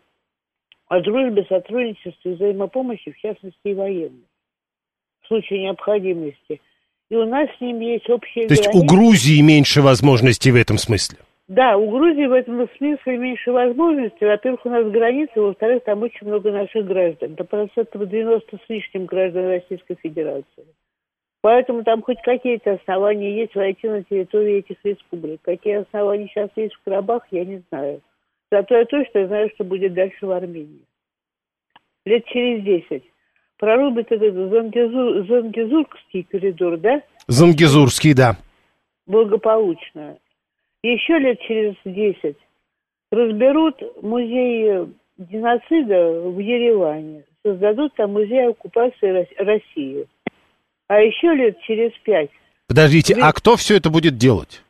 о 0.88 1.00
дружбе, 1.00 1.44
сотрудничестве 1.48 2.32
и 2.32 2.34
взаимопомощи, 2.34 3.12
в 3.12 3.18
частности 3.18 3.58
и 3.64 3.74
военной, 3.74 4.26
в 5.22 5.26
случае 5.26 5.62
необходимости. 5.62 6.60
И 7.10 7.16
у 7.16 7.26
нас 7.26 7.48
с 7.56 7.60
ним 7.60 7.80
есть 7.80 8.08
общие 8.10 8.46
То 8.48 8.54
есть 8.54 8.68
у 8.74 8.84
Грузии 8.84 9.40
меньше 9.40 9.80
возможностей 9.80 10.50
в 10.50 10.56
этом 10.56 10.76
смысле? 10.76 11.18
Да, 11.48 11.78
у 11.78 11.90
Грузии 11.90 12.26
в 12.26 12.32
этом 12.32 12.68
смысле 12.76 13.16
меньше 13.16 13.50
возможностей. 13.50 14.26
Во-первых, 14.26 14.66
у 14.66 14.68
нас 14.68 14.86
граница, 14.90 15.40
во-вторых, 15.40 15.82
там 15.84 16.02
очень 16.02 16.26
много 16.26 16.52
наших 16.52 16.86
граждан. 16.86 17.32
Это 17.32 17.44
процентов 17.44 18.06
90 18.06 18.56
с 18.56 18.68
лишним 18.68 19.06
граждан 19.06 19.46
Российской 19.46 19.96
Федерации. 20.02 20.66
Поэтому 21.40 21.84
там 21.84 22.02
хоть 22.02 22.20
какие-то 22.22 22.72
основания 22.72 23.40
есть 23.40 23.54
войти 23.54 23.88
на 23.88 24.02
территорию 24.02 24.58
этих 24.58 24.76
республик. 24.84 25.40
Какие 25.42 25.82
основания 25.82 26.26
сейчас 26.28 26.50
есть 26.56 26.74
в 26.74 26.82
Карабах, 26.84 27.26
я 27.30 27.44
не 27.46 27.62
знаю. 27.70 28.02
Зато 28.50 28.76
я 28.76 28.84
точно 28.86 29.26
знаю, 29.26 29.50
что 29.54 29.64
будет 29.64 29.94
дальше 29.94 30.26
в 30.26 30.30
Армении. 30.30 30.82
Лет 32.06 32.24
через 32.26 32.64
десять. 32.64 33.04
Прорубит 33.58 34.10
этот 34.10 34.34
Зангизур, 34.34 35.26
Зангизурский 35.26 36.22
коридор, 36.22 36.78
да? 36.78 37.02
Зангизурский, 37.26 38.14
да. 38.14 38.36
Благополучно. 39.06 40.16
Еще 40.82 41.18
лет 41.18 41.40
через 41.40 41.74
десять 41.84 42.36
разберут 43.10 43.82
музей 44.02 44.86
геноцида 45.18 46.20
в 46.20 46.38
Ереване. 46.38 47.24
Создадут 47.44 47.94
там 47.96 48.12
музей 48.12 48.48
оккупации 48.48 49.26
России. 49.38 50.06
А 50.86 51.00
еще 51.00 51.34
лет 51.34 51.60
через 51.62 51.92
пять... 52.04 52.30
Подождите, 52.68 53.16
а 53.20 53.32
кто 53.32 53.56
все 53.56 53.76
это 53.76 53.90
будет 53.90 54.16
делать? 54.18 54.62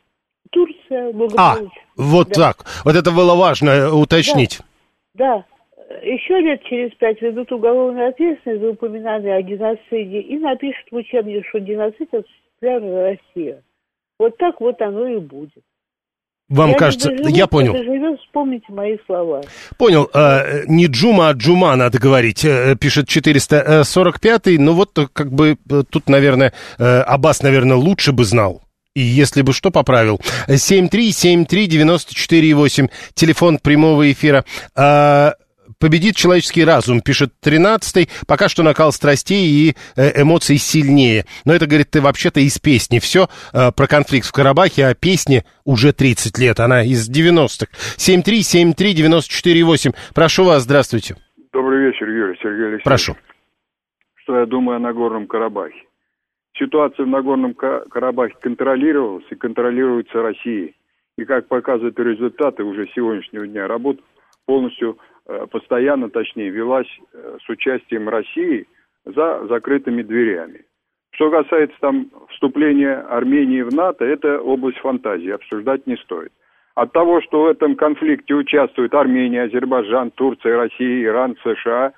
Турция 0.88 1.14
А, 1.36 1.56
вот 1.96 2.28
да. 2.28 2.34
так. 2.34 2.66
Вот 2.84 2.96
это 2.96 3.10
было 3.10 3.34
важно 3.34 3.94
уточнить. 3.94 4.60
Да. 5.14 5.38
да. 5.38 5.44
Еще 6.02 6.38
лет 6.40 6.62
через 6.64 6.92
пять 6.96 7.20
ведут 7.22 7.50
уголовную 7.50 8.10
ответственность 8.10 8.60
за 8.60 8.70
упоминание 8.70 9.36
о 9.36 9.42
геноциде 9.42 10.20
и 10.20 10.38
напишут 10.38 10.86
в 10.90 10.96
учебнике, 10.96 11.46
что 11.48 11.60
геноцид 11.60 12.08
осуществляла 12.12 13.10
Россия. 13.10 13.62
Вот 14.18 14.36
так 14.36 14.60
вот 14.60 14.80
оно 14.82 15.06
и 15.06 15.18
будет. 15.18 15.62
Вам 16.48 16.70
я 16.70 16.76
кажется, 16.76 17.10
доживу, 17.10 17.28
я 17.28 17.46
понял. 17.46 17.72
Доживу, 17.74 18.16
вспомните 18.16 18.72
мои 18.72 18.96
слова. 19.04 19.42
Понял. 19.76 20.10
Э, 20.14 20.64
не 20.66 20.86
Джума, 20.86 21.28
а 21.28 21.32
Джума 21.32 21.76
надо 21.76 21.98
говорить, 21.98 22.42
э, 22.44 22.74
пишет 22.74 23.06
445-й. 23.06 24.56
Ну 24.56 24.72
вот, 24.72 24.98
как 25.12 25.30
бы, 25.30 25.58
э, 25.70 25.82
тут, 25.90 26.08
наверное, 26.08 26.54
э, 26.78 27.00
Аббас, 27.00 27.42
наверное, 27.42 27.76
лучше 27.76 28.12
бы 28.12 28.24
знал. 28.24 28.62
И 28.98 29.00
если 29.00 29.42
бы 29.42 29.52
что 29.52 29.70
поправил. 29.70 30.20
7373948, 30.48 32.90
телефон 33.14 33.58
прямого 33.58 34.10
эфира. 34.10 34.44
А, 34.74 35.34
победит 35.78 36.16
человеческий 36.16 36.64
разум, 36.64 37.00
пишет 37.00 37.32
13-й. 37.40 38.08
Пока 38.26 38.48
что 38.48 38.64
накал 38.64 38.90
страстей 38.90 39.46
и 39.46 39.76
э, 39.94 40.22
эмоций 40.22 40.58
сильнее. 40.58 41.26
Но 41.44 41.54
это, 41.54 41.68
говорит, 41.68 41.90
ты 41.90 42.00
вообще-то 42.00 42.40
из 42.40 42.58
песни. 42.58 42.98
Все 42.98 43.28
э, 43.52 43.70
про 43.70 43.86
конфликт 43.86 44.26
в 44.26 44.32
Карабахе, 44.32 44.86
а 44.86 44.96
песне 44.96 45.44
уже 45.64 45.92
30 45.92 46.36
лет. 46.38 46.58
Она 46.58 46.82
из 46.82 47.08
90-х. 47.08 47.68
7373948. 47.98 49.94
Прошу 50.12 50.42
вас, 50.42 50.64
здравствуйте. 50.64 51.14
Добрый 51.52 51.86
вечер, 51.86 52.08
Юрий 52.08 52.36
Сергей 52.42 52.64
Алексеевич. 52.64 52.82
Прошу. 52.82 53.16
Что 54.24 54.40
я 54.40 54.46
думаю 54.46 54.78
о 54.78 54.80
Нагорном 54.80 55.28
Карабахе? 55.28 55.87
Ситуация 56.58 57.04
в 57.04 57.08
Нагорном 57.08 57.54
Карабахе 57.54 58.36
контролировалась 58.40 59.26
и 59.30 59.34
контролируется 59.34 60.22
Россией. 60.22 60.74
И 61.16 61.24
как 61.24 61.48
показывают 61.48 61.98
результаты 61.98 62.62
уже 62.64 62.88
сегодняшнего 62.94 63.46
дня, 63.46 63.66
работа 63.66 64.00
полностью, 64.46 64.98
э, 65.26 65.46
постоянно, 65.50 66.10
точнее, 66.10 66.50
велась 66.50 66.88
э, 67.12 67.38
с 67.44 67.48
участием 67.48 68.08
России 68.08 68.66
за 69.04 69.46
закрытыми 69.48 70.02
дверями. 70.02 70.64
Что 71.10 71.30
касается 71.30 71.76
там 71.80 72.10
вступления 72.30 73.00
Армении 73.08 73.62
в 73.62 73.74
НАТО, 73.74 74.04
это 74.04 74.40
область 74.40 74.78
фантазии, 74.78 75.30
обсуждать 75.30 75.86
не 75.86 75.96
стоит. 75.96 76.32
От 76.76 76.92
того, 76.92 77.20
что 77.22 77.42
в 77.42 77.46
этом 77.46 77.74
конфликте 77.74 78.34
участвуют 78.34 78.94
Армения, 78.94 79.42
Азербайджан, 79.42 80.12
Турция, 80.12 80.56
Россия, 80.56 81.04
Иран, 81.04 81.36
США, 81.42 81.92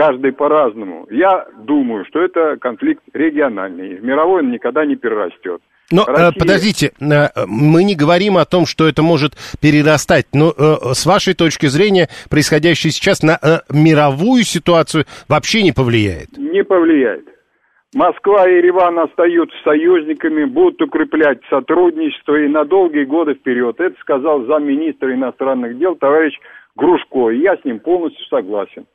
каждый 0.00 0.32
по-разному. 0.32 1.06
Я 1.10 1.46
думаю, 1.58 2.06
что 2.06 2.22
это 2.22 2.56
конфликт 2.58 3.02
региональный. 3.12 3.96
В 3.96 4.02
мировой 4.02 4.40
он 4.40 4.50
никогда 4.50 4.86
не 4.86 4.96
перерастет. 4.96 5.60
Но 5.92 6.04
э, 6.04 6.06
Россия... 6.06 6.32
подождите, 6.38 6.92
э, 7.00 7.28
мы 7.46 7.84
не 7.84 7.94
говорим 7.94 8.38
о 8.38 8.46
том, 8.46 8.64
что 8.64 8.88
это 8.88 9.02
может 9.02 9.32
перерастать. 9.60 10.28
Но 10.32 10.54
э, 10.56 10.94
с 10.94 11.04
вашей 11.04 11.34
точки 11.34 11.66
зрения, 11.66 12.08
происходящее 12.30 12.92
сейчас 12.92 13.22
на 13.22 13.38
мировую 13.68 14.44
ситуацию 14.44 15.04
вообще 15.28 15.62
не 15.62 15.72
повлияет? 15.72 16.30
Не 16.38 16.64
повлияет. 16.64 17.26
Москва 17.92 18.48
и 18.48 18.56
Ереван 18.56 19.00
остаются 19.00 19.56
союзниками, 19.64 20.44
будут 20.44 20.80
укреплять 20.80 21.40
сотрудничество 21.50 22.36
и 22.36 22.48
на 22.48 22.64
долгие 22.64 23.04
годы 23.04 23.34
вперед. 23.34 23.78
Это 23.80 24.00
сказал 24.00 24.46
замминистра 24.46 25.12
иностранных 25.12 25.76
дел 25.76 25.96
товарищ 25.96 26.38
Грушко, 26.76 27.30
я 27.30 27.56
с 27.56 27.64
ним 27.64 27.80
полностью 27.80 28.24
согласен. 28.26 28.86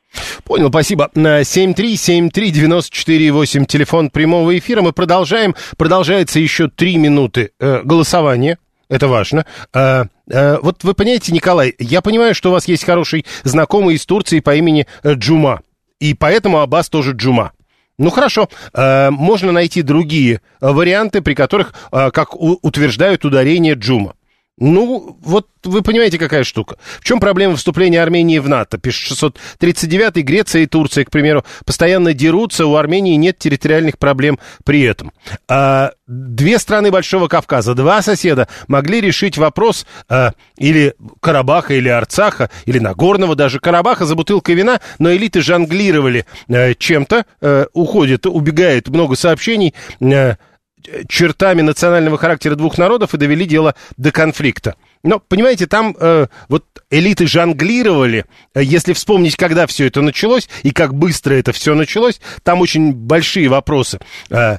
Понял, 0.44 0.68
спасибо. 0.68 1.10
7373948, 1.14 3.66
телефон 3.66 4.08
прямого 4.10 4.56
эфира. 4.56 4.82
Мы 4.82 4.92
продолжаем. 4.92 5.54
Продолжается 5.76 6.38
еще 6.40 6.68
три 6.68 6.96
минуты 6.96 7.50
э, 7.60 7.82
голосования. 7.82 8.58
Это 8.88 9.08
важно. 9.08 9.46
А, 9.72 10.04
а, 10.32 10.58
вот 10.62 10.84
вы 10.84 10.94
понимаете, 10.94 11.32
Николай, 11.32 11.74
я 11.78 12.02
понимаю, 12.02 12.34
что 12.34 12.50
у 12.50 12.52
вас 12.52 12.68
есть 12.68 12.84
хороший 12.84 13.26
знакомый 13.42 13.96
из 13.96 14.06
Турции 14.06 14.40
по 14.40 14.54
имени 14.54 14.86
э, 15.02 15.14
Джума. 15.14 15.60
И 15.98 16.14
поэтому 16.14 16.60
Аббас 16.60 16.88
тоже 16.88 17.12
Джума. 17.12 17.52
Ну 17.98 18.10
хорошо, 18.10 18.48
э, 18.74 19.10
можно 19.10 19.52
найти 19.52 19.82
другие 19.82 20.40
варианты, 20.60 21.22
при 21.22 21.34
которых, 21.34 21.74
э, 21.90 22.10
как 22.10 22.36
у, 22.36 22.58
утверждают, 22.62 23.24
ударение 23.24 23.74
Джума. 23.74 24.14
Ну, 24.58 25.18
вот 25.20 25.48
вы 25.64 25.82
понимаете, 25.82 26.18
какая 26.18 26.42
штука. 26.42 26.78
В 27.00 27.04
чем 27.04 27.20
проблема 27.20 27.56
вступления 27.56 28.02
Армении 28.02 28.38
в 28.38 28.48
НАТО? 28.48 28.78
Пишет 28.78 29.18
639-й, 29.60 30.22
Греция 30.22 30.62
и 30.62 30.66
Турция, 30.66 31.04
к 31.04 31.10
примеру, 31.10 31.44
постоянно 31.66 32.14
дерутся, 32.14 32.64
у 32.64 32.74
Армении 32.76 33.16
нет 33.16 33.38
территориальных 33.38 33.98
проблем 33.98 34.38
при 34.64 34.80
этом. 34.82 35.12
А, 35.46 35.92
две 36.06 36.58
страны 36.58 36.90
Большого 36.90 37.28
Кавказа, 37.28 37.74
два 37.74 38.00
соседа 38.00 38.48
могли 38.66 39.02
решить 39.02 39.36
вопрос 39.36 39.86
а, 40.08 40.32
или 40.56 40.94
Карабаха, 41.20 41.74
или 41.74 41.90
Арцаха, 41.90 42.48
или 42.64 42.78
Нагорного 42.78 43.34
даже 43.34 43.60
Карабаха 43.60 44.06
за 44.06 44.14
бутылкой 44.14 44.54
вина, 44.54 44.80
но 44.98 45.12
элиты 45.14 45.42
жонглировали 45.42 46.24
а, 46.48 46.72
чем-то, 46.72 47.26
а, 47.42 47.66
уходит, 47.74 48.24
убегает 48.24 48.88
много 48.88 49.16
сообщений, 49.16 49.74
а, 50.00 50.36
чертами 51.08 51.62
национального 51.62 52.18
характера 52.18 52.54
двух 52.54 52.78
народов 52.78 53.14
и 53.14 53.18
довели 53.18 53.46
дело 53.46 53.74
до 53.96 54.12
конфликта. 54.12 54.76
Но, 55.02 55.20
понимаете, 55.20 55.66
там 55.66 55.96
э, 55.98 56.26
вот 56.48 56.64
элиты 56.90 57.26
жонглировали. 57.26 58.24
Если 58.54 58.92
вспомнить, 58.92 59.36
когда 59.36 59.66
все 59.66 59.86
это 59.86 60.02
началось 60.02 60.48
и 60.62 60.70
как 60.70 60.94
быстро 60.94 61.34
это 61.34 61.52
все 61.52 61.74
началось, 61.74 62.20
там 62.42 62.60
очень 62.60 62.92
большие 62.92 63.48
вопросы. 63.48 64.00
Э, 64.30 64.58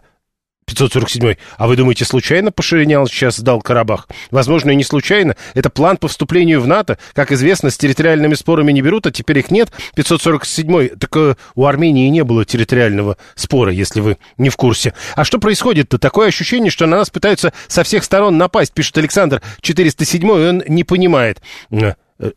547. 0.68 1.36
А 1.57 1.68
вы 1.68 1.76
думаете, 1.76 2.05
случайно 2.05 2.51
Пашинян 2.51 3.07
сейчас 3.07 3.38
сдал 3.38 3.61
Карабах? 3.61 4.07
Возможно, 4.32 4.72
и 4.72 4.76
не 4.76 4.84
случайно. 4.84 5.36
Это 5.53 5.70
план 5.70 5.97
по 5.97 6.07
вступлению 6.07 6.61
в 6.61 6.68
НАТО. 6.68 6.97
Как 7.13 7.32
известно, 7.32 7.70
с 7.70 7.78
территориальными 7.78 8.34
спорами 8.34 8.74
не 8.74 8.82
берут, 8.82 9.07
а 9.07 9.11
теперь 9.11 9.39
их 9.39 9.49
нет. 9.49 9.72
547. 9.95 10.89
Так 10.89 11.15
э, 11.15 11.36
у 11.55 11.65
Армении 11.65 12.09
не 12.09 12.24
было 12.24 12.45
территориального 12.45 13.18
спора, 13.36 13.72
если 13.72 14.01
вы 14.01 14.18
не 14.38 14.49
в 14.49 14.57
курсе. 14.57 14.93
А 15.15 15.24
что 15.24 15.39
происходит-то? 15.39 15.97
Такое 15.97 16.28
ощущение, 16.28 16.70
что 16.70 16.86
на 16.86 16.97
нас 16.97 17.09
пытаются 17.09 17.53
со 17.68 17.84
всех 17.84 18.03
сторон 18.03 18.38
напасть, 18.38 18.74
пишет 18.74 18.97
Александр 18.97 19.41
407, 19.61 20.22
и 20.22 20.30
он 20.30 20.63
не 20.68 20.84
понимает. 20.84 21.41
Э, 21.72 21.93
э, 22.20 22.32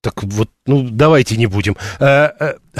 так 0.00 0.24
вот, 0.24 0.50
ну, 0.66 0.82
давайте 0.90 1.36
не 1.36 1.46
будем. 1.46 1.76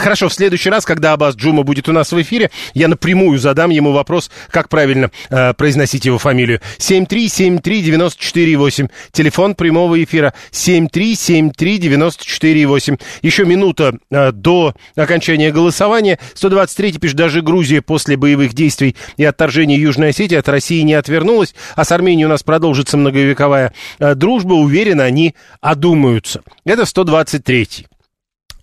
Хорошо, 0.01 0.28
в 0.30 0.32
следующий 0.32 0.70
раз, 0.70 0.86
когда 0.86 1.12
Аббас 1.12 1.36
Джума 1.36 1.62
будет 1.62 1.86
у 1.90 1.92
нас 1.92 2.11
в 2.11 2.22
эфире, 2.22 2.51
я 2.72 2.88
напрямую 2.88 3.38
задам 3.38 3.68
ему 3.68 3.92
вопрос, 3.92 4.30
как 4.51 4.70
правильно 4.70 5.11
э, 5.28 5.53
произносить 5.53 6.07
его 6.07 6.16
фамилию. 6.16 6.62
7373948. 6.78 8.90
Телефон 9.12 9.55
прямого 9.55 10.03
эфира 10.03 10.32
7373948. 10.53 12.98
Еще 13.20 13.44
минута 13.44 13.98
э, 14.11 14.32
до 14.32 14.74
окончания 14.96 15.53
голосования. 15.53 16.18
123 16.32 16.92
пишет, 16.92 17.18
даже 17.18 17.42
Грузия 17.42 17.82
после 17.82 18.16
боевых 18.16 18.55
действий 18.55 18.96
и 19.18 19.24
отторжения 19.24 19.76
Южной 19.76 20.09
Осетии 20.11 20.36
от 20.36 20.48
России 20.48 20.80
не 20.80 20.94
отвернулась, 20.94 21.55
а 21.76 21.84
с 21.84 21.92
Арменией 21.92 22.24
у 22.24 22.30
нас 22.30 22.42
продолжится 22.42 22.96
многовековая 22.96 23.74
э, 23.98 24.14
дружба. 24.14 24.55
Уверен, 24.55 25.03
они 25.03 25.34
одумаются. 25.61 26.40
Это 26.64 26.86
123 26.86 27.84
а 27.84 27.89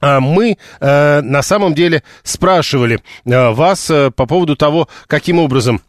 мы 0.02 0.58
э, 0.80 1.22
на 1.22 1.42
самом 1.42 1.74
деле 1.74 2.04
спрашивали 2.24 3.00
э, 3.26 3.50
вас 3.50 3.90
э, 3.90 4.12
по 4.12 4.26
поводу 4.26 4.56
того, 4.56 4.88
каким 5.08 5.40
образом 5.40 5.82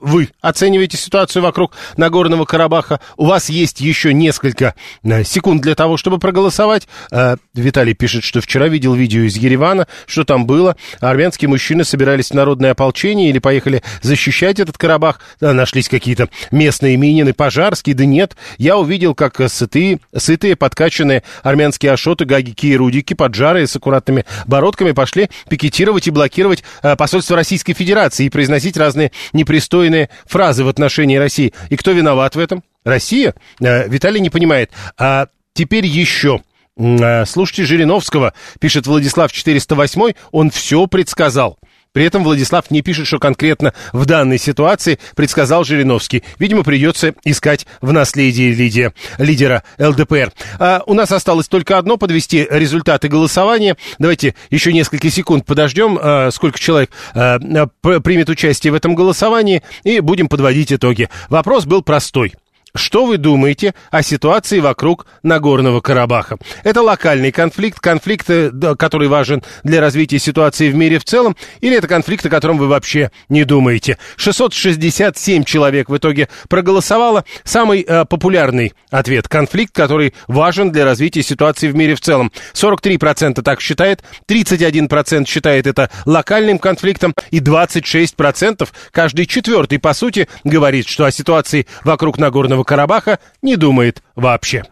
вы 0.00 0.30
оцениваете 0.40 0.96
ситуацию 0.96 1.42
вокруг 1.42 1.72
Нагорного 1.96 2.44
Карабаха. 2.44 3.00
У 3.16 3.26
вас 3.26 3.48
есть 3.48 3.80
еще 3.80 4.12
несколько 4.12 4.74
э, 5.02 5.24
секунд 5.24 5.62
для 5.62 5.74
того, 5.74 5.96
чтобы 5.96 6.18
проголосовать. 6.18 6.88
Э, 7.10 7.36
Виталий 7.54 7.94
пишет, 7.94 8.24
что 8.24 8.40
вчера 8.40 8.68
видел 8.68 8.94
видео 8.94 9.22
из 9.22 9.36
Еревана, 9.36 9.86
что 10.06 10.24
там 10.24 10.46
было. 10.46 10.76
Армянские 11.00 11.48
мужчины 11.48 11.84
собирались 11.84 12.30
в 12.30 12.34
народное 12.34 12.72
ополчение 12.72 13.30
или 13.30 13.38
поехали 13.38 13.82
защищать 14.02 14.60
этот 14.60 14.78
Карабах. 14.78 15.20
Э, 15.40 15.52
нашлись 15.52 15.88
какие-то 15.88 16.28
местные 16.50 16.96
минины, 16.96 17.32
пожарские. 17.32 17.94
Да 17.94 18.04
нет, 18.04 18.36
я 18.58 18.76
увидел, 18.76 19.14
как 19.14 19.40
сытые, 19.50 20.00
сытые 20.16 20.56
подкачанные 20.56 21.22
армянские 21.42 21.92
ашоты, 21.92 22.24
гагики 22.24 22.66
и 22.66 22.76
рудики, 22.76 23.14
поджарые 23.14 23.66
с 23.66 23.76
аккуратными 23.76 24.24
бородками 24.46 24.92
пошли 24.92 25.30
пикетировать 25.48 26.06
и 26.06 26.10
блокировать 26.10 26.62
посольство 26.98 27.36
Российской 27.36 27.72
Федерации 27.72 28.26
и 28.26 28.30
произносить 28.30 28.76
разные 28.76 29.12
непристойные 29.32 29.85
непристойные 29.86 30.08
фразы 30.26 30.64
в 30.64 30.68
отношении 30.68 31.16
России. 31.16 31.52
И 31.70 31.76
кто 31.76 31.92
виноват 31.92 32.36
в 32.36 32.38
этом? 32.38 32.62
Россия? 32.84 33.34
Э, 33.60 33.88
Виталий 33.88 34.20
не 34.20 34.30
понимает. 34.30 34.70
А 34.98 35.28
теперь 35.54 35.86
еще. 35.86 36.42
Э, 36.76 37.24
слушайте 37.24 37.64
Жириновского, 37.64 38.32
пишет 38.60 38.86
Владислав 38.86 39.32
408, 39.32 40.12
он 40.32 40.50
все 40.50 40.86
предсказал. 40.86 41.58
При 41.96 42.04
этом 42.04 42.24
Владислав 42.24 42.70
не 42.70 42.82
пишет, 42.82 43.06
что 43.06 43.18
конкретно 43.18 43.72
в 43.94 44.04
данной 44.04 44.36
ситуации 44.36 44.98
предсказал 45.14 45.64
Жириновский. 45.64 46.24
Видимо, 46.38 46.62
придется 46.62 47.14
искать 47.24 47.66
в 47.80 47.90
наследии 47.90 48.52
лидера, 48.52 48.92
лидера 49.16 49.62
ЛДПР. 49.78 50.30
А 50.58 50.82
у 50.84 50.92
нас 50.92 51.10
осталось 51.10 51.48
только 51.48 51.78
одно, 51.78 51.96
подвести 51.96 52.46
результаты 52.50 53.08
голосования. 53.08 53.78
Давайте 53.98 54.34
еще 54.50 54.74
несколько 54.74 55.08
секунд 55.08 55.46
подождем, 55.46 55.98
а, 55.98 56.30
сколько 56.32 56.58
человек 56.58 56.90
а, 57.14 57.38
примет 57.38 58.28
участие 58.28 58.72
в 58.72 58.76
этом 58.76 58.94
голосовании, 58.94 59.62
и 59.82 60.00
будем 60.00 60.28
подводить 60.28 60.74
итоги. 60.74 61.08
Вопрос 61.30 61.64
был 61.64 61.80
простой. 61.80 62.34
Что 62.76 63.06
вы 63.06 63.16
думаете 63.16 63.74
о 63.90 64.02
ситуации 64.02 64.60
вокруг 64.60 65.06
Нагорного 65.22 65.80
Карабаха? 65.80 66.36
Это 66.62 66.82
локальный 66.82 67.32
конфликт, 67.32 67.80
конфликт, 67.80 68.28
э, 68.28 68.50
который 68.78 69.08
важен 69.08 69.42
для 69.64 69.80
развития 69.80 70.18
ситуации 70.18 70.70
в 70.70 70.74
мире 70.74 70.98
в 70.98 71.04
целом, 71.04 71.36
или 71.60 71.76
это 71.76 71.88
конфликт, 71.88 72.26
о 72.26 72.30
котором 72.30 72.58
вы 72.58 72.68
вообще 72.68 73.10
не 73.28 73.44
думаете? 73.44 73.98
667 74.16 75.44
человек 75.44 75.88
в 75.88 75.96
итоге 75.96 76.28
проголосовало. 76.48 77.24
Самый 77.44 77.80
э, 77.80 78.04
популярный 78.04 78.74
ответ– 78.90 79.28
конфликт, 79.28 79.74
который 79.74 80.14
важен 80.28 80.70
для 80.70 80.84
развития 80.84 81.22
ситуации 81.22 81.68
в 81.68 81.74
мире 81.74 81.94
в 81.94 82.00
целом. 82.00 82.30
43% 82.52 83.42
так 83.42 83.60
считает, 83.60 84.02
31% 84.28 85.26
считает 85.26 85.66
это 85.66 85.90
локальным 86.04 86.58
конфликтом, 86.58 87.14
и 87.30 87.40
26% 87.40 88.68
каждый 88.90 89.26
четвертый, 89.26 89.78
по 89.78 89.94
сути, 89.94 90.28
говорит, 90.44 90.86
что 90.86 91.06
о 91.06 91.10
ситуации 91.10 91.66
вокруг 91.84 92.18
Нагорного 92.18 92.65
Карабаха 92.66 93.18
не 93.40 93.56
думает 93.56 94.02
вообще. 94.14 94.64